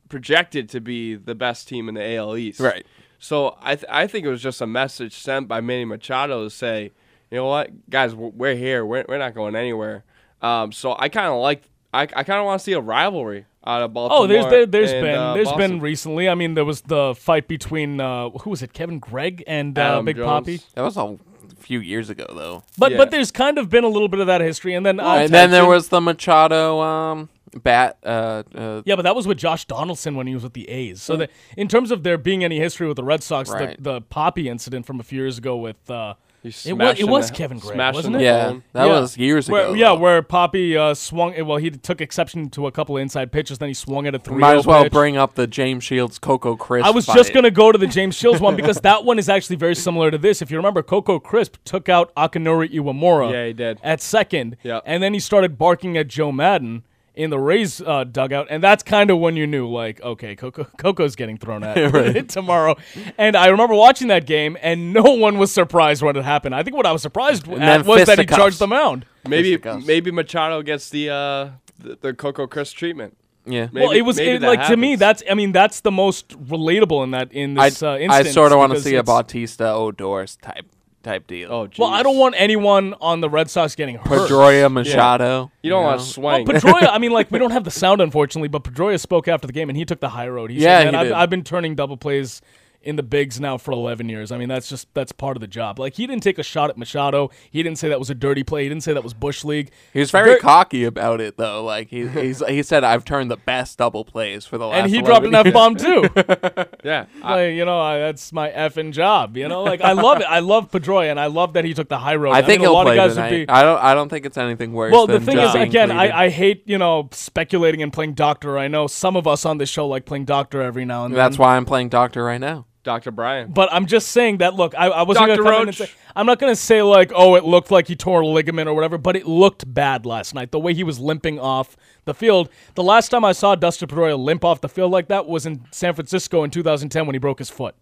projected 0.08 0.70
to 0.70 0.80
be 0.80 1.16
the 1.16 1.36
best 1.36 1.68
team 1.68 1.90
in 1.90 1.96
the 1.96 2.16
AL 2.16 2.38
East. 2.38 2.62
Right. 2.62 2.86
So 3.20 3.58
I 3.62 3.76
th- 3.76 3.90
I 3.90 4.08
think 4.08 4.26
it 4.26 4.30
was 4.30 4.42
just 4.42 4.62
a 4.62 4.68
message 4.68 5.14
sent 5.14 5.50
by 5.50 5.60
Manny 5.60 5.84
Machado 5.84 6.46
to 6.46 6.50
say, 6.50 6.92
you 7.30 7.38
know 7.38 7.48
what, 7.48 7.90
guys, 7.90 8.16
we're, 8.16 8.30
we're 8.30 8.56
here. 8.56 8.86
We're, 8.86 9.04
we're 9.10 9.18
not 9.18 9.36
going 9.36 9.58
anywhere. 9.58 10.06
Um, 10.42 10.72
so 10.72 10.96
I 10.98 11.10
kind 11.10 11.28
of 11.28 11.42
like 11.42 11.70
I, 11.94 12.04
I 12.04 12.24
kind 12.24 12.40
of 12.40 12.46
want 12.46 12.62
to 12.62 12.64
see 12.64 12.74
a 12.74 12.80
rivalry 12.80 13.46
out 13.66 13.82
of 13.82 13.94
Baltimore. 13.94 14.24
Oh, 14.24 14.28
there's 14.28 14.46
there, 14.46 14.66
there's 14.66 14.92
and, 14.94 15.04
been 15.04 15.18
uh, 15.20 15.34
there's 15.34 15.50
Boston. 15.50 15.72
been 15.72 15.82
recently. 15.82 16.30
I 16.30 16.36
mean, 16.36 16.54
there 16.54 16.66
was 16.66 16.82
the 16.82 17.14
fight 17.14 17.50
between 17.50 18.00
uh, 18.00 18.30
who 18.30 18.50
was 18.50 18.62
it, 18.62 18.72
Kevin 18.72 19.00
Gregg 19.00 19.44
and 19.48 19.78
uh, 19.78 20.02
Big 20.02 20.16
Jones. 20.16 20.48
Papi. 20.48 20.64
That 20.76 20.84
was 20.84 20.96
a 20.96 21.18
few 21.62 21.80
years 21.80 22.10
ago, 22.10 22.26
though. 22.30 22.64
But 22.78 22.98
but 22.98 23.12
there's 23.12 23.32
kind 23.32 23.58
of 23.58 23.70
been 23.70 23.84
a 23.84 23.88
little 23.90 24.08
bit 24.08 24.20
of 24.20 24.28
that 24.28 24.42
history, 24.42 24.74
and 24.74 24.86
then 24.86 25.00
uh, 25.00 25.14
and 25.16 25.34
then 25.34 25.52
there 25.52 25.66
was 25.66 25.90
the 25.90 26.02
Machado 26.02 26.80
um, 26.82 27.30
bat. 27.56 27.98
Uh, 28.04 28.44
uh, 28.54 28.82
Yeah, 28.86 28.96
but 28.96 29.04
that 29.04 29.16
was 29.16 29.28
with 29.28 29.38
Josh 29.38 29.66
Donaldson 29.66 30.16
when 30.16 30.28
he 30.28 30.34
was 30.34 30.44
with 30.44 30.54
the 30.54 30.68
A's. 30.70 31.02
So 31.02 31.16
that 31.18 31.32
in 31.58 31.68
terms 31.68 31.92
of 31.92 32.04
there 32.04 32.18
being 32.18 32.44
any 32.44 32.60
history 32.60 32.88
with 32.88 32.98
the 32.98 33.04
Red 33.04 33.24
Sox, 33.24 33.50
Right. 33.50 33.82
the, 33.82 34.00
the 34.00 34.02
Papi 34.02 34.48
incident 34.48 34.86
from 34.86 35.00
a 35.00 35.04
few 35.04 35.20
years 35.20 35.38
ago 35.38 35.56
with 35.58 35.90
uh, 35.90 36.16
it 36.44 36.74
was 36.74 37.00
it 37.00 37.08
was 37.08 37.30
the- 37.30 37.36
Kevin 37.36 37.60
Gregg, 37.60 37.74
smashed 37.76 37.96
wasn't 37.98 38.16
it? 38.16 38.22
Yeah, 38.24 38.48
phone. 38.50 38.64
that 38.74 38.86
was 38.88 39.16
years 39.18 39.48
Where- 39.50 39.66
ago, 39.66 39.74
Yeah, 39.74 39.92
where 39.92 40.24
Papi 40.24 40.76
uh, 40.76 40.94
swung. 40.96 41.34
Well, 41.46 41.58
he 41.58 41.70
took 41.70 42.02
exception 42.02 42.50
to 42.52 42.66
a 42.68 42.72
couple 42.72 42.98
of 42.98 43.02
inside 43.02 43.32
pitches, 43.32 43.60
then 43.60 43.68
he 43.70 43.74
swung 43.76 44.08
at 44.08 44.16
a 44.16 44.20
three. 44.20 44.38
might 44.40 44.58
as 44.58 44.66
well 44.66 44.84
pitch. 44.84 44.92
bring 44.92 45.18
up 45.18 45.36
the 45.36 45.46
James 45.46 45.84
Shields 45.84 46.18
Coco 46.18 46.56
Crisp. 46.56 46.86
I 46.88 46.90
was 46.92 47.06
fight. 47.06 47.18
just 47.18 47.34
going 47.34 47.44
to 47.44 47.52
go 47.52 47.72
to 47.72 47.78
the 47.78 47.88
James 47.88 48.16
Shields 48.16 48.40
one 48.42 48.56
because 48.56 48.78
that 48.82 49.06
one 49.06 49.20
is 49.20 49.30
actually 49.30 49.58
very 49.58 49.76
similar 49.76 50.10
to 50.10 50.18
this. 50.18 50.42
If 50.42 50.50
you 50.50 50.58
remember, 50.58 50.82
Coco 50.82 51.20
Crisp 51.20 51.58
took 51.64 51.90
out 51.90 52.14
Akinori 52.16 52.72
Iwamura 52.74 53.32
Yeah, 53.32 53.46
he 53.48 53.54
did. 53.54 53.80
at 53.84 54.02
second, 54.02 54.58
Yeah. 54.64 54.80
and 54.86 55.04
then 55.04 55.14
he 55.14 55.20
started 55.20 55.58
barking 55.58 55.96
at 55.98 56.08
Joe 56.08 56.32
Maddon 56.32 56.84
in 57.16 57.30
the 57.30 57.40
Rays 57.40 57.82
uh, 57.82 58.04
dugout, 58.06 58.48
and 58.50 58.64
that's 58.64 58.84
kind 58.84 59.10
of 59.10 59.20
when 59.20 59.36
you 59.36 59.46
knew, 59.46 59.68
like, 59.70 60.02
okay, 60.02 60.36
Coco 60.36 60.64
Coco's 60.78 61.16
getting 61.16 61.38
thrown 61.38 61.64
at 61.64 61.76
Right. 61.94 62.28
tomorrow. 62.38 62.76
And 63.18 63.36
I 63.36 63.48
remember 63.48 63.76
watching 63.76 64.08
that 64.10 64.26
game, 64.26 64.58
and 64.62 64.94
no 64.94 65.04
one 65.04 65.38
was 65.38 65.52
surprised 65.52 66.02
when 66.02 66.16
it 66.16 66.24
happened. 66.24 66.56
I 66.56 66.64
think 66.64 66.76
what 66.76 66.86
I 66.86 66.92
was 66.92 67.02
surprised 67.02 67.48
And 67.48 67.64
at 67.64 67.86
was 67.86 68.06
that 68.06 68.18
he 68.18 68.24
fisticuffs. 68.24 68.38
charged 68.38 68.60
the 68.60 68.68
mound. 68.68 69.06
Maybe 69.28 69.52
Fisticuffs. 69.52 69.86
maybe 69.86 70.12
Machado 70.12 70.62
gets 70.62 70.90
the 70.90 71.10
uh, 71.10 71.50
the, 71.80 71.98
the 72.00 72.14
Coco 72.14 72.48
Crisp 72.48 72.76
treatment. 72.78 73.18
Yeah. 73.46 73.68
Maybe, 73.72 73.86
well, 73.88 73.92
it 73.96 74.02
was 74.02 74.20
it, 74.20 74.40
that 74.42 74.48
like 74.48 74.68
to 74.68 74.78
me. 74.78 74.96
That's 74.96 75.24
I 75.30 75.34
mean 75.34 75.52
that's 75.52 75.82
the 75.82 75.92
most 75.92 76.30
relatable 76.30 77.04
in 77.04 77.12
that 77.12 77.32
in 77.34 77.58
I, 77.58 77.70
this 77.70 77.82
uh, 77.82 77.94
I 78.10 78.24
sort 78.24 78.52
of 78.52 78.60
want 78.60 78.74
to 78.74 78.80
see 78.80 78.96
a 78.96 79.04
Bautista 79.04 79.66
Odor's 79.74 80.36
type 80.38 80.66
type 81.04 81.28
deal. 81.28 81.52
Oh, 81.52 81.68
Well, 81.78 81.90
I 81.90 82.04
don't 82.04 82.18
want 82.18 82.36
anyone 82.38 82.94
on 83.02 83.22
the 83.22 83.30
Red 83.30 83.50
Sox 83.50 83.76
getting 83.76 83.96
hurt. 83.96 84.30
Pedroia 84.30 84.72
Machado. 84.72 85.52
You 85.64 85.70
don't 85.70 85.82
know? 85.84 85.88
want 85.90 86.00
to 86.02 86.06
swing. 86.06 86.24
Well, 86.24 86.46
Pedroia, 86.46 86.90
I 86.92 86.98
mean, 86.98 87.12
like 87.12 87.32
we 87.32 87.40
don't 87.40 87.52
have 87.52 87.64
the 87.64 87.72
sound, 87.72 88.02
unfortunately, 88.02 88.48
but 88.50 88.64
Pedroia 88.64 89.00
spoke 89.00 89.28
after 89.28 89.48
the 89.48 89.54
game 89.54 89.70
and 89.70 89.78
he 89.78 89.86
took 89.86 90.00
the 90.00 90.10
high 90.10 90.28
road. 90.28 90.52
He 90.52 90.58
Yeah, 90.58 90.82
said, 90.84 90.90
he 90.94 90.96
I've, 91.00 91.04
did. 91.08 91.14
I've 91.14 91.30
been 91.30 91.44
turning 91.44 91.76
double 91.76 91.98
plays 91.98 92.42
in 92.84 92.96
the 92.96 93.04
bigs 93.04 93.40
now 93.40 93.58
for 93.58 93.72
11 93.72 94.10
years. 94.10 94.32
I 94.32 94.38
mean, 94.38 94.50
that's 94.50 94.70
just 94.70 94.94
that's 94.94 95.12
part 95.12 95.38
of 95.38 95.42
the 95.42 95.48
job. 95.48 95.80
Like 95.80 95.96
he 95.96 96.08
didn't 96.08 96.24
take 96.24 96.38
a 96.40 96.44
shot 96.44 96.70
at 96.70 96.78
Machado. 96.78 97.30
He 97.50 97.62
didn't 97.64 97.78
say 97.78 97.90
that 97.90 98.00
was 98.00 98.10
a 98.10 98.16
dirty 98.16 98.44
play. 98.44 98.64
He 98.64 98.70
didn't 98.70 98.84
say 98.84 98.94
that 98.94 99.04
was 99.04 99.14
bush 99.14 99.44
league. 99.44 99.72
He 99.94 100.00
was 100.00 100.12
very 100.12 100.40
cocky 100.40 100.84
about 100.84 101.22
it, 101.22 101.38
though. 101.38 101.64
Like 101.64 101.90
he 101.90 102.08
he's, 102.08 102.46
he 102.48 102.64
said, 102.64 102.84
"I've 102.84 103.06
turned 103.06 103.30
the 103.30 103.38
best 103.38 103.78
double 103.78 104.04
plays 104.04 104.46
for 104.46 104.58
the 104.58 104.68
last." 104.68 104.84
and 104.84 104.92
he 104.92 105.02
dropped 105.02 105.26
an 105.26 105.36
f 105.36 105.54
bomb 105.54 105.76
too. 105.76 106.08
yeah, 106.84 107.06
like, 107.24 107.54
you 107.54 107.66
know, 107.66 107.80
I, 107.80 108.00
that's 108.00 108.34
my 108.34 108.50
effing 108.50 108.92
job. 108.92 109.38
You 109.38 109.48
know, 109.48 109.64
like 109.64 109.82
I 109.82 109.94
love 109.94 110.20
it. 110.20 110.26
I 110.26 110.40
love 110.40 110.72
Pedroia, 110.72 111.12
and 111.12 111.20
I 111.20 111.28
love 111.28 111.54
that 111.54 111.66
he 111.66 111.74
took 111.74 111.90
the 111.90 112.00
high 112.00 112.16
road. 112.16 112.34
I 112.34 112.42
think 112.42 112.62
mean, 112.62 112.62
a 112.62 112.64
he'll 112.64 112.74
lot 112.74 112.84
play 112.86 112.98
of 112.98 112.98
guys 112.98 113.14
tonight. 113.16 113.32
would 113.32 113.48
be. 113.48 113.50
I 113.50 113.64
don't. 113.64 113.82
I 113.82 113.94
don't 113.94 114.10
think 114.10 114.26
it's 114.26 114.38
anything 114.38 114.74
worse. 114.74 114.92
Well, 114.92 115.08
the 115.08 115.20
thing 115.20 115.36
just 115.36 115.56
is, 115.56 115.64
again. 115.64 115.92
I, 115.92 116.26
I 116.26 116.30
hate 116.30 116.64
you 116.66 116.78
know 116.78 117.10
speculating 117.12 117.82
and 117.82 117.94
playing 117.94 118.14
doctor. 118.14 118.58
I 118.58 118.68
know 118.68 118.88
some 118.88 119.16
of 119.16 119.28
us 119.28 119.46
on 119.46 119.58
this 119.58 119.70
show 119.70 119.88
like 119.88 120.06
playing 120.06 120.26
doctor 120.26 120.62
every 120.62 120.86
now 120.86 121.06
and 121.06 121.14
then. 121.14 121.18
That's 121.18 121.38
why 121.38 121.56
I'm 121.56 121.66
playing 121.66 121.90
doctor 121.90 122.24
right 122.24 122.42
now. 122.42 122.66
Dr. 122.84 123.12
Brian. 123.12 123.52
But 123.52 123.72
I'm 123.72 123.86
just 123.86 124.10
saying 124.10 124.38
that. 124.38 124.56
Look, 124.56 124.74
I, 124.78 124.88
I 124.88 125.04
wasn't 125.04 125.28
Dr. 125.28 125.38
to 125.38 125.44
come 125.44 125.62
in 125.62 125.68
and 125.70 125.78
say. 125.78 125.90
I'm 126.16 126.26
not 126.26 126.40
going 126.40 126.52
to 126.52 126.56
say 126.56 126.82
like, 126.82 127.12
oh, 127.16 127.36
it 127.36 127.44
looked 127.44 127.72
like 127.72 127.88
he 127.88 127.96
tore 127.96 128.22
a 128.22 128.28
ligament 128.28 128.68
or 128.68 128.74
whatever. 128.74 128.98
But 128.98 129.16
it 129.16 129.28
looked 129.28 129.72
bad 129.72 130.06
last 130.06 130.34
night. 130.34 130.52
The 130.52 130.60
way 130.60 130.74
he 130.74 130.84
was 130.84 131.00
limping 131.00 131.40
off 131.40 131.78
the 132.06 132.14
field. 132.14 132.50
The 132.76 132.84
last 132.84 133.10
time 133.10 133.24
I 133.24 133.32
saw 133.32 133.56
Dustin 133.56 133.88
Pedroia 133.88 134.18
limp 134.18 134.44
off 134.44 134.62
the 134.62 134.70
field 134.70 134.92
like 134.92 135.08
that 135.10 135.28
was 135.28 135.46
in 135.46 135.66
San 135.72 135.94
Francisco 135.94 136.44
in 136.44 136.52
2010 136.52 137.06
when 137.06 137.14
he 137.14 137.20
broke 137.20 137.40
his 137.40 137.50
foot. 137.50 137.76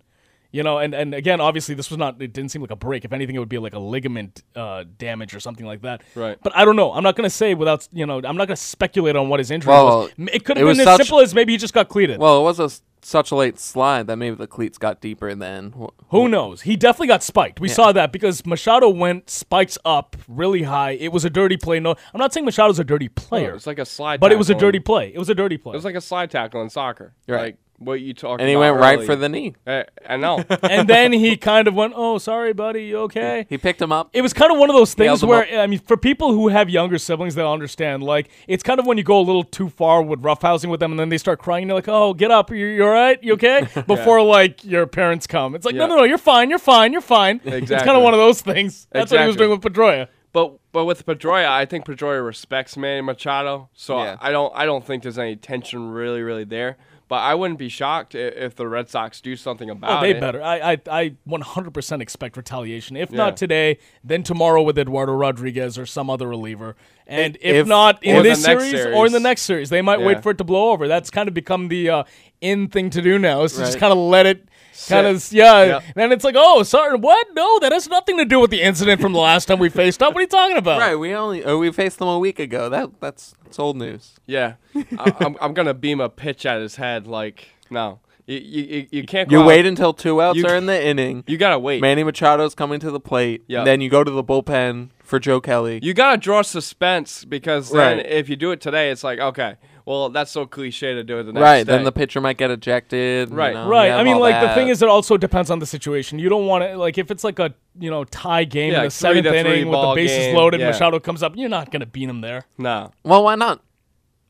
You 0.51 0.63
know, 0.63 0.79
and, 0.79 0.95
and 0.95 1.13
again, 1.13 1.39
obviously, 1.39 1.75
this 1.75 1.91
was 1.91 1.99
not. 1.99 2.19
It 2.19 2.33
didn't 2.33 2.49
seem 2.49 2.61
like 2.63 2.71
a 2.71 2.75
break. 2.75 3.05
If 3.05 3.13
anything, 3.13 3.35
it 3.35 3.39
would 3.39 3.49
be 3.49 3.59
like 3.59 3.75
a 3.75 3.79
ligament 3.79 4.41
uh, 4.55 4.83
damage 4.97 5.35
or 5.35 5.39
something 5.39 5.65
like 5.65 5.83
that. 5.83 6.01
Right. 6.15 6.39
But 6.41 6.57
I 6.57 6.65
don't 6.65 6.75
know. 6.75 6.91
I'm 6.91 7.03
not 7.03 7.15
going 7.15 7.29
to 7.29 7.35
say 7.35 7.53
without. 7.53 7.87
You 7.93 8.07
know, 8.07 8.15
I'm 8.15 8.35
not 8.35 8.47
going 8.47 8.55
to 8.55 8.55
speculate 8.55 9.15
on 9.15 9.29
what 9.29 9.39
his 9.39 9.51
injury 9.51 9.69
Well, 9.69 10.01
was. 10.01 10.11
It 10.17 10.45
could 10.45 10.57
have 10.57 10.65
been 10.65 10.79
as 10.79 10.97
simple 10.97 11.19
as 11.19 11.35
maybe 11.35 11.51
he 11.51 11.59
just 11.59 11.75
got 11.75 11.87
cleated. 11.87 12.19
Well, 12.19 12.39
it 12.39 12.43
was 12.43 12.59
a 12.59 12.71
such 13.01 13.31
a 13.31 13.35
late 13.35 13.59
slide 13.59 14.07
that 14.07 14.17
maybe 14.17 14.35
the 14.35 14.47
cleats 14.47 14.77
got 14.77 15.01
deeper 15.01 15.33
than. 15.35 15.73
Who 16.09 16.27
knows? 16.27 16.61
He 16.61 16.75
definitely 16.75 17.07
got 17.07 17.23
spiked. 17.23 17.59
We 17.59 17.69
Yeah. 17.69 17.73
saw 17.75 17.91
that 17.91 18.11
because 18.11 18.45
Machado 18.45 18.89
went 18.89 19.29
spikes 19.29 19.77
up 19.85 20.15
really 20.27 20.63
high. 20.63 20.91
It 20.91 21.11
was 21.11 21.25
a 21.25 21.29
dirty 21.29 21.57
play. 21.57 21.79
No, 21.79 21.91
I'm 22.13 22.19
not 22.19 22.33
saying 22.33 22.45
Machado's 22.45 22.79
a 22.79 22.83
dirty 22.83 23.09
oh, 23.09 23.13
player. 23.15 23.49
No, 23.49 23.55
it's 23.55 23.67
like 23.67 23.79
a 23.79 23.85
slide 23.85 24.19
but 24.19 24.31
it 24.31 24.37
was 24.37 24.49
a 24.49 24.55
dirty 24.55 24.79
play. 24.79 25.11
It 25.13 25.19
was 25.19 25.29
a 25.29 25.35
dirty 25.35 25.57
play. 25.57 25.73
It 25.73 25.77
was 25.77 25.85
like 25.85 25.95
a 25.95 26.01
slide 26.01 26.31
tackle 26.31 26.61
in 26.61 26.69
soccer. 26.69 27.13
Right. 27.27 27.41
Like 27.41 27.57
what 27.79 28.01
you 28.01 28.13
talking 28.13 28.35
about. 28.35 28.41
And 28.41 28.49
he 28.49 28.55
about 28.55 28.61
went 28.73 28.77
right 28.81 28.97
early. 28.97 29.05
for 29.05 29.15
the 29.15 29.29
knee. 29.29 29.55
Eh, 29.65 29.83
I 30.07 30.17
know. 30.17 30.43
and 30.63 30.87
then 30.87 31.11
he 31.11 31.35
kind 31.37 31.67
of 31.67 31.73
went, 31.73 31.93
"Oh, 31.95 32.17
sorry, 32.17 32.53
buddy. 32.53 32.85
You 32.85 32.99
okay?" 32.99 33.45
He 33.49 33.57
picked 33.57 33.81
him 33.81 33.91
up. 33.91 34.09
It 34.13 34.21
was 34.21 34.33
kind 34.33 34.51
of 34.51 34.57
one 34.59 34.69
of 34.69 34.75
those 34.75 34.93
things 34.93 35.23
where 35.23 35.59
I 35.59 35.65
mean, 35.67 35.79
for 35.79 35.97
people 35.97 36.31
who 36.33 36.49
have 36.49 36.69
younger 36.69 36.97
siblings, 36.97 37.35
they'll 37.35 37.51
understand. 37.51 38.03
Like, 38.03 38.29
it's 38.47 38.63
kind 38.63 38.79
of 38.79 38.85
when 38.85 38.97
you 38.97 39.03
go 39.03 39.19
a 39.19 39.21
little 39.23 39.43
too 39.43 39.69
far 39.69 40.01
with 40.01 40.21
roughhousing 40.21 40.69
with 40.69 40.79
them, 40.79 40.91
and 40.91 40.99
then 40.99 41.09
they 41.09 41.17
start 41.17 41.39
crying. 41.39 41.63
And 41.63 41.69
you're 41.69 41.77
like, 41.77 41.87
"Oh, 41.87 42.13
get 42.13 42.31
up. 42.31 42.51
You 42.51 42.65
you 42.65 42.83
all 42.83 42.89
right? 42.91 43.21
You 43.23 43.33
okay?" 43.33 43.67
Before 43.87 44.21
like 44.21 44.63
your 44.63 44.85
parents 44.85 45.25
come, 45.27 45.55
it's 45.55 45.65
like, 45.65 45.75
Yeah. 45.75 45.87
"No, 45.87 45.95
no, 45.95 45.95
no. 45.97 46.03
You're 46.03 46.17
fine. 46.17 46.49
You're 46.49 46.59
fine. 46.59 46.91
You're 46.91 47.01
fine." 47.01 47.37
Exactly. 47.45 47.75
It's 47.75 47.83
kind 47.83 47.97
of 47.97 48.03
one 48.03 48.13
of 48.13 48.19
those 48.19 48.41
things. 48.41 48.87
That's 48.91 49.11
what 49.11 49.21
he 49.21 49.27
was 49.27 49.35
doing 49.35 49.49
with 49.51 49.61
Pedroia. 49.61 50.07
But 50.31 50.59
but 50.71 50.85
with 50.85 51.05
Pedroia, 51.07 51.47
I 51.47 51.65
think 51.65 51.85
Pedroia 51.85 52.23
respects 52.23 52.77
Manny 52.77 53.01
Machado, 53.01 53.69
so 53.73 53.97
Yeah. 53.97 54.17
I 54.21 54.31
don't 54.31 54.53
I 54.55 54.65
don't 54.65 54.85
think 54.85 55.01
there's 55.01 55.17
any 55.17 55.35
tension 55.35 55.89
really 55.89 56.21
really 56.21 56.43
there. 56.43 56.77
But 57.09 57.17
I 57.23 57.33
wouldn't 57.35 57.57
be 57.59 57.69
shocked 57.69 58.13
if 58.15 58.55
the 58.55 58.67
Red 58.67 58.87
Sox 58.87 59.19
do 59.19 59.35
something 59.35 59.67
about 59.69 59.97
Oh, 59.97 60.01
they 60.01 60.11
it. 60.11 60.19
better. 60.21 60.41
I, 60.43 60.73
I, 60.73 60.77
I 60.91 61.15
100% 61.27 62.01
expect 62.01 62.37
retaliation. 62.37 62.95
If 62.95 63.09
Yeah. 63.09 63.17
not 63.17 63.35
today, 63.35 63.79
then 64.03 64.21
tomorrow 64.21 64.61
with 64.61 64.77
Eduardo 64.77 65.13
Rodriguez 65.13 65.77
or 65.79 65.87
some 65.87 66.07
other 66.11 66.27
reliever. 66.27 66.75
And 67.07 67.35
if, 67.41 67.55
If- 67.55 67.67
not 67.67 68.03
in 68.03 68.17
the 68.17 68.21
this 68.21 68.45
next 68.45 68.69
series, 68.69 68.85
or 68.95 69.07
in 69.07 69.11
the 69.11 69.19
next 69.19 69.41
series, 69.41 69.71
they 69.71 69.81
might 69.81 69.99
Yeah. 69.99 70.05
wait 70.05 70.21
for 70.23 70.29
it 70.29 70.37
to 70.37 70.43
blow 70.43 70.69
over. 70.69 70.87
That's 70.87 71.09
kind 71.09 71.27
of 71.27 71.33
become 71.33 71.67
the 71.67 71.89
uh, 71.89 72.03
in 72.41 72.67
thing 72.67 72.91
to 72.91 73.01
do 73.01 73.17
now. 73.17 73.41
Is 73.41 73.53
to 73.53 73.59
just 73.61 73.79
kind 73.79 73.91
of 73.91 73.97
let 73.97 74.27
it. 74.27 74.47
Kind 74.87 75.07
of 75.07 75.31
yeah, 75.31 75.63
Yep. 75.63 75.83
then 75.95 76.11
it's 76.11 76.23
like, 76.23 76.35
oh, 76.37 76.63
sorry, 76.63 76.97
what? 76.97 77.27
No, 77.33 77.59
that 77.59 77.71
has 77.71 77.89
nothing 77.89 78.17
to 78.17 78.25
do 78.25 78.39
with 78.39 78.51
the 78.51 78.61
incident 78.61 79.01
from 79.01 79.13
the 79.13 79.19
last 79.19 79.45
time 79.47 79.59
we 79.59 79.69
faced 79.69 80.01
up. 80.01 80.13
What 80.13 80.19
are 80.19 80.21
you 80.21 80.27
talking 80.27 80.57
about? 80.57 80.79
Right, 80.79 80.95
we 80.95 81.13
only 81.13 81.43
oh, 81.43 81.57
we 81.57 81.71
faced 81.71 81.99
them 81.99 82.07
a 82.07 82.19
week 82.19 82.39
ago. 82.39 82.69
That 82.69 82.99
that's 83.01 83.33
that's 83.43 83.59
old 83.59 83.77
news. 83.77 84.15
Yeah, 84.25 84.53
I, 84.75 85.13
I'm 85.19 85.35
I'm 85.41 85.53
gonna 85.53 85.73
beam 85.73 85.99
a 85.99 86.09
pitch 86.09 86.45
at 86.45 86.61
his 86.61 86.75
head. 86.77 87.07
Like 87.07 87.49
no, 87.69 87.99
you 88.25 88.37
you, 88.37 88.63
you- 88.63 88.87
you 88.91 89.03
can't. 89.03 89.29
Go 89.29 89.37
You 89.37 89.41
out- 89.43 89.47
wait 89.47 89.65
until 89.65 89.91
two 89.93 90.21
outs 90.21 90.37
You- 90.37 90.45
are 90.47 90.55
in 90.55 90.65
the 90.65 90.85
inning. 90.85 91.23
You 91.27 91.37
gotta 91.37 91.59
wait. 91.59 91.81
Manny 91.81 92.03
Machado's 92.03 92.55
coming 92.55 92.79
to 92.79 92.91
the 92.91 92.99
plate. 92.99 93.43
Yep. 93.47 93.65
Then 93.65 93.81
you 93.81 93.89
go 93.89 94.03
to 94.03 94.11
the 94.11 94.23
bullpen 94.23 94.89
for 95.03 95.19
Joe 95.19 95.41
Kelly. 95.41 95.79
You 95.81 95.93
gotta 95.93 96.17
draw 96.17 96.41
suspense 96.41 97.25
because 97.25 97.71
then 97.71 97.97
Right. 97.97 98.05
if 98.05 98.29
you 98.29 98.35
do 98.35 98.51
it 98.51 98.61
today, 98.61 98.91
it's 98.91 99.03
like 99.03 99.19
okay, 99.19 99.55
well 99.89 100.09
that's 100.09 100.29
so 100.31 100.45
cliche 100.45 100.93
to 100.93 101.03
do 101.03 101.17
it 101.19 101.23
the 101.23 101.33
next 101.33 101.41
right. 101.41 101.65
day. 101.65 101.71
Then 101.73 101.83
the 101.83 101.91
pitcher 101.91 102.21
might 102.21 102.37
get 102.37 102.51
ejected. 102.51 103.29
you 103.29 103.35
Right. 103.35 103.53
know, 103.55 103.67
Right. 103.67 103.91
I 103.91 104.03
mean, 104.03 104.15
all 104.15 104.21
like 104.21 104.39
the 104.39 104.53
thing 104.53 104.67
is, 104.67 104.81
it 104.83 104.87
also 104.87 105.17
depends 105.17 105.49
on 105.49 105.57
the 105.59 105.65
situation. 105.65 106.19
You 106.19 106.29
don't 106.29 106.45
want 106.45 106.63
to 106.63 106.77
like 106.77 106.97
if 106.99 107.09
it's 107.11 107.23
like 107.23 107.39
a 107.39 107.53
you 107.79 107.89
know 107.89 108.03
tie 108.05 108.43
game 108.43 108.71
Yeah, 108.71 108.79
in 108.79 108.83
the 108.85 108.91
seventh 108.91 109.25
inning 109.25 109.67
with 109.67 109.81
the 109.81 109.93
bases 109.95 110.17
game, 110.17 110.35
loaded. 110.35 110.59
yeah. 110.61 110.67
Machado 110.67 110.99
comes 110.99 111.23
up. 111.23 111.33
You're 111.35 111.49
not 111.49 111.71
gonna 111.71 111.85
beat 111.87 112.07
him 112.07 112.21
there. 112.21 112.45
no. 112.57 112.91
Well, 113.03 113.23
why 113.23 113.33
not? 113.35 113.61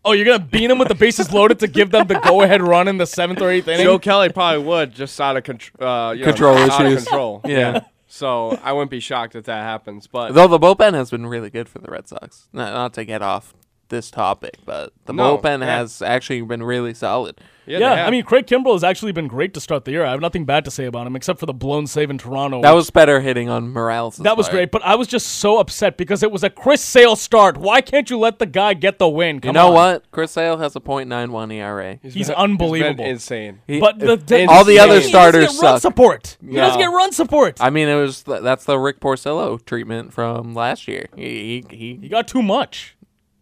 Oh, 0.05 0.14
you're 0.14 0.26
gonna 0.26 0.39
beat 0.39 0.72
him 0.72 0.78
with 0.80 0.88
the 0.88 0.95
bases 0.95 1.34
loaded 1.34 1.60
to 1.60 1.68
give 1.68 1.91
them 1.91 2.07
the 2.07 2.20
go-ahead 2.22 2.62
run 2.62 2.88
in 2.88 2.97
the 2.97 3.05
seventh 3.05 3.41
or 3.41 3.49
eighth 3.51 3.68
inning. 3.68 3.86
Joe 3.86 3.99
Kelly 3.99 4.30
probably 4.30 4.64
would 4.64 4.95
just 4.95 5.20
out 5.20 5.36
of 5.36 5.43
contr- 5.43 5.72
uh, 5.82 6.14
you 6.14 6.22
know, 6.22 6.26
Control 6.32 6.55
out 6.57 6.80
of 6.80 6.88
issues. 6.88 7.03
control. 7.03 7.41
Yeah. 7.45 7.82
So 8.07 8.57
I 8.64 8.72
wouldn't 8.72 8.91
be 8.91 9.01
shocked 9.01 9.36
if 9.36 9.43
that 9.45 9.62
happens. 9.64 10.07
But 10.07 10.32
Though 10.34 10.47
the 10.47 10.57
bullpen 10.57 10.93
has 10.93 11.12
been 11.12 11.26
really 11.28 11.49
good 11.49 11.68
for 11.68 11.80
the 11.80 11.91
Red 11.91 12.07
Sox. 12.07 12.47
Not, 12.53 12.72
not 12.74 12.93
to 12.93 13.03
get 13.05 13.22
off 13.22 13.53
this 13.90 14.10
topic, 14.12 14.58
but 14.66 14.94
the 15.06 15.14
No, 15.14 15.38
bullpen 15.38 15.60
yeah. 15.62 15.78
has 15.78 16.02
actually 16.02 16.42
been 16.42 16.64
really 16.64 16.94
solid. 16.94 17.40
yeah, 17.66 17.78
yeah, 17.80 18.06
I 18.08 18.10
mean, 18.10 18.24
Craig 18.24 18.48
Kimbrel 18.48 18.74
has 18.74 18.84
actually 18.84 19.12
been 19.12 19.28
great 19.28 19.54
to 19.54 19.62
start 19.62 19.86
the 19.86 19.92
year. 19.92 20.04
I 20.04 20.10
have 20.10 20.22
nothing 20.22 20.44
bad 20.46 20.66
to 20.66 20.72
say 20.72 20.86
about 20.86 21.06
him 21.06 21.16
except 21.16 21.40
for 21.40 21.46
the 21.46 21.54
blown 21.54 21.86
save 21.86 22.10
in 22.10 22.18
Toronto. 22.18 22.62
That 22.64 22.72
was 22.72 22.90
better 22.90 23.20
hitting 23.22 23.48
on 23.48 23.70
Morales. 23.72 24.18
that 24.18 24.36
was 24.38 24.50
great, 24.50 24.72
but 24.72 24.84
I 24.84 24.96
was 24.96 25.08
just 25.08 25.28
so 25.28 25.60
upset 25.60 25.96
because 25.96 26.24
it 26.24 26.32
was 26.32 26.44
a 26.44 26.50
Chris 26.50 26.82
Sale 26.84 27.16
start. 27.16 27.58
Why 27.58 27.82
can't 27.82 28.10
you 28.10 28.18
let 28.18 28.40
the 28.40 28.48
guy 28.48 28.74
get 28.74 28.98
the 28.98 29.08
win? 29.08 29.40
You 29.44 29.52
know 29.52 29.68
on. 29.68 29.74
what? 29.74 30.12
Chris 30.12 30.32
Sale 30.32 30.58
has 30.58 30.76
a 30.76 30.80
.91 30.80 31.54
ERA. 31.54 32.00
He's, 32.02 32.28
been- 32.28 32.36
unbelievable. 32.36 33.04
been 33.04 33.12
insane. 33.14 33.62
He- 33.68 33.80
but 33.80 34.00
the, 34.00 34.16
the- 34.18 34.46
all 34.48 34.64
the 34.64 34.80
other 34.80 34.94
he 34.94 35.00
doesn't 35.00 35.10
starters 35.10 35.42
get 35.54 35.62
run 35.62 35.74
suck. 35.76 35.82
support. 35.82 36.38
He 36.42 36.56
doesn't 36.56 36.80
get 36.80 36.88
run 36.88 37.12
support. 37.12 37.58
I 37.62 37.70
mean, 37.70 37.88
it 37.88 37.96
was 37.96 38.24
th- 38.24 38.42
that's 38.42 38.66
the 38.66 38.80
Rick 38.80 39.00
Porcello 39.00 39.64
treatment 39.64 40.12
from 40.12 40.56
last 40.56 40.88
year. 40.88 41.08
He 41.16 41.64
he, 41.70 41.76
he 41.78 42.00
he 42.02 42.10
got 42.10 42.28
too 42.28 42.42
much. 42.42 42.96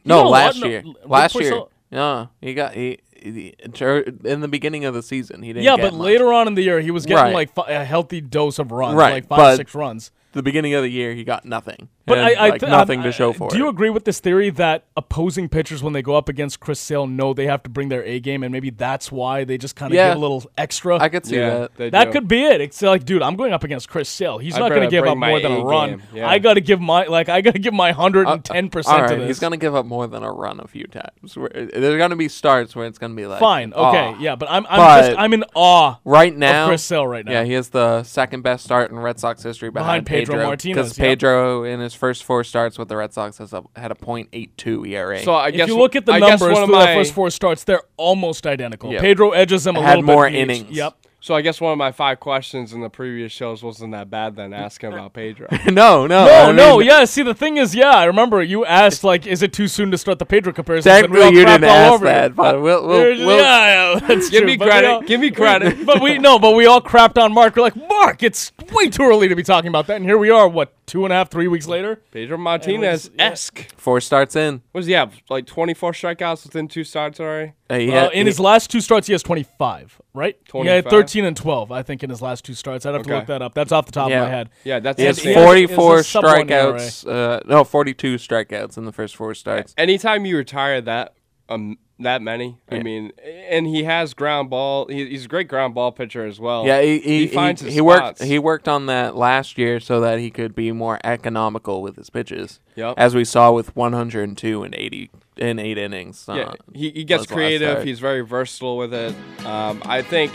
No 0.08 0.24
know 0.24 0.30
last? 0.30 0.60
No, 0.60 0.68
year. 0.68 0.84
Rick 0.86 0.95
last 1.05 1.36
year, 1.39 1.62
no, 1.91 2.30
he 2.41 2.53
got 2.53 2.74
he, 2.74 2.99
he 3.16 3.55
er, 3.82 3.99
in 4.24 4.41
the 4.41 4.47
beginning 4.47 4.86
of 4.86 4.93
the 4.93 5.03
season. 5.03 5.41
He 5.43 5.53
didn't. 5.53 5.64
Yeah, 5.66 5.76
but 5.78 5.93
much. 5.93 6.01
later 6.01 6.32
on 6.34 6.47
in 6.47 6.55
the 6.55 6.62
year, 6.64 6.80
he 6.82 6.91
was 6.91 7.05
getting 7.05 7.34
Right. 7.34 7.49
like 7.55 7.68
a 7.68 7.86
healthy 7.86 8.22
dose 8.22 8.60
of 8.60 8.72
runs, 8.72 8.95
Right, 8.95 9.14
like 9.14 9.28
five 9.28 9.38
but- 9.38 9.58
six 9.58 9.76
runs. 9.76 10.12
The 10.38 10.44
beginning 10.44 10.74
of 10.74 10.84
the 10.84 10.90
year, 10.90 11.14
he 11.14 11.24
got 11.24 11.44
nothing. 11.46 11.90
But 12.06 12.20
And, 12.20 12.28
I, 12.28 12.32
I 12.46 12.50
like, 12.52 12.60
th- 12.62 12.70
nothing 12.70 13.02
I- 13.02 13.04
to 13.04 13.12
show 13.12 13.32
I- 13.32 13.34
for 13.34 13.50
Do 13.50 13.56
it. 13.56 13.60
you 13.60 13.68
agree 13.68 13.90
with 13.90 14.06
this 14.06 14.22
theory 14.22 14.50
that 14.52 14.86
opposing 14.96 15.50
pitchers, 15.50 15.84
when 15.84 15.92
they 15.94 16.02
go 16.02 16.16
up 16.16 16.30
against 16.30 16.60
Chris 16.62 16.80
Sale, 16.80 17.08
know 17.08 17.34
they 17.34 17.48
have 17.48 17.64
to 17.64 17.70
bring 17.70 17.90
their 17.90 18.04
A 18.04 18.20
game, 18.22 18.44
and 18.44 18.52
maybe 18.54 18.70
that's 18.70 19.12
why 19.12 19.44
they 19.44 19.58
just 19.58 19.76
kind 19.76 19.92
of 19.92 19.96
Yeah. 19.98 20.10
give 20.10 20.18
a 20.18 20.22
little 20.22 20.44
extra? 20.58 20.98
I 20.98 21.10
could 21.10 21.26
see 21.26 21.36
Yeah, 21.36 21.68
that. 21.76 21.92
that 21.92 22.06
do. 22.06 22.12
could 22.14 22.28
be 22.30 22.44
it. 22.46 22.62
It's 22.62 22.82
like, 22.82 23.04
dude, 23.04 23.22
I'm 23.22 23.36
going 23.36 23.52
up 23.52 23.64
against 23.66 23.90
Chris 23.90 24.08
Sale. 24.08 24.38
He's 24.38 24.56
I'd 24.56 24.60
not 24.60 24.70
going 24.70 24.82
to 24.84 24.88
give 24.88 25.06
up 25.06 25.18
more 25.18 25.40
than 25.42 25.52
a 25.52 25.60
A 25.60 25.66
run. 25.66 26.02
yeah. 26.14 26.30
I 26.30 26.40
got 26.40 26.54
to 26.54 26.62
give 26.62 26.80
my 26.80 27.06
like 27.08 27.28
I 27.30 27.42
got 27.42 27.54
to 27.56 27.60
give 27.60 27.74
my 27.74 27.92
hundred 27.92 28.28
and 28.28 28.40
uh, 28.40 28.54
ten 28.54 28.70
percent 28.70 29.02
right, 29.02 29.10
to 29.10 29.16
this. 29.18 29.28
he's 29.28 29.40
gonna 29.40 29.58
give 29.58 29.76
up 29.76 29.86
more 29.86 30.08
than 30.08 30.24
a 30.24 30.32
run 30.32 30.60
a 30.62 30.68
few 30.68 30.86
times. 30.88 31.36
Where- 31.36 31.52
uh, 31.56 31.66
There's 31.74 31.98
gonna 31.98 32.16
be 32.16 32.28
starts 32.30 32.76
where 32.76 32.86
it's 32.86 32.98
gonna 32.98 33.16
be 33.16 33.26
like 33.26 33.40
Fine, 33.40 33.74
okay, 33.74 34.14
"Aw." 34.16 34.20
yeah, 34.20 34.36
but 34.36 34.50
I'm 34.50 34.66
I'm 34.70 34.78
But 34.78 35.02
just 35.08 35.20
I'm 35.20 35.34
in 35.34 35.44
awe 35.56 35.96
right 36.06 36.36
now. 36.36 36.68
Chris 36.68 36.84
Sale 36.84 37.08
right 37.08 37.26
now. 37.26 37.32
Yeah, 37.32 37.44
he 37.44 37.54
has 37.54 37.70
the 37.70 38.04
second 38.04 38.42
best 38.44 38.64
start 38.64 38.92
in 38.92 39.00
Red 39.00 39.20
Sox 39.20 39.44
history 39.44 39.70
Behind 39.70 40.06
behind, 40.06 40.26
Pedro 40.26 40.26
Martinez, 40.36 40.75
Because 40.75 40.97
yeah. 40.99 41.05
Pedro, 41.05 41.63
in 41.63 41.80
his 41.80 41.93
first 41.93 42.23
four 42.23 42.43
starts 42.43 42.78
with 42.78 42.89
the 42.89 42.97
Red 42.97 43.13
Sox, 43.13 43.38
has 43.38 43.53
a, 43.53 43.63
had 43.75 43.91
a 43.91 43.95
.82 43.95 44.88
ERA. 44.89 45.19
So 45.23 45.34
I 45.34 45.47
If 45.49 45.55
guess 45.55 45.67
you 45.69 45.78
look 45.78 45.95
at 45.95 46.05
the 46.05 46.13
I 46.13 46.19
guess 46.19 46.39
numbers 46.41 46.53
one 46.55 46.63
of 46.63 46.69
my, 46.69 46.88
the 46.93 46.99
first 46.99 47.13
four 47.13 47.30
starts, 47.30 47.63
they're 47.63 47.84
almost 47.97 48.45
identical. 48.45 48.91
Yep. 48.91 49.01
Pedro 49.01 49.32
edges 49.32 49.63
them 49.63 49.75
a 49.75 49.82
Had 49.82 49.97
little 49.99 50.03
more 50.03 50.30
bit. 50.30 50.36
in 50.36 50.51
each. 50.51 50.57
innings. 50.61 50.78
Yep. 50.78 50.97
So 51.20 51.34
I 51.34 51.41
guess 51.41 51.59
one 51.59 51.72
of 51.72 51.78
my 51.78 51.91
five 51.91 52.20
questions 52.20 52.74
in 52.74 52.82
the 52.82 52.89
previous 52.89 53.32
shows 53.32 53.63
wasn't 53.63 53.91
that 53.93 54.09
bad. 54.09 54.36
Then 54.36 54.53
asking 54.53 54.93
about 54.93 55.13
Pedro. 55.13 55.47
no, 55.65 56.05
no, 56.05 56.07
no, 56.07 56.28
I 56.28 56.47
mean, 56.47 56.55
no. 56.55 56.80
Yeah. 56.80 57.05
See, 57.05 57.24
the 57.24 57.34
thing 57.34 57.57
is, 57.57 57.74
yeah, 57.74 57.89
I 57.89 58.05
remember 58.05 58.41
you 58.43 58.65
asked 58.65 59.03
like, 59.03 59.26
is 59.26 59.41
it 59.41 59.51
too 59.51 59.68
soon 59.68 59.89
to 59.91 59.97
start 59.97 60.20
the 60.20 60.26
Pedro 60.26 60.53
comparison? 60.53 60.91
Technically, 60.91 61.38
you 61.38 61.45
didn't 61.45 61.63
ask 61.63 62.01
that, 62.03 62.30
you. 62.32 62.36
but 62.36 62.61
we'll, 62.61 62.88
we'll, 62.88 63.26
we'll 63.26 63.38
yeah, 63.38 63.93
yeah, 63.93 63.99
that's 64.07 64.30
give 64.30 64.41
true. 64.41 64.47
me 64.47 64.57
credit. 64.57 64.88
All, 64.88 65.01
give 65.01 65.20
me 65.20 65.32
credit. 65.32 65.86
but 65.86 66.01
we 66.01 66.20
no, 66.20 66.38
but 66.38 66.51
we 66.51 66.68
all 66.68 66.82
crapped 66.82 67.22
on 67.22 67.34
Mark. 67.34 67.55
We're 67.55 67.63
like, 67.63 67.76
Mark, 67.76 68.22
it's 68.22 68.51
way 68.72 68.89
too 68.89 69.03
early 69.03 69.28
to 69.28 69.36
be 69.36 69.43
talking 69.43 69.70
about 69.70 69.88
that. 69.88 69.95
And 69.95 70.05
here 70.05 70.18
we 70.18 70.30
are, 70.30 70.47
what 70.47 70.74
two 70.88 71.03
and 71.03 71.13
a 71.13 71.15
half, 71.15 71.30
three 71.30 71.47
weeks 71.47 71.68
later. 71.68 72.01
Pedro 72.11 72.38
Martinez 72.38 73.11
esque. 73.20 73.59
Yeah. 73.59 73.65
Four 73.76 74.01
starts 74.01 74.36
in. 74.36 74.61
What 74.72 74.82
is 74.82 74.88
he 74.88 74.93
have? 74.93 75.13
Like 75.30 75.45
24 75.45 75.91
strikeouts 75.91 76.45
within 76.45 76.68
two 76.68 76.84
starts 76.84 77.20
already? 77.20 77.53
Uh, 77.70 77.76
yeah. 77.76 78.03
Uh, 78.05 78.09
in 78.09 78.26
his 78.26 78.39
last 78.39 78.72
two 78.72 78.82
starts, 78.82 79.07
he 79.07 79.13
has 79.13 79.22
25, 79.22 80.01
right? 80.13 80.43
25. 80.45 80.84
13 81.08 81.26
and 81.26 81.38
12, 81.38 81.72
I 81.72 81.84
think, 81.84 82.03
in 82.03 82.10
his 82.10 82.22
last 82.22 82.43
two 82.43 82.53
starts. 82.53 82.86
I'd 82.86 82.93
have 82.93 83.01
okay. 83.01 83.12
to 83.12 83.16
look 83.18 83.28
that 83.28 83.41
up. 83.41 83.53
That's 83.53 83.72
off 83.72 83.86
the 83.86 83.93
top 83.93 84.10
yeah. 84.10 84.24
of 84.24 84.28
my 84.28 84.36
head. 84.36 84.49
Yeah, 84.66 84.80
that's 84.80 84.99
he 84.99 85.05
has 85.05 85.20
44 85.20 85.95
has, 85.95 86.08
strikeouts. 86.08 87.08
Uh, 87.08 87.39
no, 87.45 87.64
42 87.64 88.16
strikeouts 88.16 88.78
in 88.78 88.84
the 88.84 88.91
first 88.91 89.16
four 89.16 89.34
starts. 89.34 89.74
Anytime 89.78 90.26
you 90.26 90.36
retire 90.36 90.82
that 90.82 91.14
um, 91.47 91.78
that 92.00 92.22
many, 92.22 92.58
I 92.70 92.80
mean, 92.80 93.12
and 93.50 93.66
he 93.66 93.84
has 93.84 94.14
ground 94.14 94.50
ball. 94.50 94.88
He, 94.88 95.08
he's 95.10 95.26
a 95.26 95.28
great 95.28 95.48
ground 95.48 95.74
ball 95.74 95.91
pitcher 95.91 96.26
as 96.26 96.39
well. 96.39 96.66
Yeah, 96.66 96.82
he 96.82 97.00
he, 97.00 97.28
he, 97.28 97.28
finds 97.28 97.62
his 97.62 97.74
he 97.74 97.82
worked 97.82 98.22
he 98.22 98.39
worked 98.39 98.68
on 98.68 98.86
that 98.86 99.16
last 99.16 99.58
year 99.58 99.80
so 99.80 100.00
that 100.02 100.20
he 100.20 100.30
could 100.30 100.54
be 100.56 100.72
more 100.72 101.00
economical 101.04 101.82
with 101.82 101.95
his 101.95 102.10
pitches. 102.10 102.60
Yep. 102.76 102.95
As 102.98 103.16
we 103.16 103.26
saw 103.26 103.52
with 103.52 103.76
102 103.76 104.64
and 104.64 104.76
80 104.76 105.10
in 105.38 105.60
eight 105.60 105.78
innings. 105.78 106.26
Yeah, 106.28 106.36
uh, 106.36 106.54
he, 106.74 106.91
he 106.91 107.04
gets 107.04 107.26
creative. 107.26 107.84
He's 107.84 108.00
very 108.00 108.22
versatile 108.22 108.78
with 108.78 108.93
it. 108.93 109.16
Um, 109.45 109.82
I 109.86 110.02
think 110.02 110.32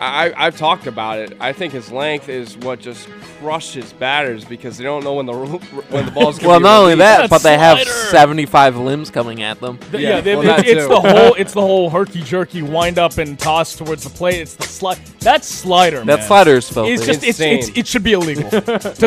I, 0.00 0.32
I've 0.34 0.56
talked 0.56 0.86
about 0.86 1.18
it. 1.18 1.36
I 1.40 1.52
think 1.52 1.74
his 1.74 1.92
length 1.92 2.30
is 2.30 2.56
what 2.56 2.80
just 2.80 3.06
crushes 3.38 3.92
batters 3.92 4.46
because 4.46 4.78
they 4.78 4.84
don't 4.84 5.04
know 5.04 5.14
when 5.14 5.26
the 5.26 5.34
when 5.90 6.06
the 6.06 6.12
ball's. 6.12 6.38
gonna 6.38 6.48
well, 6.48 6.58
be 6.58 6.62
not 6.64 6.80
only 6.80 6.94
that, 6.96 7.20
That 7.22 7.30
but 7.30 7.42
they 7.42 7.58
have 7.58 7.78
slider. 7.78 7.90
75 8.08 8.76
limbs 8.78 9.10
coming 9.10 9.42
at 9.42 9.60
them. 9.60 9.76
Th- 9.76 10.02
Yeah, 10.02 10.08
Yeah, 10.16 10.20
they- 10.22 10.36
well, 10.36 10.58
it's, 10.58 10.68
it's 10.68 10.86
too. 10.86 10.89
The 10.90 11.00
whole 11.00 11.34
it's 11.34 11.52
the 11.52 11.60
whole 11.60 11.88
herky 11.90 12.22
jerky 12.22 12.62
wind 12.62 12.98
up 12.98 13.18
and 13.18 13.38
toss 13.38 13.76
towards 13.76 14.04
the 14.04 14.10
plate. 14.10 14.40
It's 14.40 14.54
the 14.54 14.64
slide. 14.64 14.98
That 15.20 15.44
slider, 15.44 15.98
That 15.98 16.18
man, 16.18 16.22
slider 16.26 16.56
is 16.56 16.68
filthy. 16.68 16.92
It's 16.92 17.06
just 17.06 17.22
it's, 17.24 17.40
it's 17.40 17.68
Insane. 17.68 17.74
it 17.76 17.86
should 17.86 18.02
be 18.02 18.12
illegal 18.12 18.50
to 18.50 18.60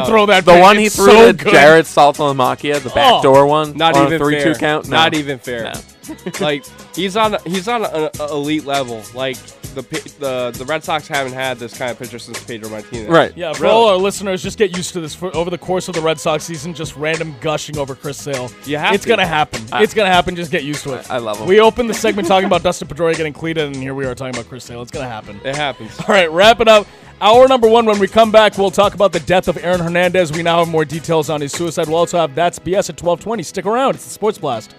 throw 0.05 0.25
that. 0.27 0.45
the 0.45 0.53
pitch. 0.53 0.61
one 0.61 0.77
he 0.77 0.85
It's 0.85 0.95
threw 0.95 1.05
so 1.07 1.31
to 1.31 1.43
good. 1.43 1.53
Jarrod 1.53 1.83
Saltalamacchia, 1.83 2.81
the 2.81 2.91
Oh, 2.91 2.93
backdoor 2.95 3.45
one, 3.47 3.75
Not 3.77 3.95
on 3.95 4.07
even 4.07 4.13
a 4.21 4.23
three-two 4.25 4.55
count. 4.55 4.87
No. 4.87 4.97
Not 4.97 5.13
even 5.15 5.39
fair. 5.39 5.73
No. 5.73 6.13
like 6.39 6.65
he's 6.95 7.15
on 7.17 7.37
he's 7.45 7.67
on 7.67 7.85
an 7.85 8.09
elite 8.19 8.65
level. 8.65 9.01
Like 9.13 9.37
the 9.73 9.81
the 10.19 10.51
the 10.57 10.65
Red 10.65 10.83
Sox 10.83 11.07
haven't 11.07 11.33
had 11.33 11.57
this 11.59 11.77
kind 11.77 11.91
of 11.91 11.99
pitcher 11.99 12.19
since 12.19 12.43
Pedro 12.43 12.69
Martinez. 12.69 13.07
Right. 13.09 13.35
Yeah, 13.35 13.53
for 13.53 13.63
Really? 13.63 13.73
all 13.75 13.89
our 13.89 13.97
listeners, 13.97 14.41
just 14.43 14.57
get 14.57 14.75
used 14.75 14.93
to 14.93 15.01
this. 15.01 15.13
For 15.15 15.35
over 15.35 15.49
the 15.49 15.57
course 15.57 15.87
of 15.87 15.95
the 15.95 16.01
Red 16.01 16.19
Sox 16.19 16.43
season, 16.43 16.73
just 16.73 16.95
random 16.95 17.35
gushing 17.41 17.77
over 17.77 17.95
Chris 17.95 18.17
Sale. 18.17 18.49
You 18.65 18.77
have 18.77 18.93
it's 18.95 19.03
to. 19.03 19.09
gonna 19.09 19.25
happen. 19.27 19.61
it's 19.73 19.93
gonna 19.93 20.09
happen. 20.09 20.35
Just 20.35 20.51
get 20.51 20.63
used 20.63 20.83
to 20.83 20.93
it. 20.93 21.09
I 21.09 21.17
love 21.17 21.39
him. 21.39 21.47
We 21.47 21.59
opened 21.59 21.89
the 21.89 21.93
segment 21.93 22.27
talking 22.27 22.45
about 22.47 22.63
Dustin 22.63 22.87
Pedroia 22.87 23.15
getting 23.15 23.33
cleated, 23.33 23.65
and 23.65 23.75
here 23.75 23.93
we 23.95 24.05
are 24.05 24.15
talking 24.15 24.35
about 24.35 24.47
Chris 24.49 24.63
Sale. 24.63 24.81
It's 24.81 24.91
gonna 24.91 25.07
happen. 25.09 25.39
It 25.43 25.55
happens. 25.55 25.99
All 25.99 26.05
right, 26.07 26.31
wrap 26.31 26.59
it 26.59 26.67
up. 26.67 26.87
Hour 27.21 27.47
number 27.47 27.69
one. 27.69 27.85
When 27.85 27.99
we 27.99 28.07
come 28.07 28.31
back, 28.31 28.57
we'll 28.57 28.71
talk 28.71 28.95
about 28.95 29.13
the 29.13 29.19
death 29.21 29.47
of 29.47 29.57
Aaron 29.63 29.79
Hernandez. 29.79 30.33
We 30.33 30.43
now 30.43 30.59
have 30.59 30.67
more 30.67 30.83
details 30.83 31.29
on 31.29 31.39
his 31.41 31.51
suicide. 31.53 31.87
We'll 31.87 31.97
also 31.97 32.17
have 32.17 32.35
that's 32.35 32.59
BS 32.59 32.89
at 32.89 32.97
twelve 32.97 33.19
twenty. 33.21 33.43
Stick 33.43 33.65
around. 33.65 33.95
It's 33.95 34.03
the 34.03 34.09
Sports 34.09 34.37
Blast. 34.37 34.75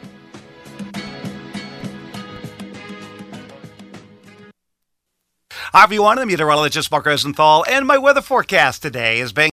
Hi 5.75 5.83
everyone, 5.83 6.21
I'm 6.21 6.29
meteorologist 6.29 6.93
Mark 6.93 7.05
Rosenthal, 7.05 7.65
and 7.69 7.85
my 7.85 7.99
weather 7.99 8.23
forecast 8.23 8.81
today 8.81 9.19
is 9.19 9.33
being 9.33 9.43